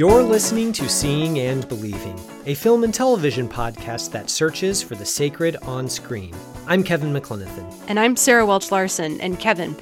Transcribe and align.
You're 0.00 0.22
listening 0.22 0.72
to 0.72 0.88
Seeing 0.88 1.40
and 1.40 1.68
Believing, 1.68 2.18
a 2.46 2.54
film 2.54 2.84
and 2.84 2.94
television 2.94 3.46
podcast 3.46 4.12
that 4.12 4.30
searches 4.30 4.82
for 4.82 4.94
the 4.94 5.04
sacred 5.04 5.56
on 5.56 5.90
screen. 5.90 6.34
I'm 6.66 6.82
Kevin 6.82 7.12
McLenithan. 7.12 7.70
And 7.86 8.00
I'm 8.00 8.16
Sarah 8.16 8.46
Welch 8.46 8.70
Larson. 8.72 9.20
And 9.20 9.38
Kevin, 9.38 9.72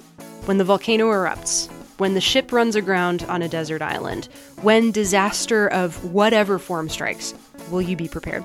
when 0.47 0.59
the 0.59 0.65
volcano 0.65 1.07
erupts, 1.07 1.71
when 1.99 2.15
the 2.15 2.21
ship 2.21 2.51
runs 2.51 2.75
aground 2.75 3.27
on 3.29 3.43
a 3.43 3.49
desert 3.49 3.81
island, 3.81 4.29
when 4.63 4.91
disaster 4.91 5.69
of 5.69 6.05
whatever 6.13 6.59
form 6.59 6.89
strikes, 6.89 7.33
will 7.71 7.81
you 7.81 7.95
be 7.95 8.09
prepared? 8.09 8.45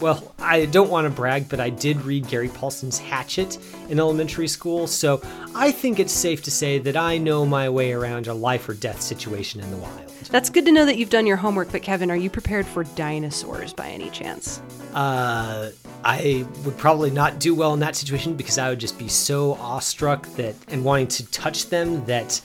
Well, 0.00 0.34
I 0.38 0.66
don't 0.66 0.90
want 0.90 1.06
to 1.06 1.10
brag, 1.10 1.48
but 1.48 1.60
I 1.60 1.70
did 1.70 2.02
read 2.02 2.28
Gary 2.28 2.48
Paulsen's 2.48 2.98
Hatchet 2.98 3.58
in 3.88 3.98
elementary 3.98 4.48
school, 4.48 4.86
so 4.86 5.22
I 5.54 5.72
think 5.72 5.98
it's 5.98 6.12
safe 6.12 6.42
to 6.42 6.50
say 6.50 6.78
that 6.78 6.96
I 6.96 7.16
know 7.16 7.46
my 7.46 7.68
way 7.68 7.92
around 7.92 8.26
a 8.26 8.34
life 8.34 8.68
or 8.68 8.74
death 8.74 9.00
situation 9.00 9.60
in 9.60 9.70
the 9.70 9.76
wild. 9.76 10.08
That's 10.30 10.50
good 10.50 10.66
to 10.66 10.72
know 10.72 10.84
that 10.84 10.98
you've 10.98 11.10
done 11.10 11.26
your 11.26 11.36
homework, 11.36 11.70
but 11.70 11.82
Kevin, 11.82 12.10
are 12.10 12.16
you 12.16 12.28
prepared 12.28 12.66
for 12.66 12.84
dinosaurs 12.84 13.72
by 13.72 13.88
any 13.88 14.10
chance? 14.10 14.60
Uh, 14.94 15.70
I 16.04 16.46
would 16.64 16.76
probably 16.76 17.10
not 17.10 17.38
do 17.38 17.54
well 17.54 17.72
in 17.72 17.80
that 17.80 17.96
situation 17.96 18.34
because 18.34 18.58
I 18.58 18.68
would 18.68 18.80
just 18.80 18.98
be 18.98 19.08
so 19.08 19.54
awestruck 19.54 20.26
that 20.34 20.54
and 20.68 20.84
wanting 20.84 21.08
to 21.08 21.26
touch 21.30 21.68
them 21.68 22.04
that 22.06 22.40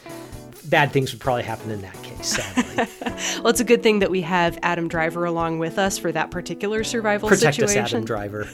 bad 0.69 0.91
things 0.91 1.11
would 1.11 1.19
probably 1.19 1.43
happen 1.43 1.71
in 1.71 1.81
that 1.81 2.01
case, 2.03 2.27
sadly. 2.27 2.87
well, 3.39 3.47
it's 3.47 3.59
a 3.59 3.65
good 3.65 3.81
thing 3.81 3.99
that 3.99 4.11
we 4.11 4.21
have 4.21 4.57
Adam 4.61 4.87
Driver 4.87 5.25
along 5.25 5.59
with 5.59 5.79
us 5.79 5.97
for 5.97 6.11
that 6.11 6.31
particular 6.31 6.83
survival 6.83 7.29
Protect 7.29 7.55
situation. 7.55 7.83
us, 7.83 7.91
Adam 7.91 8.05
Driver. 8.05 8.47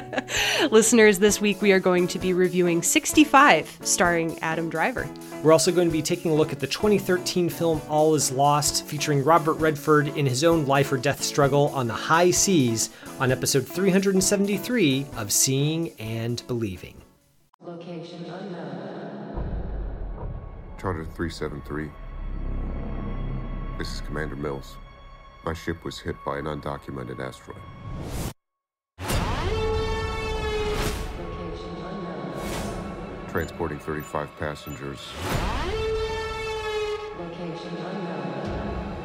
Listeners, 0.70 1.18
this 1.18 1.40
week 1.40 1.60
we 1.60 1.72
are 1.72 1.80
going 1.80 2.06
to 2.08 2.18
be 2.18 2.32
reviewing 2.32 2.82
65, 2.82 3.78
starring 3.82 4.38
Adam 4.40 4.70
Driver. 4.70 5.08
We're 5.42 5.52
also 5.52 5.72
going 5.72 5.88
to 5.88 5.92
be 5.92 6.02
taking 6.02 6.30
a 6.30 6.34
look 6.34 6.52
at 6.52 6.60
the 6.60 6.66
2013 6.66 7.48
film 7.48 7.80
All 7.88 8.14
Is 8.14 8.30
Lost, 8.30 8.86
featuring 8.86 9.24
Robert 9.24 9.54
Redford 9.54 10.08
in 10.08 10.26
his 10.26 10.44
own 10.44 10.66
life 10.66 10.92
or 10.92 10.98
death 10.98 11.22
struggle 11.22 11.68
on 11.68 11.86
the 11.86 11.94
high 11.94 12.30
seas 12.30 12.90
on 13.18 13.32
episode 13.32 13.66
373 13.66 15.06
of 15.16 15.32
Seeing 15.32 15.90
and 15.98 16.42
Believing. 16.46 17.00
Location 17.60 18.24
unknown. 18.24 18.79
Charter 20.80 21.04
373. 21.04 21.90
This 23.76 23.92
is 23.92 24.00
Commander 24.00 24.34
Mills. 24.34 24.78
My 25.44 25.52
ship 25.52 25.84
was 25.84 25.98
hit 25.98 26.16
by 26.24 26.38
an 26.38 26.46
undocumented 26.46 27.20
asteroid. 27.20 27.60
Transporting 33.28 33.78
35 33.78 34.30
passengers. 34.38 35.06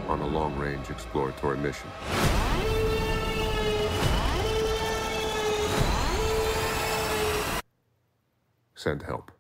On 0.08 0.22
a 0.22 0.28
long 0.28 0.56
range 0.58 0.90
exploratory 0.90 1.58
mission. 1.58 1.90
Send 8.76 9.04
help. 9.04 9.34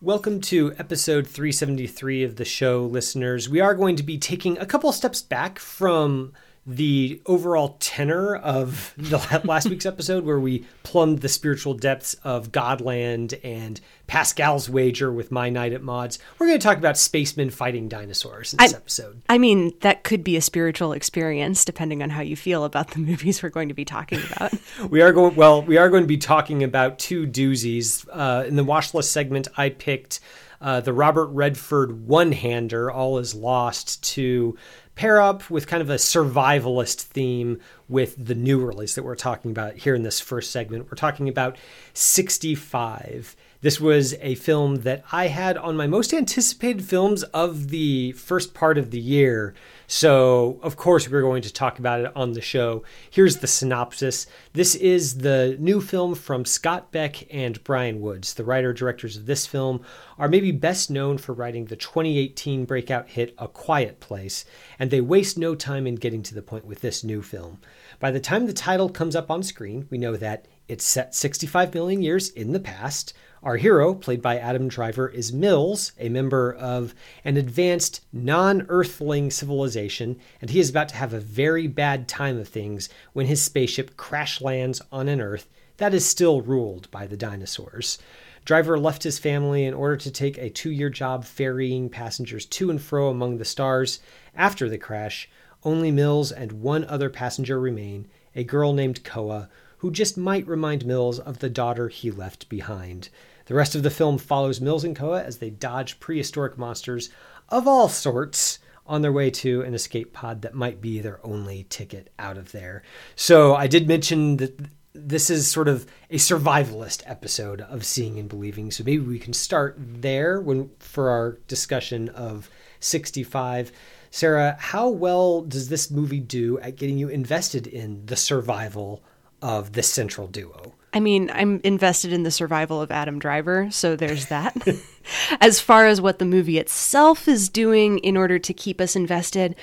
Welcome 0.00 0.40
to 0.42 0.72
episode 0.78 1.26
373 1.26 2.22
of 2.22 2.36
the 2.36 2.44
show, 2.44 2.84
listeners. 2.84 3.48
We 3.48 3.58
are 3.58 3.74
going 3.74 3.96
to 3.96 4.04
be 4.04 4.16
taking 4.16 4.56
a 4.56 4.64
couple 4.64 4.92
steps 4.92 5.22
back 5.22 5.58
from 5.58 6.34
the 6.68 7.22
overall 7.24 7.78
tenor 7.80 8.36
of 8.36 8.92
the 8.98 9.40
last 9.44 9.70
week's 9.70 9.86
episode, 9.86 10.24
where 10.24 10.38
we 10.38 10.66
plumbed 10.82 11.20
the 11.20 11.28
spiritual 11.28 11.72
depths 11.72 12.12
of 12.22 12.52
Godland 12.52 13.40
and 13.42 13.80
Pascal's 14.06 14.68
wager 14.68 15.10
with 15.10 15.32
My 15.32 15.48
Night 15.48 15.72
at 15.72 15.82
Maud's, 15.82 16.18
We're 16.38 16.46
going 16.48 16.58
to 16.58 16.62
talk 16.62 16.76
about 16.76 16.98
spacemen 16.98 17.48
fighting 17.48 17.88
dinosaurs 17.88 18.52
in 18.52 18.58
this 18.58 18.74
I, 18.74 18.76
episode. 18.76 19.22
I 19.30 19.38
mean, 19.38 19.72
that 19.80 20.04
could 20.04 20.22
be 20.22 20.36
a 20.36 20.42
spiritual 20.42 20.92
experience, 20.92 21.64
depending 21.64 22.02
on 22.02 22.10
how 22.10 22.20
you 22.20 22.36
feel 22.36 22.64
about 22.64 22.90
the 22.90 22.98
movies 22.98 23.42
we're 23.42 23.48
going 23.48 23.68
to 23.68 23.74
be 23.74 23.86
talking 23.86 24.20
about. 24.30 24.52
we 24.90 25.00
are 25.00 25.12
going 25.12 25.36
well. 25.36 25.62
We 25.62 25.78
are 25.78 25.88
going 25.88 26.02
to 26.02 26.08
be 26.08 26.18
talking 26.18 26.62
about 26.62 26.98
two 26.98 27.26
doozies 27.26 28.06
uh, 28.12 28.44
in 28.46 28.56
the 28.56 28.64
watch 28.64 28.92
list 28.92 29.12
segment. 29.12 29.48
I 29.56 29.70
picked. 29.70 30.20
Uh, 30.60 30.80
the 30.80 30.92
Robert 30.92 31.26
Redford 31.26 32.08
one 32.08 32.32
hander, 32.32 32.90
All 32.90 33.18
Is 33.18 33.32
Lost, 33.32 34.02
to 34.14 34.58
pair 34.98 35.22
up 35.22 35.48
with 35.48 35.68
kind 35.68 35.80
of 35.80 35.88
a 35.88 35.94
survivalist 35.94 37.02
theme 37.02 37.60
with 37.88 38.16
the 38.18 38.34
new 38.34 38.58
release 38.58 38.96
that 38.96 39.04
we're 39.04 39.14
talking 39.14 39.52
about 39.52 39.74
here 39.74 39.94
in 39.94 40.02
this 40.02 40.18
first 40.18 40.50
segment. 40.50 40.90
We're 40.90 40.96
talking 40.96 41.28
about 41.28 41.56
65. 41.94 43.36
This 43.60 43.80
was 43.80 44.14
a 44.14 44.34
film 44.34 44.82
that 44.82 45.04
I 45.12 45.28
had 45.28 45.56
on 45.56 45.76
my 45.76 45.86
most 45.86 46.12
anticipated 46.12 46.84
films 46.84 47.22
of 47.22 47.68
the 47.68 48.10
first 48.12 48.54
part 48.54 48.76
of 48.76 48.90
the 48.90 48.98
year. 48.98 49.54
So, 49.90 50.60
of 50.62 50.76
course, 50.76 51.08
we're 51.08 51.22
going 51.22 51.40
to 51.40 51.52
talk 51.52 51.78
about 51.78 52.00
it 52.02 52.12
on 52.14 52.34
the 52.34 52.42
show. 52.42 52.82
Here's 53.08 53.38
the 53.38 53.46
synopsis 53.46 54.26
this 54.52 54.74
is 54.74 55.18
the 55.18 55.56
new 55.58 55.80
film 55.80 56.14
from 56.14 56.44
Scott 56.44 56.92
Beck 56.92 57.26
and 57.34 57.64
Bryan 57.64 58.02
Woods. 58.02 58.34
The 58.34 58.44
writer 58.44 58.74
directors 58.74 59.16
of 59.16 59.24
this 59.24 59.46
film 59.46 59.80
are 60.18 60.28
maybe 60.28 60.52
best 60.52 60.90
known 60.90 61.16
for 61.16 61.32
writing 61.32 61.64
the 61.64 61.76
2018 61.76 62.66
breakout 62.66 63.08
hit 63.08 63.34
A 63.38 63.48
Quiet 63.48 63.98
Place, 63.98 64.44
and 64.78 64.90
they 64.90 65.00
waste 65.00 65.38
no 65.38 65.54
time 65.54 65.86
in 65.86 65.94
getting 65.94 66.22
to 66.24 66.34
the 66.34 66.42
point 66.42 66.66
with 66.66 66.82
this 66.82 67.02
new 67.02 67.22
film. 67.22 67.58
By 67.98 68.10
the 68.10 68.20
time 68.20 68.46
the 68.46 68.52
title 68.52 68.90
comes 68.90 69.16
up 69.16 69.30
on 69.30 69.42
screen, 69.42 69.88
we 69.88 69.96
know 69.96 70.16
that 70.16 70.48
it's 70.68 70.84
set 70.84 71.14
65 71.14 71.72
million 71.72 72.02
years 72.02 72.28
in 72.28 72.52
the 72.52 72.60
past. 72.60 73.14
Our 73.40 73.56
hero, 73.56 73.94
played 73.94 74.20
by 74.20 74.36
Adam 74.36 74.66
Driver, 74.66 75.08
is 75.08 75.32
Mills, 75.32 75.92
a 75.96 76.08
member 76.08 76.52
of 76.52 76.92
an 77.24 77.36
advanced 77.36 78.00
non 78.12 78.66
Earthling 78.68 79.30
civilization, 79.30 80.18
and 80.40 80.50
he 80.50 80.58
is 80.58 80.68
about 80.68 80.88
to 80.88 80.96
have 80.96 81.12
a 81.12 81.20
very 81.20 81.68
bad 81.68 82.08
time 82.08 82.36
of 82.36 82.48
things 82.48 82.88
when 83.12 83.26
his 83.26 83.40
spaceship 83.40 83.96
crash 83.96 84.40
lands 84.40 84.82
on 84.90 85.06
an 85.06 85.20
Earth 85.20 85.48
that 85.76 85.94
is 85.94 86.04
still 86.04 86.40
ruled 86.40 86.90
by 86.90 87.06
the 87.06 87.16
dinosaurs. 87.16 87.98
Driver 88.44 88.76
left 88.76 89.04
his 89.04 89.20
family 89.20 89.64
in 89.64 89.72
order 89.74 89.96
to 89.96 90.10
take 90.10 90.36
a 90.36 90.50
two 90.50 90.72
year 90.72 90.90
job 90.90 91.24
ferrying 91.24 91.88
passengers 91.88 92.44
to 92.46 92.70
and 92.70 92.82
fro 92.82 93.08
among 93.08 93.38
the 93.38 93.44
stars. 93.44 94.00
After 94.34 94.68
the 94.68 94.78
crash, 94.78 95.30
only 95.62 95.92
Mills 95.92 96.32
and 96.32 96.52
one 96.52 96.84
other 96.86 97.08
passenger 97.08 97.60
remain, 97.60 98.08
a 98.34 98.42
girl 98.42 98.72
named 98.72 99.04
Koa, 99.04 99.48
who 99.78 99.92
just 99.92 100.18
might 100.18 100.46
remind 100.48 100.84
Mills 100.84 101.20
of 101.20 101.38
the 101.38 101.48
daughter 101.48 101.88
he 101.88 102.10
left 102.10 102.48
behind. 102.48 103.10
The 103.48 103.54
rest 103.54 103.74
of 103.74 103.82
the 103.82 103.90
film 103.90 104.18
follows 104.18 104.60
Mills 104.60 104.84
and 104.84 104.94
Koa 104.94 105.22
as 105.22 105.38
they 105.38 105.48
dodge 105.48 105.98
prehistoric 106.00 106.58
monsters 106.58 107.08
of 107.48 107.66
all 107.66 107.88
sorts 107.88 108.58
on 108.86 109.00
their 109.00 109.12
way 109.12 109.30
to 109.30 109.62
an 109.62 109.72
escape 109.72 110.12
pod 110.12 110.42
that 110.42 110.54
might 110.54 110.82
be 110.82 111.00
their 111.00 111.18
only 111.26 111.64
ticket 111.70 112.12
out 112.18 112.36
of 112.36 112.52
there. 112.52 112.82
So 113.16 113.54
I 113.54 113.66
did 113.66 113.88
mention 113.88 114.36
that 114.36 114.60
this 114.92 115.30
is 115.30 115.50
sort 115.50 115.66
of 115.66 115.86
a 116.10 116.16
survivalist 116.16 117.02
episode 117.06 117.62
of 117.62 117.86
seeing 117.86 118.18
and 118.18 118.28
believing. 118.28 118.70
So 118.70 118.84
maybe 118.84 118.98
we 118.98 119.18
can 119.18 119.32
start 119.32 119.76
there 119.78 120.42
when 120.42 120.70
for 120.78 121.08
our 121.08 121.38
discussion 121.48 122.10
of 122.10 122.50
65. 122.80 123.72
Sarah, 124.10 124.58
how 124.60 124.90
well 124.90 125.40
does 125.40 125.70
this 125.70 125.90
movie 125.90 126.20
do 126.20 126.58
at 126.60 126.76
getting 126.76 126.98
you 126.98 127.08
invested 127.08 127.66
in 127.66 128.04
the 128.04 128.16
survival 128.16 129.02
of 129.40 129.72
this 129.72 129.90
central 129.90 130.26
duo? 130.26 130.74
I 130.92 131.00
mean, 131.00 131.30
I'm 131.34 131.60
invested 131.64 132.12
in 132.12 132.22
the 132.22 132.30
survival 132.30 132.80
of 132.80 132.90
Adam 132.90 133.18
Driver, 133.18 133.70
so 133.70 133.94
there's 133.94 134.26
that. 134.26 134.56
as 135.40 135.60
far 135.60 135.86
as 135.86 136.00
what 136.00 136.18
the 136.18 136.24
movie 136.24 136.58
itself 136.58 137.28
is 137.28 137.48
doing 137.48 137.98
in 137.98 138.16
order 138.16 138.38
to 138.38 138.54
keep 138.54 138.80
us 138.80 138.96
invested, 138.96 139.54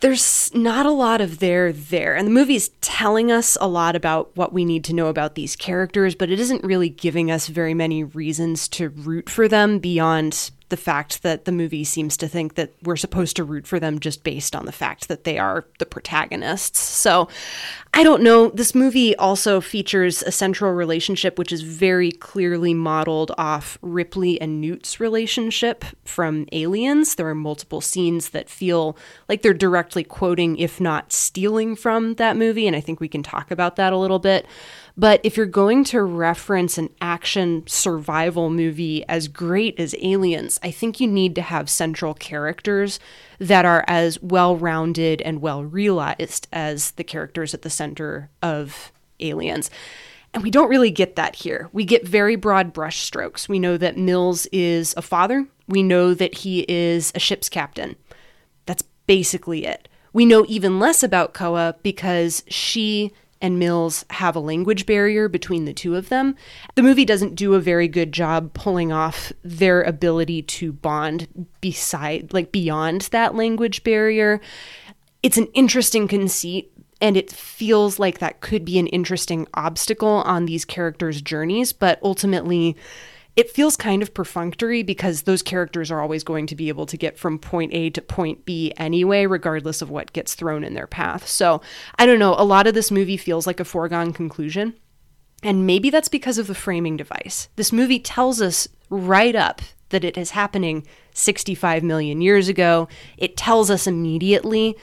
there's 0.00 0.54
not 0.54 0.84
a 0.84 0.90
lot 0.90 1.22
of 1.22 1.38
there 1.38 1.72
there. 1.72 2.14
And 2.14 2.26
the 2.26 2.32
movie's 2.32 2.68
telling 2.82 3.32
us 3.32 3.56
a 3.58 3.66
lot 3.66 3.96
about 3.96 4.36
what 4.36 4.52
we 4.52 4.66
need 4.66 4.84
to 4.84 4.92
know 4.92 5.06
about 5.06 5.34
these 5.34 5.56
characters, 5.56 6.14
but 6.14 6.30
it 6.30 6.38
isn't 6.38 6.64
really 6.64 6.90
giving 6.90 7.30
us 7.30 7.48
very 7.48 7.72
many 7.72 8.04
reasons 8.04 8.68
to 8.68 8.90
root 8.90 9.30
for 9.30 9.48
them 9.48 9.78
beyond 9.78 10.50
the 10.68 10.76
fact 10.76 11.22
that 11.22 11.44
the 11.44 11.52
movie 11.52 11.84
seems 11.84 12.16
to 12.16 12.28
think 12.28 12.54
that 12.54 12.72
we're 12.82 12.96
supposed 12.96 13.36
to 13.36 13.44
root 13.44 13.66
for 13.66 13.78
them 13.78 13.98
just 13.98 14.24
based 14.24 14.56
on 14.56 14.66
the 14.66 14.72
fact 14.72 15.08
that 15.08 15.24
they 15.24 15.38
are 15.38 15.64
the 15.78 15.86
protagonists. 15.86 16.80
So 16.80 17.28
I 17.92 18.02
don't 18.02 18.22
know. 18.22 18.48
This 18.48 18.74
movie 18.74 19.14
also 19.16 19.60
features 19.60 20.22
a 20.22 20.32
central 20.32 20.72
relationship 20.72 21.38
which 21.38 21.52
is 21.52 21.60
very 21.62 22.10
clearly 22.10 22.74
modeled 22.74 23.32
off 23.36 23.78
Ripley 23.82 24.40
and 24.40 24.60
Newt's 24.60 24.98
relationship 24.98 25.84
from 26.04 26.46
Aliens. 26.52 27.14
There 27.14 27.28
are 27.28 27.34
multiple 27.34 27.80
scenes 27.80 28.30
that 28.30 28.48
feel 28.48 28.96
like 29.28 29.42
they're 29.42 29.54
directly 29.54 30.02
quoting, 30.02 30.56
if 30.56 30.80
not 30.80 31.12
stealing 31.12 31.76
from 31.76 32.14
that 32.14 32.36
movie, 32.36 32.66
and 32.66 32.74
I 32.74 32.80
think 32.80 33.00
we 33.00 33.08
can 33.08 33.22
talk 33.22 33.50
about 33.50 33.76
that 33.76 33.92
a 33.92 33.98
little 33.98 34.18
bit. 34.18 34.46
But 34.96 35.20
if 35.24 35.36
you're 35.36 35.46
going 35.46 35.82
to 35.84 36.02
reference 36.02 36.78
an 36.78 36.90
action 37.00 37.64
survival 37.66 38.48
movie 38.48 39.04
as 39.08 39.26
great 39.26 39.78
as 39.80 39.94
Aliens, 40.00 40.60
I 40.62 40.70
think 40.70 41.00
you 41.00 41.08
need 41.08 41.34
to 41.34 41.42
have 41.42 41.68
central 41.68 42.14
characters 42.14 43.00
that 43.40 43.64
are 43.64 43.84
as 43.88 44.22
well 44.22 44.56
rounded 44.56 45.20
and 45.22 45.40
well 45.40 45.64
realized 45.64 46.46
as 46.52 46.92
the 46.92 47.02
characters 47.02 47.54
at 47.54 47.62
the 47.62 47.70
center 47.70 48.30
of 48.40 48.92
Aliens. 49.18 49.68
And 50.32 50.44
we 50.44 50.50
don't 50.50 50.70
really 50.70 50.92
get 50.92 51.16
that 51.16 51.36
here. 51.36 51.68
We 51.72 51.84
get 51.84 52.06
very 52.06 52.36
broad 52.36 52.72
brushstrokes. 52.72 53.48
We 53.48 53.58
know 53.58 53.76
that 53.76 53.96
Mills 53.96 54.46
is 54.46 54.94
a 54.96 55.02
father, 55.02 55.46
we 55.66 55.82
know 55.82 56.14
that 56.14 56.38
he 56.38 56.64
is 56.68 57.10
a 57.14 57.20
ship's 57.20 57.48
captain. 57.48 57.96
That's 58.66 58.82
basically 59.06 59.64
it. 59.64 59.88
We 60.12 60.24
know 60.24 60.44
even 60.46 60.78
less 60.78 61.02
about 61.02 61.34
Koa 61.34 61.74
because 61.82 62.44
she 62.46 63.12
and 63.44 63.58
Mills 63.58 64.06
have 64.08 64.34
a 64.34 64.40
language 64.40 64.86
barrier 64.86 65.28
between 65.28 65.66
the 65.66 65.74
two 65.74 65.96
of 65.96 66.08
them. 66.08 66.34
The 66.76 66.82
movie 66.82 67.04
doesn't 67.04 67.34
do 67.34 67.52
a 67.52 67.60
very 67.60 67.88
good 67.88 68.10
job 68.10 68.54
pulling 68.54 68.90
off 68.90 69.34
their 69.42 69.82
ability 69.82 70.40
to 70.40 70.72
bond 70.72 71.28
beside 71.60 72.32
like 72.32 72.52
beyond 72.52 73.02
that 73.12 73.34
language 73.34 73.84
barrier. 73.84 74.40
It's 75.22 75.36
an 75.36 75.48
interesting 75.48 76.08
conceit 76.08 76.72
and 77.02 77.18
it 77.18 77.30
feels 77.30 77.98
like 77.98 78.18
that 78.20 78.40
could 78.40 78.64
be 78.64 78.78
an 78.78 78.86
interesting 78.86 79.46
obstacle 79.52 80.22
on 80.24 80.46
these 80.46 80.64
characters' 80.64 81.20
journeys, 81.20 81.74
but 81.74 81.98
ultimately 82.02 82.78
it 83.36 83.50
feels 83.50 83.76
kind 83.76 84.02
of 84.02 84.14
perfunctory 84.14 84.82
because 84.82 85.22
those 85.22 85.42
characters 85.42 85.90
are 85.90 86.00
always 86.00 86.22
going 86.22 86.46
to 86.46 86.54
be 86.54 86.68
able 86.68 86.86
to 86.86 86.96
get 86.96 87.18
from 87.18 87.38
point 87.38 87.74
A 87.74 87.90
to 87.90 88.02
point 88.02 88.44
B 88.44 88.72
anyway, 88.76 89.26
regardless 89.26 89.82
of 89.82 89.90
what 89.90 90.12
gets 90.12 90.34
thrown 90.34 90.62
in 90.62 90.74
their 90.74 90.86
path. 90.86 91.26
So 91.26 91.60
I 91.98 92.06
don't 92.06 92.20
know. 92.20 92.34
A 92.38 92.44
lot 92.44 92.66
of 92.66 92.74
this 92.74 92.90
movie 92.90 93.16
feels 93.16 93.46
like 93.46 93.60
a 93.60 93.64
foregone 93.64 94.12
conclusion. 94.12 94.74
And 95.42 95.66
maybe 95.66 95.90
that's 95.90 96.08
because 96.08 96.38
of 96.38 96.46
the 96.46 96.54
framing 96.54 96.96
device. 96.96 97.48
This 97.56 97.72
movie 97.72 97.98
tells 97.98 98.40
us 98.40 98.68
right 98.88 99.34
up 99.34 99.60
that 99.90 100.04
it 100.04 100.16
is 100.16 100.30
happening 100.30 100.86
65 101.12 101.82
million 101.82 102.22
years 102.22 102.48
ago. 102.48 102.88
It 103.18 103.36
tells 103.36 103.70
us 103.70 103.86
immediately 103.86 104.76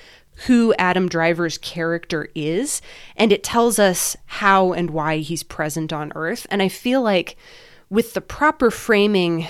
who 0.47 0.73
Adam 0.77 1.07
Driver's 1.07 1.57
character 1.57 2.29
is, 2.35 2.81
and 3.15 3.31
it 3.31 3.43
tells 3.43 3.79
us 3.79 4.15
how 4.25 4.73
and 4.73 4.91
why 4.91 5.17
he's 5.17 5.43
present 5.43 5.91
on 5.91 6.11
Earth. 6.15 6.47
And 6.49 6.61
I 6.61 6.67
feel 6.67 7.01
like 7.01 7.37
with 7.91 8.13
the 8.13 8.21
proper 8.21 8.71
framing, 8.71 9.45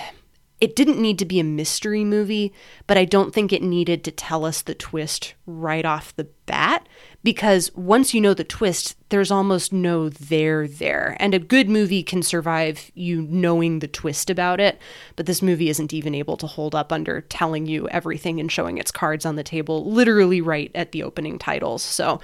it 0.59 0.75
didn't 0.75 0.99
need 0.99 1.19
to 1.19 1.25
be 1.25 1.39
a 1.39 1.43
mystery 1.43 2.03
movie, 2.03 2.51
but 2.87 2.97
I 2.97 3.05
don't 3.05 3.33
think 3.33 3.53
it 3.53 3.61
needed 3.61 4.03
to 4.03 4.11
tell 4.11 4.45
us 4.45 4.63
the 4.63 4.73
twist 4.73 5.35
right 5.45 5.85
off 5.85 6.15
the 6.15 6.27
bat 6.47 6.89
because 7.23 7.71
once 7.75 8.15
you 8.15 8.19
know 8.19 8.33
the 8.33 8.43
twist, 8.43 8.95
there's 9.09 9.29
almost 9.29 9.71
no 9.71 10.09
there 10.09 10.67
there. 10.67 11.15
And 11.19 11.35
a 11.35 11.39
good 11.39 11.69
movie 11.69 12.01
can 12.01 12.23
survive 12.23 12.89
you 12.95 13.21
knowing 13.21 13.77
the 13.77 13.87
twist 13.87 14.31
about 14.31 14.59
it, 14.59 14.79
but 15.15 15.27
this 15.27 15.43
movie 15.43 15.69
isn't 15.69 15.93
even 15.93 16.15
able 16.15 16.37
to 16.37 16.47
hold 16.47 16.73
up 16.73 16.91
under 16.91 17.21
telling 17.21 17.67
you 17.67 17.87
everything 17.89 18.39
and 18.39 18.51
showing 18.51 18.79
its 18.79 18.91
cards 18.91 19.23
on 19.23 19.35
the 19.35 19.43
table 19.43 19.85
literally 19.91 20.41
right 20.41 20.71
at 20.73 20.93
the 20.93 21.03
opening 21.03 21.37
titles. 21.37 21.83
So 21.83 22.19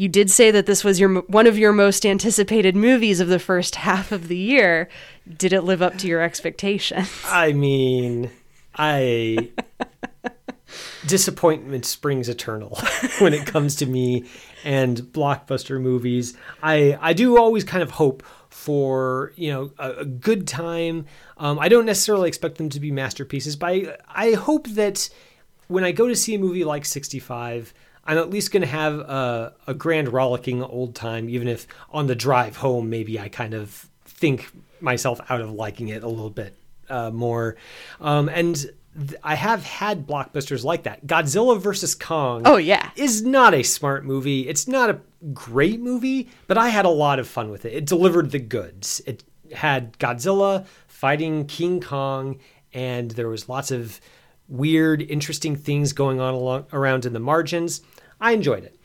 you 0.00 0.08
did 0.08 0.30
say 0.30 0.50
that 0.50 0.64
this 0.64 0.82
was 0.82 0.98
your 0.98 1.20
one 1.22 1.46
of 1.46 1.58
your 1.58 1.74
most 1.74 2.06
anticipated 2.06 2.74
movies 2.74 3.20
of 3.20 3.28
the 3.28 3.38
first 3.38 3.74
half 3.86 4.12
of 4.12 4.28
the 4.28 4.36
year. 4.36 4.88
Did 5.36 5.52
it 5.52 5.60
live 5.60 5.82
up 5.82 5.98
to 5.98 6.06
your 6.06 6.22
expectations? 6.22 7.10
I 7.26 7.52
mean, 7.52 8.30
I 8.74 9.50
disappointment 11.06 11.84
springs 11.84 12.30
eternal 12.30 12.78
when 13.18 13.34
it 13.34 13.44
comes 13.44 13.76
to 13.76 13.86
me 13.86 14.24
and 14.64 14.96
blockbuster 15.02 15.78
movies. 15.78 16.34
I 16.62 16.96
I 16.98 17.12
do 17.12 17.38
always 17.38 17.62
kind 17.62 17.82
of 17.82 17.90
hope 17.90 18.22
for 18.48 19.34
you 19.36 19.52
know 19.52 19.70
a, 19.78 19.90
a 19.98 20.04
good 20.06 20.48
time. 20.48 21.04
Um, 21.36 21.58
I 21.58 21.68
don't 21.68 21.84
necessarily 21.84 22.28
expect 22.28 22.56
them 22.56 22.70
to 22.70 22.80
be 22.80 22.90
masterpieces, 22.90 23.54
but 23.54 23.66
I, 23.68 23.96
I 24.08 24.32
hope 24.32 24.66
that 24.68 25.10
when 25.68 25.84
I 25.84 25.92
go 25.92 26.08
to 26.08 26.16
see 26.16 26.34
a 26.34 26.38
movie 26.38 26.64
like 26.64 26.86
65 26.86 27.74
I'm 28.04 28.18
at 28.18 28.30
least 28.30 28.50
going 28.52 28.62
to 28.62 28.68
have 28.68 28.94
a, 28.94 29.54
a 29.66 29.74
grand 29.74 30.12
rollicking 30.12 30.62
old 30.62 30.94
time, 30.94 31.28
even 31.28 31.48
if 31.48 31.66
on 31.90 32.06
the 32.06 32.14
drive 32.14 32.56
home, 32.56 32.90
maybe 32.90 33.20
I 33.20 33.28
kind 33.28 33.54
of 33.54 33.86
think 34.04 34.50
myself 34.80 35.20
out 35.28 35.40
of 35.40 35.52
liking 35.52 35.88
it 35.88 36.02
a 36.02 36.08
little 36.08 36.30
bit 36.30 36.56
uh, 36.88 37.10
more. 37.10 37.56
Um, 38.00 38.28
and 38.28 38.56
th- 38.56 39.20
I 39.22 39.34
have 39.34 39.62
had 39.62 40.06
blockbusters 40.06 40.64
like 40.64 40.84
that. 40.84 41.06
Godzilla 41.06 41.60
versus 41.60 41.94
Kong. 41.94 42.42
Oh, 42.44 42.56
yeah. 42.56 42.90
Is 42.96 43.22
not 43.22 43.54
a 43.54 43.62
smart 43.62 44.04
movie. 44.04 44.48
It's 44.48 44.66
not 44.66 44.90
a 44.90 45.00
great 45.32 45.80
movie, 45.80 46.28
but 46.46 46.58
I 46.58 46.70
had 46.70 46.86
a 46.86 46.90
lot 46.90 47.18
of 47.18 47.28
fun 47.28 47.50
with 47.50 47.64
it. 47.64 47.74
It 47.74 47.86
delivered 47.86 48.30
the 48.30 48.38
goods. 48.38 49.00
It 49.06 49.22
had 49.52 49.98
Godzilla 49.98 50.66
fighting 50.86 51.46
King 51.46 51.80
Kong, 51.80 52.38
and 52.72 53.10
there 53.12 53.28
was 53.28 53.48
lots 53.48 53.70
of 53.70 54.00
weird, 54.48 55.02
interesting 55.02 55.54
things 55.54 55.92
going 55.92 56.20
on 56.20 56.34
along, 56.34 56.66
around 56.72 57.06
in 57.06 57.12
the 57.12 57.20
margins. 57.20 57.82
I 58.20 58.32
enjoyed 58.32 58.64
it. 58.64 58.76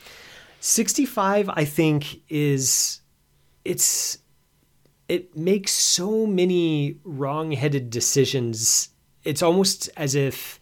65, 0.60 1.50
I 1.50 1.66
think, 1.66 2.22
is 2.30 3.02
it's 3.64 4.20
it 5.08 5.38
makes 5.38 5.72
so 5.72 6.26
many 6.26 6.98
wrong-headed 7.04 7.92
decisions. 7.92 8.90
It's 9.24 9.44
almost 9.44 9.90
as 9.96 10.16
if 10.16 10.60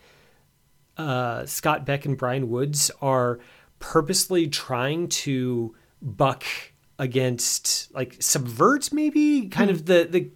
uh, 0.98 1.46
Scott 1.46 1.86
Beck 1.86 2.06
and 2.06 2.18
Bryan 2.18 2.50
Woods 2.50 2.92
are 3.02 3.40
purposely 3.80 4.48
trying 4.48 5.08
to 5.08 5.76
buck 6.02 6.44
against, 7.00 7.94
like, 7.94 8.18
subvert 8.20 8.92
maybe 8.92 9.48
kind 9.48 9.70
mm. 9.70 9.74
of 9.74 9.86
the 9.86 10.08
the 10.10 10.30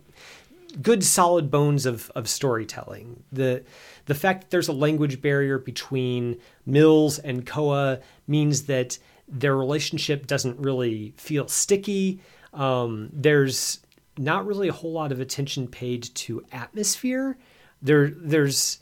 good 0.81 1.03
solid 1.03 1.49
bones 1.49 1.85
of 1.85 2.11
of 2.15 2.27
storytelling. 2.27 3.23
The 3.31 3.63
the 4.05 4.15
fact 4.15 4.41
that 4.41 4.49
there's 4.49 4.67
a 4.67 4.73
language 4.73 5.21
barrier 5.21 5.59
between 5.59 6.39
Mills 6.65 7.19
and 7.19 7.45
Koa 7.45 7.99
means 8.27 8.63
that 8.63 8.97
their 9.27 9.55
relationship 9.55 10.27
doesn't 10.27 10.59
really 10.59 11.13
feel 11.17 11.47
sticky. 11.47 12.21
Um, 12.53 13.09
there's 13.11 13.79
not 14.17 14.45
really 14.47 14.67
a 14.67 14.73
whole 14.73 14.93
lot 14.93 15.11
of 15.11 15.19
attention 15.19 15.67
paid 15.67 16.03
to 16.15 16.43
atmosphere. 16.51 17.37
There, 17.81 18.09
there's, 18.09 18.79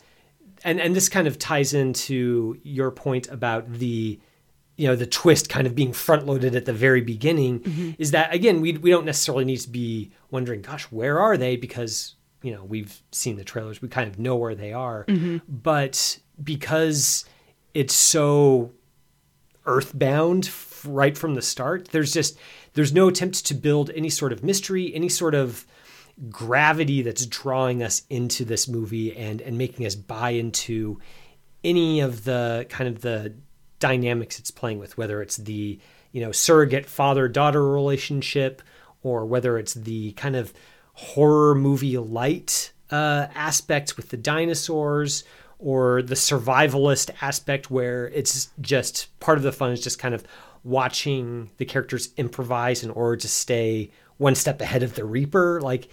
and 0.63 0.80
and 0.80 0.95
this 0.95 1.09
kind 1.09 1.27
of 1.27 1.38
ties 1.39 1.74
into 1.74 2.59
your 2.63 2.91
point 2.91 3.27
about 3.27 3.74
the, 3.74 4.19
you 4.77 4.88
know, 4.88 4.95
the 4.95 5.06
twist 5.06 5.50
kind 5.50 5.66
of 5.66 5.75
being 5.75 5.94
front 5.94 6.25
loaded 6.25 6.56
at 6.56 6.66
the 6.66 6.74
very 6.74 7.01
beginning. 7.01 7.62
Mm-hmm. 7.62 7.92
Is 7.98 8.12
that 8.12 8.33
again, 8.33 8.62
we 8.62 8.74
we 8.77 8.89
don't 8.89 9.06
necessarily 9.06 9.45
need 9.45 9.60
to 9.60 9.69
be 9.69 10.12
wondering, 10.31 10.62
gosh, 10.62 10.83
where 10.86 11.19
are 11.19 11.38
they? 11.38 11.56
Because 11.56 12.16
you 12.45 12.54
know 12.54 12.63
we've 12.63 13.01
seen 13.12 13.38
the 13.38 13.44
trailers 13.44 13.81
we 13.81 13.88
kind 13.88 14.07
of 14.07 14.19
know 14.19 14.36
where 14.36 14.54
they 14.54 14.72
are 14.72 15.04
mm-hmm. 15.06 15.38
but 15.48 16.19
because 16.42 17.25
it's 17.74 17.95
so 17.95 18.72
earthbound 19.66 20.51
right 20.86 21.18
from 21.18 21.33
the 21.33 21.42
start 21.42 21.88
there's 21.88 22.13
just 22.13 22.38
there's 22.74 22.94
no 22.94 23.07
attempt 23.07 23.44
to 23.48 23.56
build 23.56 23.89
any 23.95 24.10
sort 24.10 24.31
of 24.31 24.44
mystery 24.44 24.94
any 24.94 25.10
sort 25.10 25.33
of 25.33 25.66
gravity 26.29 27.01
that's 27.01 27.25
drawing 27.25 27.82
us 27.82 28.03
into 28.12 28.46
this 28.46 28.67
movie 28.67 29.17
and 29.17 29.41
and 29.41 29.58
making 29.58 29.84
us 29.84 29.96
buy 29.96 30.29
into 30.29 31.01
any 31.63 32.00
of 32.00 32.25
the 32.25 32.67
kind 32.70 32.88
of 32.88 33.01
the 33.01 33.34
dynamics 33.79 34.39
it's 34.39 34.51
playing 34.51 34.79
with 34.79 34.98
whether 34.98 35.22
it's 35.22 35.38
the 35.38 35.79
you 36.12 36.22
know 36.22 36.32
surrogate 36.32 36.86
father 36.86 37.27
daughter 37.27 37.67
relationship 37.70 38.62
or 39.03 39.25
whether 39.25 39.58
it's 39.58 39.74
the 39.74 40.12
kind 40.13 40.36
of 40.36 40.53
horror 40.94 41.53
movie 41.53 41.98
light 41.98 42.72
uh, 42.91 43.27
aspect 43.36 43.98
with 43.98 44.10
the 44.10 44.17
dinosaurs 44.17 45.24
or 45.60 46.01
the 46.01 46.15
survivalist 46.15 47.10
aspect 47.22 47.72
where 47.72 48.08
it's 48.10 48.50
just 48.62 49.17
part 49.20 49.38
of 49.38 49.44
the 49.44 49.51
fun 49.51 49.72
is 49.72 49.82
just 49.82 50.00
kind 50.00 50.13
of 50.13 50.24
watching 50.63 51.50
the 51.58 51.65
characters 51.65 52.10
improvise 52.17 52.84
in 52.84 52.89
order 52.91 53.17
to 53.17 53.27
stay 53.27 53.89
one 54.17 54.36
step 54.36 54.62
ahead 54.62 54.84
of 54.84 54.96
the 54.96 55.05
reaper. 55.05 55.62
Like 55.62 55.88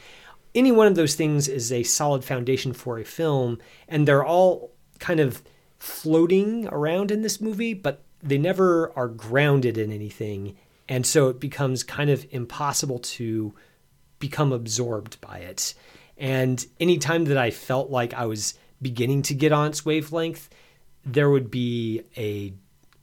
any 0.54 0.72
one 0.72 0.86
of 0.86 0.94
those 0.94 1.14
things 1.14 1.48
is 1.48 1.72
a 1.72 1.82
solid 1.82 2.24
foundation 2.24 2.72
for 2.72 2.98
a 2.98 3.04
film 3.04 3.58
and 3.88 4.06
they're 4.06 4.24
all 4.24 4.72
kind 4.98 5.20
of 5.20 5.42
floating 5.82 6.68
around 6.68 7.10
in 7.10 7.22
this 7.22 7.40
movie 7.40 7.74
but 7.74 8.02
they 8.22 8.38
never 8.38 8.92
are 8.96 9.08
grounded 9.08 9.76
in 9.76 9.90
anything 9.92 10.56
and 10.88 11.06
so 11.06 11.28
it 11.28 11.40
becomes 11.40 11.82
kind 11.82 12.10
of 12.10 12.26
impossible 12.30 12.98
to 12.98 13.54
become 14.18 14.52
absorbed 14.52 15.20
by 15.20 15.38
it. 15.38 15.74
And 16.16 16.64
anytime 16.78 17.24
that 17.24 17.38
I 17.38 17.50
felt 17.50 17.90
like 17.90 18.14
I 18.14 18.26
was 18.26 18.54
beginning 18.80 19.22
to 19.22 19.34
get 19.34 19.52
on 19.52 19.68
its 19.68 19.84
wavelength, 19.84 20.48
there 21.04 21.30
would 21.30 21.50
be 21.50 22.02
a, 22.16 22.52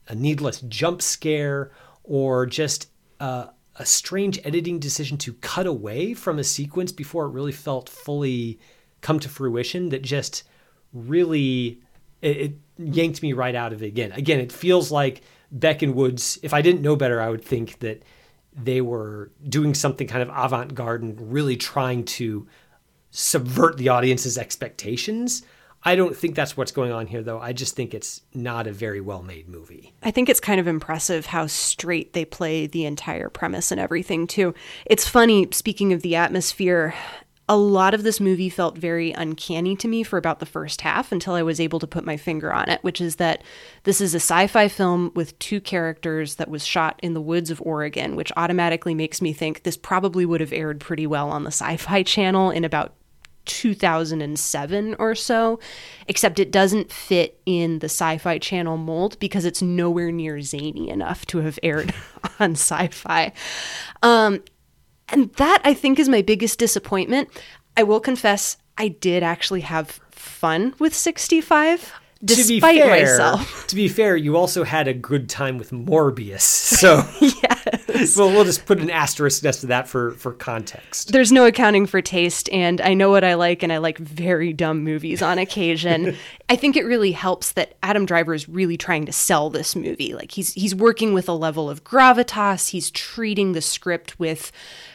a 0.08 0.14
needless 0.14 0.60
jump 0.62 1.02
scare 1.02 1.72
or 2.04 2.46
just 2.46 2.86
a 3.18 3.50
strange 3.82 4.38
editing 4.44 4.78
decision 4.78 5.18
to 5.18 5.34
cut 5.34 5.66
away 5.66 6.14
from 6.14 6.38
a 6.38 6.44
sequence 6.44 6.92
before 6.92 7.26
it 7.26 7.30
really 7.30 7.52
felt 7.52 7.88
fully 7.88 8.58
come 9.00 9.18
to 9.20 9.28
fruition 9.28 9.90
that 9.90 10.02
just 10.02 10.44
really 10.92 11.82
it, 12.22 12.36
it 12.36 12.52
yanked 12.78 13.22
me 13.22 13.32
right 13.32 13.54
out 13.54 13.72
of 13.72 13.82
it 13.82 13.86
again. 13.86 14.12
Again, 14.12 14.40
it 14.40 14.52
feels 14.52 14.90
like 14.90 15.22
Beck 15.52 15.82
and 15.82 15.94
Woods. 15.94 16.38
If 16.42 16.54
I 16.54 16.62
didn't 16.62 16.82
know 16.82 16.96
better, 16.96 17.20
I 17.20 17.28
would 17.28 17.44
think 17.44 17.78
that 17.80 18.02
they 18.52 18.80
were 18.80 19.30
doing 19.48 19.74
something 19.74 20.06
kind 20.06 20.22
of 20.22 20.30
avant 20.34 20.74
garde 20.74 21.02
and 21.02 21.32
really 21.32 21.56
trying 21.56 22.04
to 22.04 22.46
subvert 23.10 23.76
the 23.76 23.88
audience's 23.88 24.38
expectations. 24.38 25.42
I 25.82 25.96
don't 25.96 26.14
think 26.14 26.34
that's 26.34 26.56
what's 26.56 26.72
going 26.72 26.92
on 26.92 27.06
here, 27.06 27.22
though. 27.22 27.40
I 27.40 27.54
just 27.54 27.74
think 27.74 27.94
it's 27.94 28.20
not 28.34 28.66
a 28.66 28.72
very 28.72 29.00
well 29.00 29.22
made 29.22 29.48
movie. 29.48 29.94
I 30.02 30.10
think 30.10 30.28
it's 30.28 30.40
kind 30.40 30.60
of 30.60 30.66
impressive 30.66 31.26
how 31.26 31.46
straight 31.46 32.12
they 32.12 32.26
play 32.26 32.66
the 32.66 32.84
entire 32.84 33.30
premise 33.30 33.72
and 33.72 33.80
everything, 33.80 34.26
too. 34.26 34.54
It's 34.84 35.08
funny, 35.08 35.48
speaking 35.52 35.92
of 35.92 36.02
the 36.02 36.16
atmosphere, 36.16 36.94
a 37.50 37.56
lot 37.56 37.94
of 37.94 38.04
this 38.04 38.20
movie 38.20 38.48
felt 38.48 38.78
very 38.78 39.10
uncanny 39.10 39.74
to 39.74 39.88
me 39.88 40.04
for 40.04 40.16
about 40.16 40.38
the 40.38 40.46
first 40.46 40.82
half 40.82 41.10
until 41.10 41.34
I 41.34 41.42
was 41.42 41.58
able 41.58 41.80
to 41.80 41.86
put 41.88 42.04
my 42.04 42.16
finger 42.16 42.52
on 42.52 42.68
it, 42.68 42.78
which 42.84 43.00
is 43.00 43.16
that 43.16 43.42
this 43.82 44.00
is 44.00 44.14
a 44.14 44.20
sci 44.20 44.46
fi 44.46 44.68
film 44.68 45.10
with 45.16 45.36
two 45.40 45.60
characters 45.60 46.36
that 46.36 46.48
was 46.48 46.64
shot 46.64 47.00
in 47.02 47.12
the 47.12 47.20
woods 47.20 47.50
of 47.50 47.60
Oregon, 47.62 48.14
which 48.14 48.30
automatically 48.36 48.94
makes 48.94 49.20
me 49.20 49.32
think 49.32 49.64
this 49.64 49.76
probably 49.76 50.24
would 50.24 50.40
have 50.40 50.52
aired 50.52 50.78
pretty 50.78 51.08
well 51.08 51.28
on 51.28 51.42
the 51.42 51.50
sci 51.50 51.76
fi 51.76 52.02
channel 52.04 52.52
in 52.52 52.64
about 52.64 52.94
2007 53.46 54.94
or 55.00 55.16
so, 55.16 55.58
except 56.06 56.38
it 56.38 56.52
doesn't 56.52 56.92
fit 56.92 57.40
in 57.46 57.80
the 57.80 57.86
sci 57.86 58.16
fi 58.18 58.38
channel 58.38 58.76
mold 58.76 59.18
because 59.18 59.44
it's 59.44 59.60
nowhere 59.60 60.12
near 60.12 60.40
zany 60.40 60.88
enough 60.88 61.26
to 61.26 61.38
have 61.38 61.58
aired 61.64 61.92
on 62.38 62.52
sci 62.52 62.86
fi. 62.92 63.32
Um, 64.04 64.40
and 65.10 65.32
that 65.34 65.60
I 65.64 65.74
think 65.74 65.98
is 65.98 66.08
my 66.08 66.22
biggest 66.22 66.58
disappointment. 66.58 67.28
I 67.76 67.82
will 67.82 68.00
confess, 68.00 68.56
I 68.78 68.88
did 68.88 69.22
actually 69.22 69.62
have 69.62 70.00
fun 70.10 70.74
with 70.78 70.94
65 70.94 71.92
despite 72.24 72.46
to 72.46 72.48
be 72.48 72.60
fair, 72.60 73.00
myself. 73.00 73.66
To 73.68 73.76
be 73.76 73.88
fair, 73.88 74.16
you 74.16 74.36
also 74.36 74.64
had 74.64 74.88
a 74.88 74.92
good 74.92 75.28
time 75.28 75.58
with 75.58 75.70
Morbius. 75.70 76.68
So 76.80 77.04
yes. 77.20 78.16
well, 78.16 78.30
we'll 78.30 78.44
just 78.44 78.64
put 78.64 78.80
an 78.80 78.88
asterisk 78.88 79.44
next 79.44 79.60
to 79.60 79.66
that 79.66 79.86
for 79.86 80.12
for 80.12 80.32
context. 80.32 81.12
There's 81.12 81.30
no 81.30 81.44
accounting 81.44 81.84
for 81.84 82.00
taste, 82.00 82.48
and 82.50 82.80
I 82.80 82.94
know 82.94 83.10
what 83.10 83.22
I 83.22 83.34
like, 83.34 83.62
and 83.62 83.70
I 83.70 83.78
like 83.78 83.98
very 83.98 84.54
dumb 84.54 84.82
movies 84.82 85.20
on 85.20 85.38
occasion. 85.38 86.16
I 86.48 86.56
think 86.56 86.76
it 86.76 86.84
really 86.84 87.12
helps 87.12 87.52
that 87.52 87.74
Adam 87.82 88.06
Driver 88.06 88.32
is 88.32 88.48
really 88.48 88.78
trying 88.78 89.04
to 89.06 89.12
sell 89.12 89.50
this 89.50 89.76
movie. 89.76 90.14
Like 90.14 90.30
he's 90.30 90.54
he's 90.54 90.74
working 90.74 91.12
with 91.12 91.28
a 91.28 91.34
level 91.34 91.68
of 91.68 91.84
gravitas. 91.84 92.70
He's 92.70 92.90
treating 92.90 93.52
the 93.52 93.60
script 93.60 94.18
with 94.18 94.50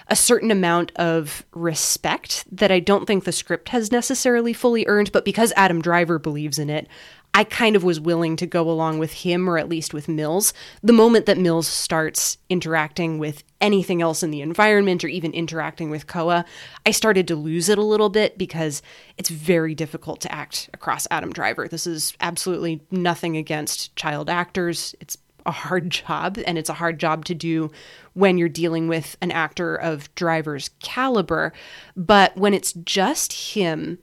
a 0.07 0.15
certain 0.15 0.51
amount 0.51 0.91
of 0.95 1.45
respect 1.53 2.45
that 2.51 2.71
I 2.71 2.79
don't 2.79 3.05
think 3.05 3.23
the 3.23 3.31
script 3.31 3.69
has 3.69 3.91
necessarily 3.91 4.53
fully 4.53 4.85
earned, 4.87 5.11
but 5.11 5.25
because 5.25 5.51
Adam 5.55 5.81
Driver 5.81 6.19
believes 6.19 6.59
in 6.59 6.69
it, 6.69 6.87
I 7.35 7.43
kind 7.43 7.75
of 7.75 7.83
was 7.83 7.99
willing 7.99 8.37
to 8.37 8.45
go 8.45 8.69
along 8.69 8.97
with 8.97 9.11
him 9.11 9.49
or 9.49 9.57
at 9.57 9.67
least 9.67 9.93
with 9.93 10.07
Mills. 10.07 10.53
The 10.81 10.93
moment 10.93 11.25
that 11.25 11.37
Mills 11.37 11.67
starts 11.67 12.37
interacting 12.47 13.17
with 13.19 13.43
anything 13.59 14.01
else 14.01 14.23
in 14.23 14.31
the 14.31 14.39
environment 14.39 15.03
or 15.03 15.09
even 15.09 15.33
interacting 15.33 15.89
with 15.89 16.07
Koa, 16.07 16.45
I 16.85 16.91
started 16.91 17.27
to 17.27 17.35
lose 17.35 17.67
it 17.67 17.77
a 17.77 17.83
little 17.83 18.07
bit 18.07 18.37
because 18.37 18.81
it's 19.17 19.27
very 19.27 19.75
difficult 19.75 20.21
to 20.21 20.31
act 20.33 20.69
across 20.73 21.07
Adam 21.11 21.33
Driver. 21.33 21.67
This 21.67 21.85
is 21.85 22.13
absolutely 22.21 22.81
nothing 22.89 23.35
against 23.35 23.93
child 23.97 24.29
actors. 24.29 24.95
It's 25.01 25.17
a 25.45 25.51
hard 25.51 25.89
job 25.89 26.37
and 26.45 26.57
it's 26.57 26.69
a 26.69 26.75
hard 26.75 26.99
job 26.99 27.25
to 27.25 27.35
do 27.35 27.71
when 28.13 28.37
you're 28.37 28.49
dealing 28.49 28.87
with 28.87 29.17
an 29.21 29.31
actor 29.31 29.75
of 29.75 30.13
Driver's 30.15 30.69
caliber. 30.79 31.53
But 31.95 32.35
when 32.35 32.53
it's 32.53 32.73
just 32.73 33.53
him 33.53 33.99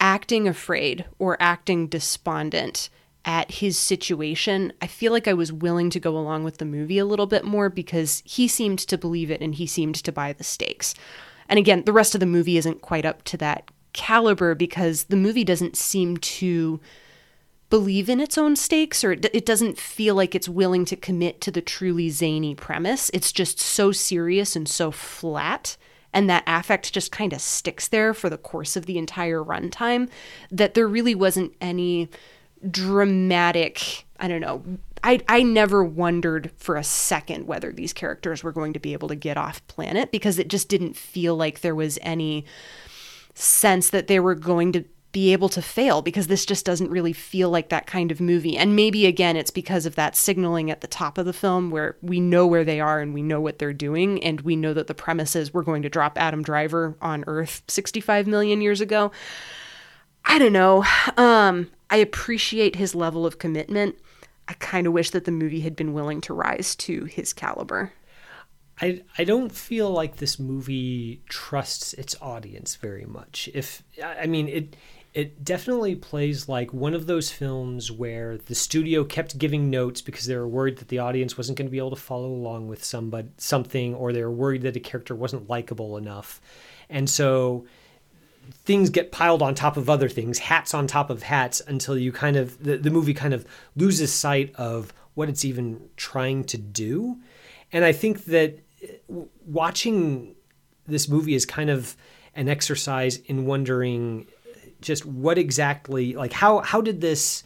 acting 0.00 0.48
afraid 0.48 1.04
or 1.18 1.36
acting 1.40 1.86
despondent 1.86 2.88
at 3.24 3.52
his 3.52 3.78
situation, 3.78 4.72
I 4.82 4.88
feel 4.88 5.12
like 5.12 5.28
I 5.28 5.32
was 5.32 5.52
willing 5.52 5.90
to 5.90 6.00
go 6.00 6.16
along 6.16 6.42
with 6.44 6.58
the 6.58 6.64
movie 6.64 6.98
a 6.98 7.04
little 7.04 7.26
bit 7.26 7.44
more 7.44 7.68
because 7.68 8.22
he 8.26 8.48
seemed 8.48 8.80
to 8.80 8.98
believe 8.98 9.30
it 9.30 9.40
and 9.40 9.54
he 9.54 9.66
seemed 9.66 9.94
to 9.96 10.12
buy 10.12 10.32
the 10.32 10.44
stakes. 10.44 10.94
And 11.48 11.58
again, 11.58 11.84
the 11.84 11.92
rest 11.92 12.14
of 12.14 12.20
the 12.20 12.26
movie 12.26 12.56
isn't 12.56 12.82
quite 12.82 13.04
up 13.04 13.22
to 13.24 13.36
that 13.36 13.70
caliber 13.92 14.54
because 14.54 15.04
the 15.04 15.16
movie 15.16 15.44
doesn't 15.44 15.76
seem 15.76 16.16
to 16.16 16.80
believe 17.72 18.10
in 18.10 18.20
its 18.20 18.36
own 18.36 18.54
stakes 18.54 19.02
or 19.02 19.12
it, 19.12 19.46
doesn't 19.46 19.78
feel 19.78 20.14
like 20.14 20.34
it's 20.34 20.46
willing 20.46 20.84
to 20.84 20.94
commit 20.94 21.40
to 21.40 21.50
the 21.50 21.62
truly 21.62 22.10
zany 22.10 22.54
premise. 22.54 23.10
It's 23.14 23.32
just 23.32 23.58
so 23.58 23.92
serious 23.92 24.54
and 24.54 24.68
so 24.68 24.90
flat 24.90 25.78
and 26.12 26.28
that 26.28 26.44
affect 26.46 26.92
just 26.92 27.10
kind 27.10 27.32
of 27.32 27.40
sticks 27.40 27.88
there 27.88 28.12
for 28.12 28.28
the 28.28 28.36
course 28.36 28.76
of 28.76 28.84
the 28.84 28.98
entire 28.98 29.42
runtime 29.42 30.10
that 30.50 30.74
there 30.74 30.86
really 30.86 31.14
wasn't 31.14 31.50
any 31.62 32.10
dramatic 32.70 34.04
i 34.20 34.28
don't 34.28 34.42
know 34.42 34.62
I, 35.02 35.20
I 35.26 35.42
never 35.42 35.82
wondered 35.82 36.52
for 36.58 36.76
a 36.76 36.84
second 36.84 37.46
whether 37.48 37.72
these 37.72 37.92
characters 37.92 38.44
were 38.44 38.52
going 38.52 38.74
to 38.74 38.78
be 38.78 38.92
able 38.92 39.08
to 39.08 39.16
get 39.16 39.36
off 39.36 39.66
planet 39.66 40.12
because 40.12 40.38
it 40.38 40.46
just 40.46 40.68
didn't 40.68 40.94
feel 40.94 41.34
like 41.34 41.60
there 41.60 41.74
was 41.74 41.98
any 42.02 42.44
sense 43.34 43.90
that 43.90 44.06
they 44.06 44.20
were 44.20 44.36
going 44.36 44.72
to 44.72 44.84
be 45.12 45.32
able 45.32 45.50
to 45.50 45.60
fail 45.60 46.00
because 46.00 46.26
this 46.26 46.46
just 46.46 46.64
doesn't 46.64 46.90
really 46.90 47.12
feel 47.12 47.50
like 47.50 47.68
that 47.68 47.86
kind 47.86 48.10
of 48.10 48.20
movie. 48.20 48.56
And 48.56 48.74
maybe 48.74 49.06
again, 49.06 49.36
it's 49.36 49.50
because 49.50 49.84
of 49.84 49.94
that 49.94 50.16
signaling 50.16 50.70
at 50.70 50.80
the 50.80 50.86
top 50.86 51.18
of 51.18 51.26
the 51.26 51.34
film 51.34 51.70
where 51.70 51.96
we 52.00 52.18
know 52.18 52.46
where 52.46 52.64
they 52.64 52.80
are 52.80 53.00
and 53.00 53.12
we 53.12 53.22
know 53.22 53.40
what 53.40 53.58
they're 53.58 53.74
doing. 53.74 54.22
And 54.24 54.40
we 54.40 54.56
know 54.56 54.72
that 54.72 54.86
the 54.86 54.94
premise 54.94 55.36
is 55.36 55.52
we're 55.52 55.62
going 55.62 55.82
to 55.82 55.90
drop 55.90 56.18
Adam 56.18 56.42
Driver 56.42 56.96
on 57.02 57.24
Earth 57.26 57.62
65 57.68 58.26
million 58.26 58.62
years 58.62 58.80
ago. 58.80 59.12
I 60.24 60.38
don't 60.38 60.52
know. 60.52 60.84
Um, 61.18 61.70
I 61.90 61.96
appreciate 61.96 62.76
his 62.76 62.94
level 62.94 63.26
of 63.26 63.38
commitment. 63.38 63.96
I 64.48 64.54
kind 64.54 64.86
of 64.86 64.94
wish 64.94 65.10
that 65.10 65.26
the 65.26 65.30
movie 65.30 65.60
had 65.60 65.76
been 65.76 65.92
willing 65.92 66.22
to 66.22 66.34
rise 66.34 66.74
to 66.76 67.04
his 67.04 67.32
caliber. 67.32 67.92
I, 68.80 69.02
I 69.18 69.24
don't 69.24 69.52
feel 69.52 69.90
like 69.90 70.16
this 70.16 70.38
movie 70.38 71.22
trusts 71.28 71.92
its 71.94 72.16
audience 72.20 72.76
very 72.76 73.04
much. 73.04 73.48
If 73.52 73.82
I 74.02 74.26
mean 74.26 74.48
it 74.48 74.76
it 75.14 75.44
definitely 75.44 75.94
plays 75.94 76.48
like 76.48 76.72
one 76.72 76.94
of 76.94 77.06
those 77.06 77.30
films 77.30 77.92
where 77.92 78.38
the 78.38 78.54
studio 78.54 79.04
kept 79.04 79.38
giving 79.38 79.68
notes 79.68 80.00
because 80.00 80.24
they 80.24 80.36
were 80.36 80.48
worried 80.48 80.78
that 80.78 80.88
the 80.88 80.98
audience 80.98 81.36
wasn't 81.36 81.58
going 81.58 81.66
to 81.66 81.70
be 81.70 81.78
able 81.78 81.90
to 81.90 81.96
follow 81.96 82.28
along 82.28 82.66
with 82.66 82.82
somebody 82.82 83.28
something 83.36 83.94
or 83.94 84.12
they 84.12 84.22
were 84.22 84.30
worried 84.30 84.62
that 84.62 84.76
a 84.76 84.80
character 84.80 85.14
wasn't 85.14 85.50
likable 85.50 85.98
enough. 85.98 86.40
And 86.88 87.10
so 87.10 87.66
things 88.64 88.88
get 88.88 89.12
piled 89.12 89.42
on 89.42 89.54
top 89.54 89.76
of 89.76 89.90
other 89.90 90.08
things 90.08 90.38
hats 90.38 90.72
on 90.72 90.86
top 90.86 91.10
of 91.10 91.22
hats 91.22 91.60
until 91.66 91.96
you 91.96 92.10
kind 92.10 92.36
of 92.36 92.62
the, 92.62 92.78
the 92.78 92.90
movie 92.90 93.14
kind 93.14 93.34
of 93.34 93.46
loses 93.76 94.12
sight 94.12 94.52
of 94.56 94.94
what 95.14 95.28
it's 95.28 95.44
even 95.44 95.88
trying 95.96 96.42
to 96.42 96.58
do. 96.58 97.18
And 97.70 97.84
i 97.84 97.92
think 97.92 98.24
that 98.24 98.58
uh, 98.82 99.22
watching 99.46 100.34
this 100.86 101.08
movie 101.08 101.34
is 101.34 101.46
kind 101.46 101.70
of 101.70 101.96
an 102.34 102.48
exercise 102.48 103.18
in 103.18 103.46
wondering 103.46 104.26
just 104.82 105.06
what 105.06 105.38
exactly 105.38 106.14
like 106.14 106.32
how 106.32 106.60
how 106.60 106.80
did 106.80 107.00
this 107.00 107.44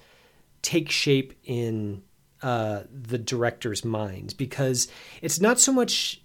take 0.63 0.91
shape 0.91 1.35
in 1.45 2.03
uh, 2.43 2.83
the 2.91 3.19
director's 3.19 3.85
minds? 3.85 4.35
Because 4.35 4.89
it's 5.23 5.41
not 5.41 5.61
so 5.61 5.73
much 5.73 6.21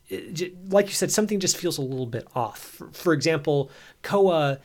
like 0.69 0.87
you 0.87 0.93
said 0.93 1.11
something 1.11 1.39
just 1.39 1.57
feels 1.57 1.77
a 1.77 1.81
little 1.81 2.05
bit 2.05 2.27
off. 2.35 2.59
For, 2.59 2.91
for 2.91 3.13
example 3.13 3.71
koa 4.01 4.59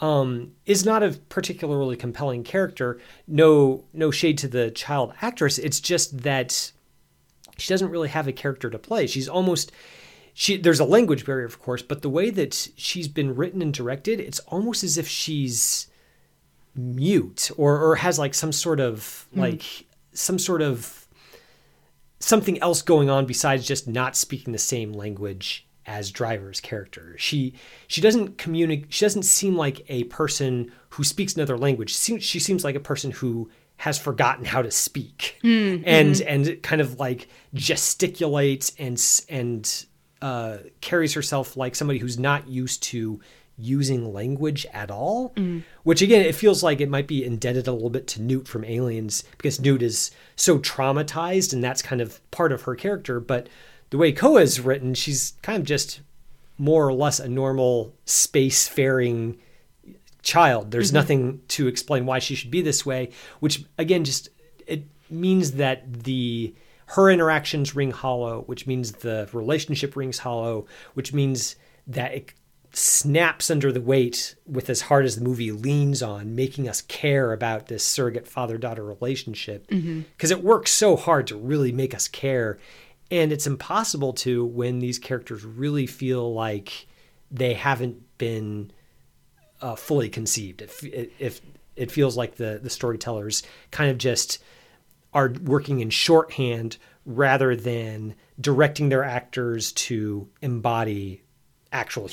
um, 0.00 0.52
is 0.66 0.84
not 0.84 1.02
a 1.04 1.12
particularly 1.28 1.96
compelling 1.96 2.42
character. 2.42 3.00
No 3.26 3.84
no 3.92 4.10
shade 4.10 4.38
to 4.38 4.48
the 4.48 4.70
child 4.70 5.14
actress. 5.22 5.58
It's 5.58 5.80
just 5.80 6.22
that 6.22 6.72
she 7.56 7.72
doesn't 7.72 7.90
really 7.90 8.08
have 8.08 8.26
a 8.26 8.32
character 8.32 8.68
to 8.70 8.78
play. 8.78 9.06
She's 9.06 9.28
almost 9.28 9.70
she 10.34 10.56
there's 10.56 10.80
a 10.80 10.84
language 10.84 11.24
barrier 11.24 11.46
of 11.46 11.60
course 11.60 11.82
but 11.82 12.02
the 12.02 12.08
way 12.08 12.30
that 12.30 12.68
she's 12.76 13.08
been 13.08 13.34
written 13.34 13.62
and 13.62 13.74
directed 13.74 14.20
it's 14.20 14.38
almost 14.40 14.82
as 14.82 14.98
if 14.98 15.06
she's 15.06 15.88
mute 16.74 17.50
or 17.56 17.78
or 17.78 17.96
has 17.96 18.18
like 18.18 18.34
some 18.34 18.52
sort 18.52 18.80
of 18.80 19.26
mm. 19.34 19.40
like 19.40 19.86
some 20.12 20.38
sort 20.38 20.62
of 20.62 21.06
something 22.18 22.60
else 22.62 22.82
going 22.82 23.10
on 23.10 23.26
besides 23.26 23.66
just 23.66 23.88
not 23.88 24.16
speaking 24.16 24.52
the 24.52 24.58
same 24.58 24.92
language 24.92 25.66
as 25.84 26.10
driver's 26.10 26.60
character 26.60 27.16
she 27.18 27.52
she 27.88 28.00
doesn't 28.00 28.38
communicate 28.38 28.92
she 28.92 29.04
doesn't 29.04 29.24
seem 29.24 29.56
like 29.56 29.84
a 29.88 30.04
person 30.04 30.70
who 30.90 31.02
speaks 31.02 31.34
another 31.34 31.58
language 31.58 31.94
she, 31.94 32.20
she 32.20 32.38
seems 32.38 32.62
like 32.64 32.76
a 32.76 32.80
person 32.80 33.10
who 33.10 33.50
has 33.78 33.98
forgotten 33.98 34.44
how 34.44 34.62
to 34.62 34.70
speak 34.70 35.40
mm-hmm. 35.42 35.82
and 35.84 36.20
and 36.22 36.62
kind 36.62 36.80
of 36.80 37.00
like 37.00 37.26
gesticulates 37.54 38.72
and 38.78 39.02
and 39.28 39.86
uh, 40.22 40.58
carries 40.80 41.12
herself 41.14 41.56
like 41.56 41.74
somebody 41.74 41.98
who's 41.98 42.18
not 42.18 42.48
used 42.48 42.82
to 42.84 43.20
using 43.58 44.12
language 44.12 44.64
at 44.72 44.90
all. 44.90 45.30
Mm. 45.36 45.64
Which 45.82 46.00
again, 46.00 46.24
it 46.24 46.34
feels 46.34 46.62
like 46.62 46.80
it 46.80 46.88
might 46.88 47.06
be 47.06 47.24
indebted 47.24 47.66
a 47.66 47.72
little 47.72 47.90
bit 47.90 48.06
to 48.08 48.22
Newt 48.22 48.48
from 48.48 48.64
Aliens 48.64 49.24
because 49.36 49.60
Newt 49.60 49.82
is 49.82 50.10
so 50.36 50.58
traumatized 50.58 51.52
and 51.52 51.62
that's 51.62 51.82
kind 51.82 52.00
of 52.00 52.20
part 52.30 52.52
of 52.52 52.62
her 52.62 52.74
character. 52.74 53.20
But 53.20 53.48
the 53.90 53.98
way 53.98 54.12
Koa 54.12 54.40
is 54.40 54.60
written, 54.60 54.94
she's 54.94 55.34
kind 55.42 55.60
of 55.60 55.66
just 55.66 56.00
more 56.56 56.86
or 56.86 56.94
less 56.94 57.18
a 57.20 57.28
normal 57.28 57.94
space 58.04 58.68
faring 58.68 59.38
child. 60.22 60.70
There's 60.70 60.88
mm-hmm. 60.88 60.96
nothing 60.96 61.40
to 61.48 61.66
explain 61.66 62.06
why 62.06 62.20
she 62.20 62.34
should 62.34 62.50
be 62.50 62.62
this 62.62 62.86
way, 62.86 63.10
which 63.40 63.64
again 63.76 64.04
just 64.04 64.28
it 64.66 64.84
means 65.10 65.52
that 65.52 66.04
the 66.04 66.54
her 66.92 67.10
interactions 67.10 67.74
ring 67.74 67.90
hollow, 67.90 68.42
which 68.46 68.66
means 68.66 68.92
the 68.92 69.28
relationship 69.32 69.96
rings 69.96 70.18
hollow, 70.18 70.66
which 70.94 71.12
means 71.12 71.56
that 71.86 72.14
it 72.14 72.32
snaps 72.74 73.50
under 73.50 73.70
the 73.70 73.80
weight 73.80 74.34
with 74.46 74.70
as 74.70 74.82
hard 74.82 75.04
as 75.04 75.16
the 75.16 75.24
movie 75.24 75.52
leans 75.52 76.02
on 76.02 76.34
making 76.34 76.66
us 76.66 76.80
care 76.82 77.32
about 77.32 77.66
this 77.66 77.84
surrogate 77.84 78.26
father 78.26 78.56
daughter 78.56 78.82
relationship 78.82 79.66
because 79.66 79.82
mm-hmm. 79.84 80.32
it 80.32 80.42
works 80.42 80.70
so 80.70 80.96
hard 80.96 81.26
to 81.26 81.36
really 81.36 81.70
make 81.70 81.94
us 81.94 82.08
care 82.08 82.58
and 83.12 83.30
it's 83.30 83.46
impossible 83.46 84.14
to 84.14 84.42
when 84.42 84.78
these 84.78 84.98
characters 84.98 85.44
really 85.44 85.86
feel 85.86 86.32
like 86.32 86.86
they 87.30 87.52
haven't 87.52 88.02
been 88.16 88.70
uh, 89.60 89.76
fully 89.76 90.08
conceived. 90.08 90.62
It, 90.62 90.70
f- 90.70 90.84
it, 90.84 91.12
if 91.18 91.40
it 91.76 91.90
feels 91.90 92.16
like 92.16 92.36
the 92.36 92.58
the 92.62 92.70
storytellers 92.70 93.42
kind 93.70 93.90
of 93.90 93.98
just 93.98 94.42
are 95.14 95.32
working 95.42 95.80
in 95.80 95.90
shorthand 95.90 96.76
rather 97.04 97.56
than 97.56 98.14
directing 98.40 98.88
their 98.88 99.04
actors 99.04 99.72
to 99.72 100.28
embody 100.40 101.22
actual 101.72 102.08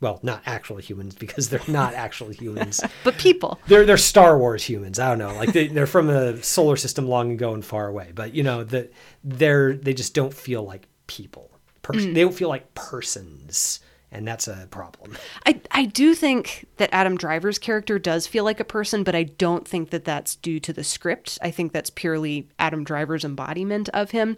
well 0.00 0.18
not 0.22 0.42
actual 0.44 0.76
humans 0.76 1.14
because 1.14 1.48
they're 1.48 1.60
not 1.68 1.94
actual 1.94 2.28
humans 2.30 2.80
But 3.04 3.16
people. 3.16 3.58
they're 3.68 3.86
they're 3.86 3.96
Star 3.96 4.36
Wars 4.38 4.64
humans. 4.64 4.98
I 4.98 5.08
don't 5.08 5.18
know, 5.18 5.34
like 5.34 5.52
they, 5.52 5.68
they're 5.68 5.86
from 5.86 6.10
a 6.10 6.42
solar 6.42 6.76
system 6.76 7.06
long 7.08 7.32
ago 7.32 7.54
and 7.54 7.64
far 7.64 7.86
away. 7.88 8.12
But 8.14 8.34
you 8.34 8.42
know 8.42 8.64
that 8.64 8.92
they're 9.22 9.74
they 9.74 9.94
just 9.94 10.14
don't 10.14 10.34
feel 10.34 10.62
like 10.64 10.88
people. 11.06 11.50
Pers- 11.82 12.06
mm. 12.06 12.14
They 12.14 12.22
don't 12.22 12.34
feel 12.34 12.48
like 12.48 12.74
persons, 12.74 13.80
and 14.14 14.26
that's 14.26 14.46
a 14.46 14.68
problem. 14.70 15.16
I, 15.44 15.60
I 15.72 15.84
do 15.84 16.14
think 16.14 16.66
that 16.76 16.88
Adam 16.92 17.18
Driver's 17.18 17.58
character 17.58 17.98
does 17.98 18.26
feel 18.26 18.44
like 18.44 18.60
a 18.60 18.64
person, 18.64 19.02
but 19.02 19.14
I 19.14 19.24
don't 19.24 19.66
think 19.66 19.90
that 19.90 20.04
that's 20.04 20.36
due 20.36 20.60
to 20.60 20.72
the 20.72 20.84
script. 20.84 21.38
I 21.42 21.50
think 21.50 21.72
that's 21.72 21.90
purely 21.90 22.48
Adam 22.58 22.84
Driver's 22.84 23.24
embodiment 23.24 23.88
of 23.90 24.12
him. 24.12 24.36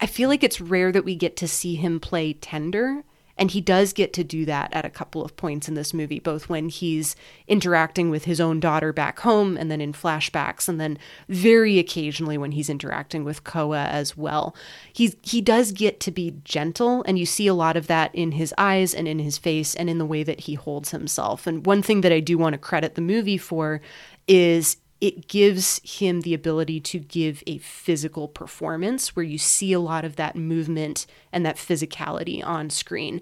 I 0.00 0.06
feel 0.06 0.28
like 0.28 0.44
it's 0.44 0.60
rare 0.60 0.92
that 0.92 1.04
we 1.04 1.16
get 1.16 1.36
to 1.38 1.48
see 1.48 1.74
him 1.74 1.98
play 1.98 2.34
tender. 2.34 3.02
And 3.38 3.50
he 3.50 3.60
does 3.60 3.92
get 3.92 4.12
to 4.14 4.24
do 4.24 4.44
that 4.46 4.72
at 4.72 4.84
a 4.84 4.90
couple 4.90 5.24
of 5.24 5.36
points 5.36 5.68
in 5.68 5.74
this 5.74 5.92
movie, 5.92 6.18
both 6.18 6.48
when 6.48 6.68
he's 6.68 7.16
interacting 7.46 8.08
with 8.08 8.24
his 8.24 8.40
own 8.40 8.60
daughter 8.60 8.92
back 8.92 9.20
home 9.20 9.56
and 9.56 9.70
then 9.70 9.80
in 9.80 9.92
flashbacks, 9.92 10.68
and 10.68 10.80
then 10.80 10.98
very 11.28 11.78
occasionally 11.78 12.38
when 12.38 12.52
he's 12.52 12.70
interacting 12.70 13.24
with 13.24 13.44
Koa 13.44 13.84
as 13.84 14.16
well. 14.16 14.56
He's, 14.92 15.16
he 15.22 15.40
does 15.40 15.72
get 15.72 16.00
to 16.00 16.10
be 16.10 16.36
gentle, 16.44 17.02
and 17.06 17.18
you 17.18 17.26
see 17.26 17.46
a 17.46 17.54
lot 17.54 17.76
of 17.76 17.86
that 17.88 18.14
in 18.14 18.32
his 18.32 18.54
eyes 18.56 18.94
and 18.94 19.06
in 19.06 19.18
his 19.18 19.38
face 19.38 19.74
and 19.74 19.90
in 19.90 19.98
the 19.98 20.06
way 20.06 20.22
that 20.22 20.40
he 20.40 20.54
holds 20.54 20.90
himself. 20.90 21.46
And 21.46 21.66
one 21.66 21.82
thing 21.82 22.00
that 22.00 22.12
I 22.12 22.20
do 22.20 22.38
want 22.38 22.54
to 22.54 22.58
credit 22.58 22.94
the 22.94 23.02
movie 23.02 23.38
for 23.38 23.80
is 24.26 24.78
it 25.00 25.28
gives 25.28 25.80
him 25.84 26.22
the 26.22 26.34
ability 26.34 26.80
to 26.80 26.98
give 26.98 27.42
a 27.46 27.58
physical 27.58 28.28
performance 28.28 29.14
where 29.14 29.24
you 29.24 29.38
see 29.38 29.72
a 29.72 29.80
lot 29.80 30.04
of 30.04 30.16
that 30.16 30.36
movement 30.36 31.06
and 31.32 31.44
that 31.44 31.56
physicality 31.56 32.44
on 32.44 32.70
screen. 32.70 33.20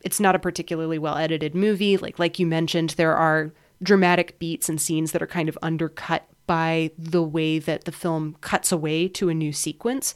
It's 0.00 0.20
not 0.20 0.34
a 0.34 0.40
particularly 0.40 0.98
well 0.98 1.16
edited 1.16 1.54
movie. 1.54 1.96
Like 1.96 2.18
like 2.18 2.38
you 2.38 2.46
mentioned, 2.46 2.90
there 2.90 3.14
are 3.14 3.52
dramatic 3.82 4.38
beats 4.38 4.68
and 4.68 4.80
scenes 4.80 5.12
that 5.12 5.22
are 5.22 5.26
kind 5.26 5.48
of 5.48 5.58
undercut 5.62 6.26
by 6.46 6.90
the 6.96 7.22
way 7.22 7.58
that 7.58 7.84
the 7.84 7.92
film 7.92 8.36
cuts 8.40 8.72
away 8.72 9.08
to 9.08 9.28
a 9.28 9.34
new 9.34 9.52
sequence. 9.52 10.14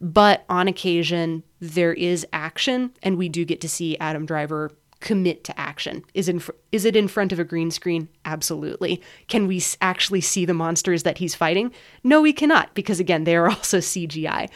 But 0.00 0.44
on 0.48 0.66
occasion, 0.66 1.44
there 1.60 1.92
is 1.92 2.26
action, 2.32 2.92
and 3.04 3.16
we 3.16 3.28
do 3.28 3.44
get 3.44 3.60
to 3.60 3.68
see 3.68 3.96
Adam 3.98 4.26
Driver 4.26 4.72
commit 5.02 5.44
to 5.44 5.60
action. 5.60 6.04
Is 6.14 6.28
in 6.28 6.38
fr- 6.38 6.52
is 6.70 6.86
it 6.86 6.96
in 6.96 7.08
front 7.08 7.32
of 7.32 7.38
a 7.38 7.44
green 7.44 7.70
screen? 7.70 8.08
Absolutely. 8.24 9.02
Can 9.28 9.46
we 9.46 9.62
actually 9.82 10.22
see 10.22 10.46
the 10.46 10.54
monsters 10.54 11.02
that 11.02 11.18
he's 11.18 11.34
fighting? 11.34 11.72
No, 12.02 12.22
we 12.22 12.32
cannot 12.32 12.72
because 12.74 13.00
again, 13.00 13.24
they 13.24 13.36
are 13.36 13.48
also 13.50 13.78
CGI. 13.78 14.48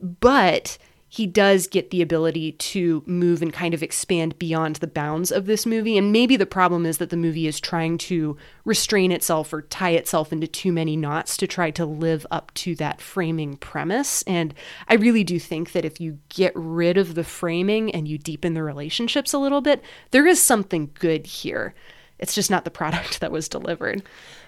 But 0.00 0.76
he 1.12 1.26
does 1.26 1.66
get 1.66 1.90
the 1.90 2.00
ability 2.00 2.52
to 2.52 3.02
move 3.04 3.42
and 3.42 3.52
kind 3.52 3.74
of 3.74 3.82
expand 3.82 4.38
beyond 4.38 4.76
the 4.76 4.86
bounds 4.86 5.30
of 5.30 5.44
this 5.44 5.66
movie. 5.66 5.98
And 5.98 6.10
maybe 6.10 6.38
the 6.38 6.46
problem 6.46 6.86
is 6.86 6.96
that 6.96 7.10
the 7.10 7.18
movie 7.18 7.46
is 7.46 7.60
trying 7.60 7.98
to 7.98 8.38
restrain 8.64 9.12
itself 9.12 9.52
or 9.52 9.60
tie 9.60 9.90
itself 9.90 10.32
into 10.32 10.46
too 10.46 10.72
many 10.72 10.96
knots 10.96 11.36
to 11.36 11.46
try 11.46 11.70
to 11.72 11.84
live 11.84 12.26
up 12.30 12.50
to 12.54 12.74
that 12.76 13.02
framing 13.02 13.58
premise. 13.58 14.22
And 14.22 14.54
I 14.88 14.94
really 14.94 15.22
do 15.22 15.38
think 15.38 15.72
that 15.72 15.84
if 15.84 16.00
you 16.00 16.18
get 16.30 16.52
rid 16.54 16.96
of 16.96 17.14
the 17.14 17.24
framing 17.24 17.94
and 17.94 18.08
you 18.08 18.16
deepen 18.16 18.54
the 18.54 18.62
relationships 18.62 19.34
a 19.34 19.38
little 19.38 19.60
bit, 19.60 19.84
there 20.12 20.26
is 20.26 20.40
something 20.40 20.92
good 20.94 21.26
here. 21.26 21.74
It's 22.20 22.34
just 22.34 22.50
not 22.50 22.64
the 22.64 22.70
product 22.70 23.20
that 23.20 23.30
was 23.30 23.50
delivered. 23.50 24.02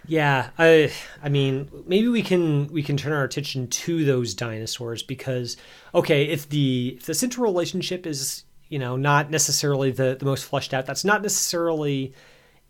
Yeah, 0.06 0.50
I 0.58 0.92
I 1.22 1.28
mean 1.28 1.70
maybe 1.86 2.08
we 2.08 2.22
can 2.22 2.68
we 2.68 2.82
can 2.82 2.96
turn 2.96 3.12
our 3.12 3.24
attention 3.24 3.68
to 3.68 4.04
those 4.04 4.34
dinosaurs 4.34 5.02
because 5.02 5.56
okay, 5.94 6.24
if 6.24 6.48
the 6.48 6.94
if 6.98 7.06
the 7.06 7.14
central 7.14 7.44
relationship 7.44 8.06
is 8.06 8.44
you 8.68 8.78
know 8.78 8.96
not 8.96 9.30
necessarily 9.30 9.90
the 9.90 10.16
the 10.18 10.24
most 10.24 10.44
fleshed 10.44 10.74
out, 10.74 10.86
that's 10.86 11.04
not 11.04 11.22
necessarily 11.22 12.14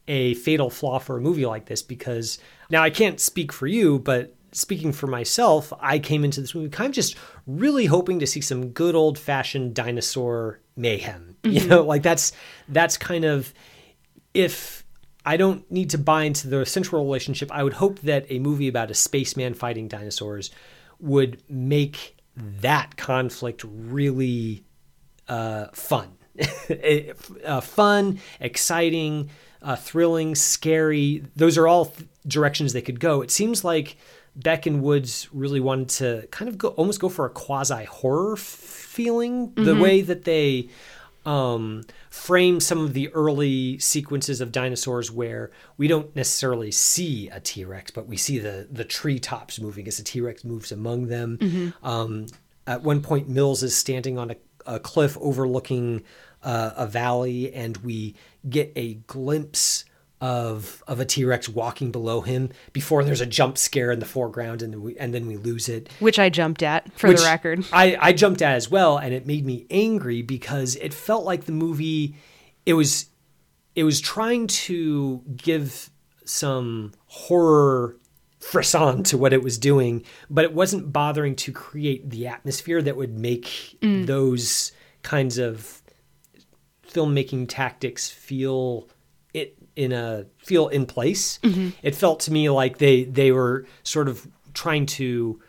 a 0.06 0.34
fatal 0.34 0.70
flaw 0.70 0.98
for 0.98 1.16
a 1.16 1.20
movie 1.20 1.46
like 1.46 1.66
this 1.66 1.82
because 1.82 2.38
now 2.70 2.82
I 2.82 2.90
can't 2.90 3.18
speak 3.18 3.52
for 3.52 3.66
you, 3.66 3.98
but 3.98 4.34
speaking 4.52 4.92
for 4.92 5.06
myself, 5.06 5.72
I 5.80 5.98
came 5.98 6.24
into 6.24 6.40
this 6.40 6.54
movie 6.54 6.68
kind 6.68 6.88
of 6.88 6.94
just 6.94 7.16
really 7.46 7.86
hoping 7.86 8.20
to 8.20 8.26
see 8.26 8.40
some 8.40 8.68
good 8.68 8.94
old 8.94 9.18
fashioned 9.18 9.74
dinosaur 9.74 10.60
mayhem. 10.76 11.36
You 11.42 11.60
mm-hmm. 11.60 11.68
know, 11.68 11.82
like 11.82 12.02
that's 12.02 12.32
that's 12.68 12.96
kind 12.96 13.24
of 13.24 13.52
if 14.34 14.83
I 15.24 15.36
don't 15.36 15.68
need 15.70 15.90
to 15.90 15.98
buy 15.98 16.24
into 16.24 16.48
the 16.48 16.66
central 16.66 17.04
relationship, 17.04 17.50
I 17.52 17.62
would 17.62 17.74
hope 17.74 18.00
that 18.00 18.26
a 18.28 18.38
movie 18.38 18.68
about 18.68 18.90
a 18.90 18.94
spaceman 18.94 19.54
fighting 19.54 19.88
dinosaurs 19.88 20.50
would 21.00 21.42
make 21.48 22.16
that 22.36 22.96
conflict 22.96 23.64
really 23.66 24.64
uh, 25.28 25.66
fun. 25.72 26.16
uh, 27.46 27.60
fun, 27.60 28.20
exciting, 28.40 29.30
uh, 29.62 29.76
thrilling, 29.76 30.34
scary. 30.34 31.24
Those 31.36 31.56
are 31.56 31.66
all 31.68 31.86
th- 31.86 32.08
directions 32.26 32.72
they 32.72 32.82
could 32.82 33.00
go. 33.00 33.22
It 33.22 33.30
seems 33.30 33.64
like 33.64 33.96
Beck 34.36 34.66
and 34.66 34.82
Woods 34.82 35.28
really 35.32 35.60
wanted 35.60 35.88
to 35.90 36.26
kind 36.30 36.48
of 36.48 36.58
go 36.58 36.68
almost 36.68 37.00
go 37.00 37.08
for 37.08 37.24
a 37.24 37.30
quasi 37.30 37.84
horror 37.84 38.34
f- 38.34 38.40
feeling. 38.40 39.52
The 39.54 39.76
way 39.76 40.00
that 40.00 40.24
they 40.24 40.68
um, 41.24 41.84
frame 42.10 42.60
some 42.60 42.84
of 42.84 42.92
the 42.92 43.08
early 43.14 43.78
sequences 43.78 44.40
of 44.40 44.52
dinosaurs 44.52 45.10
where 45.10 45.50
we 45.76 45.88
don't 45.88 46.14
necessarily 46.14 46.70
see 46.70 47.28
a 47.28 47.40
T 47.40 47.64
Rex, 47.64 47.90
but 47.90 48.06
we 48.06 48.16
see 48.16 48.38
the 48.38 48.68
the 48.70 48.84
treetops 48.84 49.60
moving 49.60 49.88
as 49.88 49.98
a 49.98 50.04
T 50.04 50.20
Rex 50.20 50.44
moves 50.44 50.70
among 50.72 51.08
them. 51.08 51.38
Um, 51.82 52.26
at 52.66 52.82
one 52.82 53.02
point, 53.02 53.28
Mills 53.28 53.62
is 53.62 53.76
standing 53.76 54.18
on 54.18 54.30
a, 54.30 54.36
a 54.66 54.80
cliff 54.80 55.18
overlooking 55.20 56.02
uh, 56.42 56.72
a 56.76 56.86
valley, 56.86 57.52
and 57.52 57.76
we 57.78 58.14
get 58.48 58.72
a 58.76 58.94
glimpse 59.06 59.84
of 60.20 60.82
of 60.86 61.00
a 61.00 61.04
T 61.04 61.24
Rex 61.24 61.48
walking 61.48 61.90
below 61.90 62.20
him 62.20 62.50
before 62.72 63.04
there's 63.04 63.20
a 63.20 63.26
jump 63.26 63.58
scare 63.58 63.90
in 63.90 63.98
the 63.98 64.06
foreground, 64.06 64.62
and 64.62 64.72
then 64.72 64.82
we 64.82 64.96
and 64.96 65.12
then 65.12 65.26
we 65.26 65.36
lose 65.36 65.68
it 65.68 65.90
Which 65.98 66.18
I 66.18 66.28
jumped 66.28 66.62
at 66.62 66.92
for 66.98 67.08
which 67.08 67.18
the 67.18 67.24
record. 67.24 67.64
I, 67.72 67.96
I 68.00 68.12
jumped 68.12 68.40
at 68.42 68.54
as 68.54 68.70
well, 68.70 68.96
and 68.96 69.12
it 69.12 69.26
made 69.26 69.44
me 69.44 69.66
angry 69.70 70.22
because 70.22 70.76
it 70.76 70.94
felt 70.94 71.24
like 71.24 71.44
the 71.44 71.52
movie 71.52 72.16
it 72.64 72.74
was 72.74 73.06
it 73.74 73.84
was 73.84 74.00
trying 74.00 74.46
to 74.46 75.22
give 75.36 75.90
some 76.24 76.92
horror 77.06 77.96
frisson 78.38 79.02
to 79.04 79.18
what 79.18 79.32
it 79.32 79.42
was 79.42 79.58
doing, 79.58 80.04
but 80.30 80.44
it 80.44 80.52
wasn't 80.52 80.92
bothering 80.92 81.34
to 81.34 81.52
create 81.52 82.10
the 82.10 82.26
atmosphere 82.26 82.80
that 82.82 82.96
would 82.96 83.18
make 83.18 83.78
mm. 83.80 84.06
those 84.06 84.72
kinds 85.02 85.38
of 85.38 85.82
filmmaking 86.86 87.46
tactics 87.48 88.08
feel 88.08 88.88
in 89.76 89.92
a 89.92 90.26
feel 90.38 90.68
in 90.68 90.86
place. 90.86 91.38
It 91.82 91.94
felt 91.94 92.20
to 92.20 92.32
me 92.32 92.48
like 92.50 92.78
they 92.78 93.04
they 93.04 93.32
were 93.32 93.66
sort 93.82 94.08
of 94.08 94.26
trying 94.52 94.86
to 94.86 95.40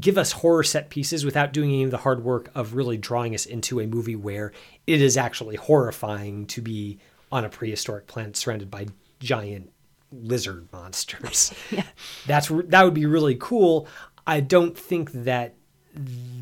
give 0.00 0.16
us 0.16 0.32
horror 0.32 0.64
set 0.64 0.88
pieces 0.88 1.24
without 1.24 1.52
doing 1.52 1.70
any 1.70 1.82
of 1.82 1.90
the 1.90 1.98
hard 1.98 2.24
work 2.24 2.50
of 2.54 2.74
really 2.74 2.96
drawing 2.96 3.34
us 3.34 3.44
into 3.44 3.80
a 3.80 3.86
movie 3.86 4.16
where 4.16 4.52
it 4.86 5.02
is 5.02 5.16
actually 5.16 5.56
horrifying 5.56 6.46
to 6.46 6.62
be 6.62 6.98
on 7.30 7.44
a 7.44 7.48
prehistoric 7.50 8.06
planet 8.06 8.36
surrounded 8.36 8.70
by 8.70 8.86
giant 9.20 9.70
lizard 10.10 10.68
monsters. 10.72 11.52
That's 12.26 12.48
that 12.48 12.82
would 12.82 12.94
be 12.94 13.06
really 13.06 13.36
cool. 13.38 13.86
I 14.26 14.40
don't 14.40 14.76
think 14.76 15.12
that 15.12 15.54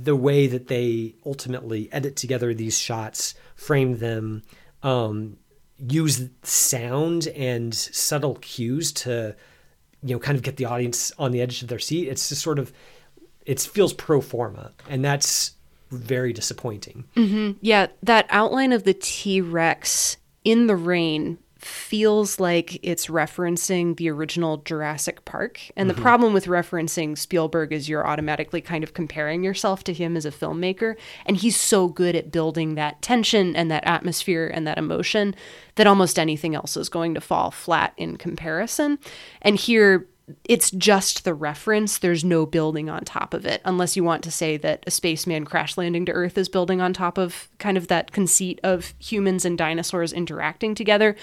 the 0.03 0.17
way 0.17 0.47
that 0.47 0.69
they 0.69 1.15
ultimately 1.25 1.89
edit 1.93 2.17
together 2.17 2.53
these 2.53 2.79
shots, 2.79 3.35
frame 3.55 3.99
them, 3.99 4.43
um, 4.83 5.39
use 5.79 6.29
sound 6.43 7.29
and 7.29 7.75
subtle 7.75 8.37
cues 8.37 8.93
to, 8.93 9.35
you 10.03 10.15
know, 10.15 10.19
kind 10.19 10.37
of 10.37 10.43
get 10.43 10.57
the 10.57 10.65
audience 10.65 11.13
on 11.19 11.33
the 11.33 11.41
edge 11.41 11.63
of 11.63 11.69
their 11.69 11.79
seat. 11.79 12.09
It's 12.09 12.29
just 12.29 12.43
sort 12.43 12.59
of, 12.59 12.73
it 13.45 13.61
feels 13.61 13.93
pro 13.93 14.21
forma, 14.21 14.73
and 14.89 15.05
that's 15.05 15.53
very 15.91 16.33
disappointing. 16.33 17.05
Mm-hmm. 17.15 17.59
Yeah, 17.61 17.89
that 18.03 18.27
outline 18.31 18.73
of 18.73 18.85
the 18.85 18.95
T 18.95 19.41
Rex 19.41 20.17
in 20.45 20.67
the 20.67 20.77
rain 20.77 21.39
feels 21.67 22.39
like 22.39 22.79
it's 22.83 23.07
referencing 23.07 23.97
the 23.97 24.09
original 24.09 24.59
Jurassic 24.59 25.25
Park. 25.25 25.61
And 25.77 25.91
the 25.91 25.95
mm-hmm. 25.95 26.03
problem 26.03 26.33
with 26.33 26.47
referencing 26.47 27.19
Spielberg 27.19 27.73
is 27.73 27.89
you're 27.89 28.07
automatically 28.07 28.61
kind 28.61 28.85
of 28.85 28.95
comparing 28.95 29.43
yourself 29.43 29.85
to 29.85 29.93
him 29.93 30.17
as 30.17 30.25
a 30.25 30.31
filmmaker. 30.31 30.97
And 31.25 31.37
he's 31.37 31.57
so 31.57 31.89
good 31.89 32.15
at 32.15 32.31
building 32.31 32.75
that 32.75 33.03
tension 33.03 33.57
and 33.57 33.71
that 33.71 33.87
atmosphere 33.87 34.51
and 34.53 34.67
that 34.67 34.79
emotion 34.79 35.35
that 35.75 35.87
almost 35.87 36.19
anything 36.19 36.55
else 36.55 36.77
is 36.77 36.89
going 36.89 37.15
to 37.15 37.21
fall 37.21 37.51
flat 37.51 37.93
in 37.97 38.17
comparison. 38.17 38.99
And 39.43 39.57
here, 39.57 40.07
it's 40.45 40.71
just 40.73 41.25
the 41.25 41.35
reference. 41.35 41.99
There's 41.99 42.25
no 42.25 42.47
building 42.47 42.91
on 42.91 43.05
top 43.05 43.33
of 43.33 43.47
it, 43.47 43.61
unless 43.65 43.97
you 43.97 44.03
want 44.03 44.25
to 44.25 44.31
say 44.31 44.57
that 44.57 44.83
a 44.87 44.91
spaceman 44.91 45.45
crash 45.45 45.77
landing 45.77 46.05
to 46.07 46.13
Earth 46.13 46.37
is 46.37 46.49
building 46.49 46.81
on 46.81 46.93
top 46.93 47.17
of 47.17 47.49
kind 47.59 47.77
of 47.77 47.89
that 47.89 48.13
conceit 48.13 48.61
of 48.65 48.95
humans 48.99 49.45
and 49.45 49.57
dinosaurs 49.57 50.13
interacting 50.13 50.75
together. 50.75 51.15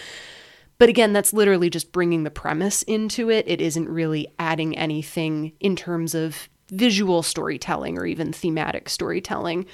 But 0.78 0.90
again, 0.90 1.14
that's 1.14 1.34
literally 1.34 1.70
just 1.70 1.92
bringing 1.92 2.24
the 2.24 2.32
premise 2.32 2.82
into 2.84 3.30
it. 3.30 3.46
It 3.48 3.62
isn't 3.62 3.90
really 3.90 4.28
adding 4.40 4.78
anything 4.78 5.54
in 5.60 5.76
terms 5.76 6.16
of 6.16 6.50
visual 6.70 7.24
storytelling 7.24 7.98
or 7.98 8.06
even 8.06 8.34
thematic 8.34 8.90
storytelling. 8.90 9.66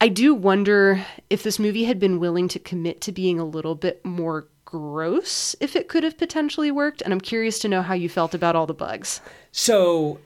I 0.00 0.08
do 0.08 0.34
wonder 0.34 1.04
if 1.30 1.42
this 1.42 1.58
movie 1.58 1.84
had 1.84 2.00
been 2.00 2.18
willing 2.18 2.48
to 2.48 2.58
commit 2.58 3.00
to 3.02 3.12
being 3.12 3.38
a 3.38 3.44
little 3.44 3.74
bit 3.74 4.04
more 4.04 4.48
gross, 4.74 5.54
if 5.60 5.76
it 5.76 5.88
could 5.88 6.02
have 6.02 6.18
potentially 6.18 6.72
worked. 6.72 7.00
And 7.00 7.12
I'm 7.12 7.20
curious 7.20 7.60
to 7.60 7.68
know 7.68 7.80
how 7.80 7.94
you 7.94 8.08
felt 8.08 8.34
about 8.34 8.56
all 8.56 8.66
the 8.66 8.74
bugs. 8.74 9.20
So, 9.52 10.18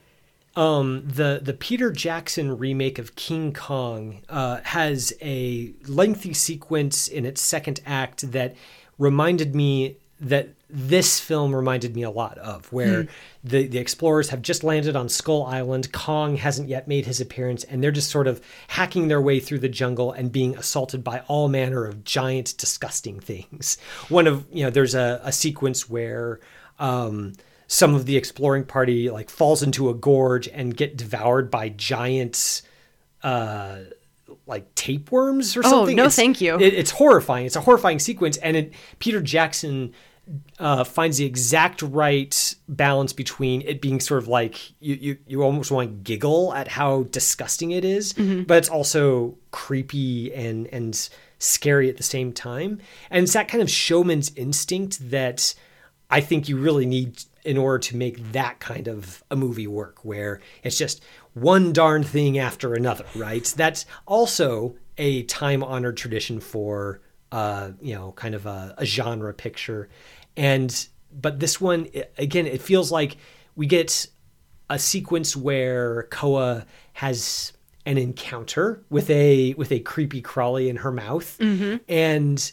um, 0.55 1.03
the 1.05 1.39
the 1.43 1.53
Peter 1.53 1.91
Jackson 1.91 2.57
remake 2.57 2.97
of 2.97 3.15
King 3.15 3.53
Kong 3.53 4.23
uh, 4.27 4.61
has 4.63 5.13
a 5.21 5.71
lengthy 5.87 6.33
sequence 6.33 7.07
in 7.07 7.25
its 7.25 7.41
second 7.41 7.81
act 7.85 8.31
that 8.31 8.55
reminded 8.97 9.53
me 9.53 9.97
that 10.19 10.49
this 10.71 11.19
film 11.19 11.55
reminded 11.55 11.95
me 11.95 12.03
a 12.03 12.11
lot 12.11 12.37
of, 12.37 12.71
where 12.71 13.03
Hmm. 13.03 13.09
the, 13.43 13.67
the 13.67 13.79
explorers 13.79 14.29
have 14.29 14.41
just 14.43 14.63
landed 14.63 14.95
on 14.95 15.09
Skull 15.09 15.43
Island. 15.45 15.91
Kong 15.91 16.37
hasn't 16.37 16.69
yet 16.69 16.87
made 16.87 17.05
his 17.07 17.19
appearance, 17.19 17.63
and 17.63 17.83
they're 17.83 17.91
just 17.91 18.11
sort 18.11 18.27
of 18.27 18.39
hacking 18.67 19.07
their 19.07 19.21
way 19.21 19.39
through 19.39 19.59
the 19.59 19.69
jungle 19.69 20.11
and 20.11 20.31
being 20.31 20.55
assaulted 20.57 21.03
by 21.03 21.21
all 21.27 21.47
manner 21.49 21.85
of 21.85 22.03
giant, 22.03 22.55
disgusting 22.57 23.19
things. 23.19 23.77
One 24.09 24.27
of, 24.27 24.45
you 24.51 24.63
know, 24.63 24.69
there's 24.69 24.93
a, 24.95 25.19
a 25.23 25.31
sequence 25.31 25.89
where 25.89 26.39
um, 26.77 27.33
some 27.67 27.95
of 27.95 28.05
the 28.05 28.15
exploring 28.15 28.65
party 28.65 29.09
like 29.09 29.29
falls 29.29 29.63
into 29.63 29.89
a 29.89 29.93
gorge 29.95 30.47
and 30.47 30.77
get 30.77 30.95
devoured 30.97 31.49
by 31.49 31.69
giant 31.69 32.61
uh 33.23 33.79
like 34.45 34.73
tapeworms 34.75 35.55
or 35.57 35.61
something. 35.63 35.73
Oh, 35.73 35.79
something. 35.81 35.95
no, 35.97 36.03
It's- 36.03 36.15
thank 36.15 36.41
you. 36.41 36.55
It, 36.59 36.73
it's 36.73 36.91
horrifying. 36.91 37.45
It's 37.45 37.55
a 37.55 37.61
horrifying 37.61 37.99
sequence, 37.99 38.37
and 38.37 38.55
it, 38.57 38.73
Peter 38.99 39.21
Jackson 39.21 39.93
uh, 40.59 40.83
finds 40.83 41.17
the 41.17 41.25
exact 41.25 41.81
right 41.81 42.55
balance 42.67 43.13
between 43.13 43.61
it 43.63 43.81
being 43.81 43.99
sort 43.99 44.21
of 44.21 44.27
like 44.27 44.71
you 44.79 44.95
you, 44.95 45.17
you 45.27 45.43
almost 45.43 45.71
want 45.71 45.89
to 45.89 45.95
giggle 46.03 46.53
at 46.53 46.67
how 46.67 47.03
disgusting 47.03 47.71
it 47.71 47.83
is, 47.83 48.13
but 48.13 48.57
it's 48.57 48.69
also 48.69 49.37
creepy 49.51 50.33
and 50.33 50.67
and 50.67 51.09
scary 51.39 51.89
at 51.89 51.97
the 51.97 52.03
same 52.03 52.31
time. 52.33 52.79
And 53.09 53.23
it's 53.23 53.33
that 53.33 53.47
kind 53.47 53.61
of 53.61 53.69
showman's 53.69 54.31
instinct 54.35 55.09
that 55.09 55.55
I 56.11 56.21
think 56.21 56.49
you 56.49 56.57
really 56.57 56.85
need 56.85 57.23
in 57.45 57.57
order 57.57 57.79
to 57.79 57.95
make 57.95 58.31
that 58.33 58.59
kind 58.59 58.87
of 58.87 59.23
a 59.31 59.35
movie 59.35 59.67
work, 59.67 60.03
where 60.03 60.41
it's 60.63 60.77
just 60.77 61.01
one 61.33 61.71
darn 61.71 62.03
thing 62.03 62.37
after 62.37 62.73
another, 62.73 63.05
right? 63.15 63.53
That's 63.55 63.85
also 64.05 64.75
a 64.97 65.23
time 65.23 65.63
honored 65.63 65.95
tradition 65.95 66.41
for, 66.41 66.99
uh, 67.31 67.71
you 67.81 67.95
know, 67.95 68.11
kind 68.11 68.35
of 68.35 68.45
a, 68.45 68.75
a 68.77 68.85
genre 68.85 69.33
picture. 69.33 69.87
And, 70.39 70.87
but 71.11 71.39
this 71.39 71.59
one, 71.59 71.87
again, 72.17 72.47
it 72.47 72.61
feels 72.61 72.91
like 72.91 73.17
we 73.55 73.67
get 73.67 74.07
a 74.69 74.79
sequence 74.79 75.35
where 75.35 76.03
Koa 76.11 76.65
has 76.93 77.53
an 77.85 77.97
encounter 77.97 78.83
with 78.89 79.09
a 79.09 79.53
with 79.55 79.71
a 79.71 79.79
creepy 79.79 80.21
crawly 80.21 80.69
in 80.69 80.77
her 80.77 80.91
mouth. 80.91 81.37
And 81.87 82.51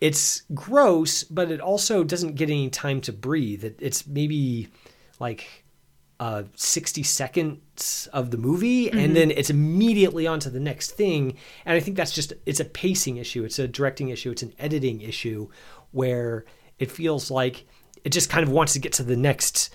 it's 0.00 0.42
gross 0.54 1.24
but 1.24 1.50
it 1.50 1.60
also 1.60 2.02
doesn't 2.02 2.36
get 2.36 2.48
any 2.48 2.70
time 2.70 3.00
to 3.02 3.12
breathe. 3.12 3.64
It, 3.64 3.76
it's 3.80 4.06
maybe 4.06 4.68
like 5.18 5.64
uh 6.18 6.44
60 6.54 7.02
seconds 7.02 8.08
of 8.12 8.30
the 8.30 8.38
movie 8.38 8.90
and 8.90 9.14
then 9.14 9.30
it's 9.30 9.50
immediately 9.50 10.26
on 10.26 10.40
to 10.40 10.50
the 10.50 10.60
next 10.60 10.92
thing. 10.92 11.36
And 11.66 11.76
i 11.76 11.80
think 11.80 11.96
that's 11.96 12.12
just 12.12 12.32
it's 12.46 12.60
a 12.60 12.64
pacing 12.64 13.18
issue. 13.18 13.44
It's 13.44 13.58
a 13.58 13.68
directing 13.68 14.08
issue. 14.08 14.30
It's 14.30 14.42
an 14.42 14.54
editing 14.58 15.02
issue 15.02 15.48
where 15.90 16.46
it 16.80 16.90
feels 16.90 17.30
like 17.30 17.66
it 18.02 18.10
just 18.10 18.30
kind 18.30 18.42
of 18.42 18.50
wants 18.50 18.72
to 18.72 18.80
get 18.80 18.94
to 18.94 19.04
the 19.04 19.16
next 19.16 19.72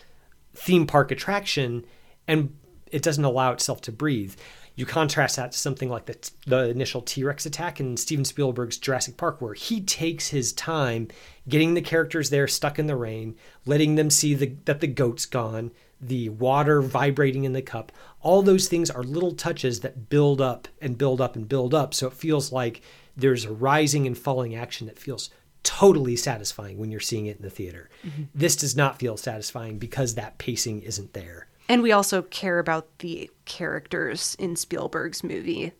theme 0.53 0.85
park 0.85 1.11
attraction 1.11 1.85
and 2.27 2.53
it 2.91 3.03
doesn't 3.03 3.23
allow 3.23 3.53
itself 3.53 3.79
to 3.81 3.91
breathe. 3.91 4.35
You 4.75 4.85
contrast 4.85 5.37
that 5.37 5.53
to 5.53 5.57
something 5.57 5.89
like 5.89 6.05
the, 6.05 6.31
the 6.45 6.69
initial 6.69 7.01
T 7.01 7.23
Rex 7.23 7.45
attack 7.45 7.79
in 7.79 7.95
Steven 7.95 8.25
Spielberg's 8.25 8.77
Jurassic 8.77 9.15
Park, 9.15 9.41
where 9.41 9.53
he 9.53 9.79
takes 9.79 10.27
his 10.29 10.51
time 10.51 11.07
getting 11.47 11.75
the 11.75 11.81
characters 11.81 12.29
there 12.29 12.47
stuck 12.47 12.77
in 12.77 12.87
the 12.87 12.95
rain, 12.97 13.35
letting 13.65 13.95
them 13.95 14.09
see 14.09 14.33
the, 14.33 14.53
that 14.65 14.81
the 14.81 14.87
goat's 14.87 15.25
gone, 15.25 15.71
the 16.01 16.27
water 16.29 16.81
vibrating 16.81 17.45
in 17.45 17.53
the 17.53 17.61
cup. 17.61 17.93
All 18.21 18.41
those 18.41 18.67
things 18.67 18.89
are 18.89 19.03
little 19.03 19.31
touches 19.31 19.79
that 19.79 20.09
build 20.09 20.41
up 20.41 20.67
and 20.81 20.97
build 20.97 21.21
up 21.21 21.37
and 21.37 21.47
build 21.47 21.73
up. 21.73 21.93
So 21.93 22.07
it 22.07 22.13
feels 22.13 22.51
like 22.51 22.81
there's 23.15 23.45
a 23.45 23.53
rising 23.53 24.05
and 24.05 24.17
falling 24.17 24.55
action 24.55 24.87
that 24.87 24.99
feels 24.99 25.29
totally 25.65 26.15
satisfying 26.15 26.77
when 26.77 26.91
you're 26.91 26.99
seeing 27.01 27.25
it 27.25 27.37
in 27.37 27.43
the 27.43 27.49
theater. 27.49 27.89
Mm-hmm. 28.05 28.23
This 28.33 28.55
does 28.55 28.75
not 28.75 28.99
feel 28.99 29.17
satisfying 29.17 29.77
because 29.79 30.15
that 30.15 30.37
pacing 30.37 30.83
isn't 30.83 31.13
there. 31.13 31.47
And 31.67 31.81
we 31.81 31.91
also 31.91 32.21
care 32.21 32.59
about 32.59 32.99
the 32.99 33.29
characters 33.45 34.35
in 34.39 34.55
Spielberg's 34.55 35.23
movie. 35.23 35.73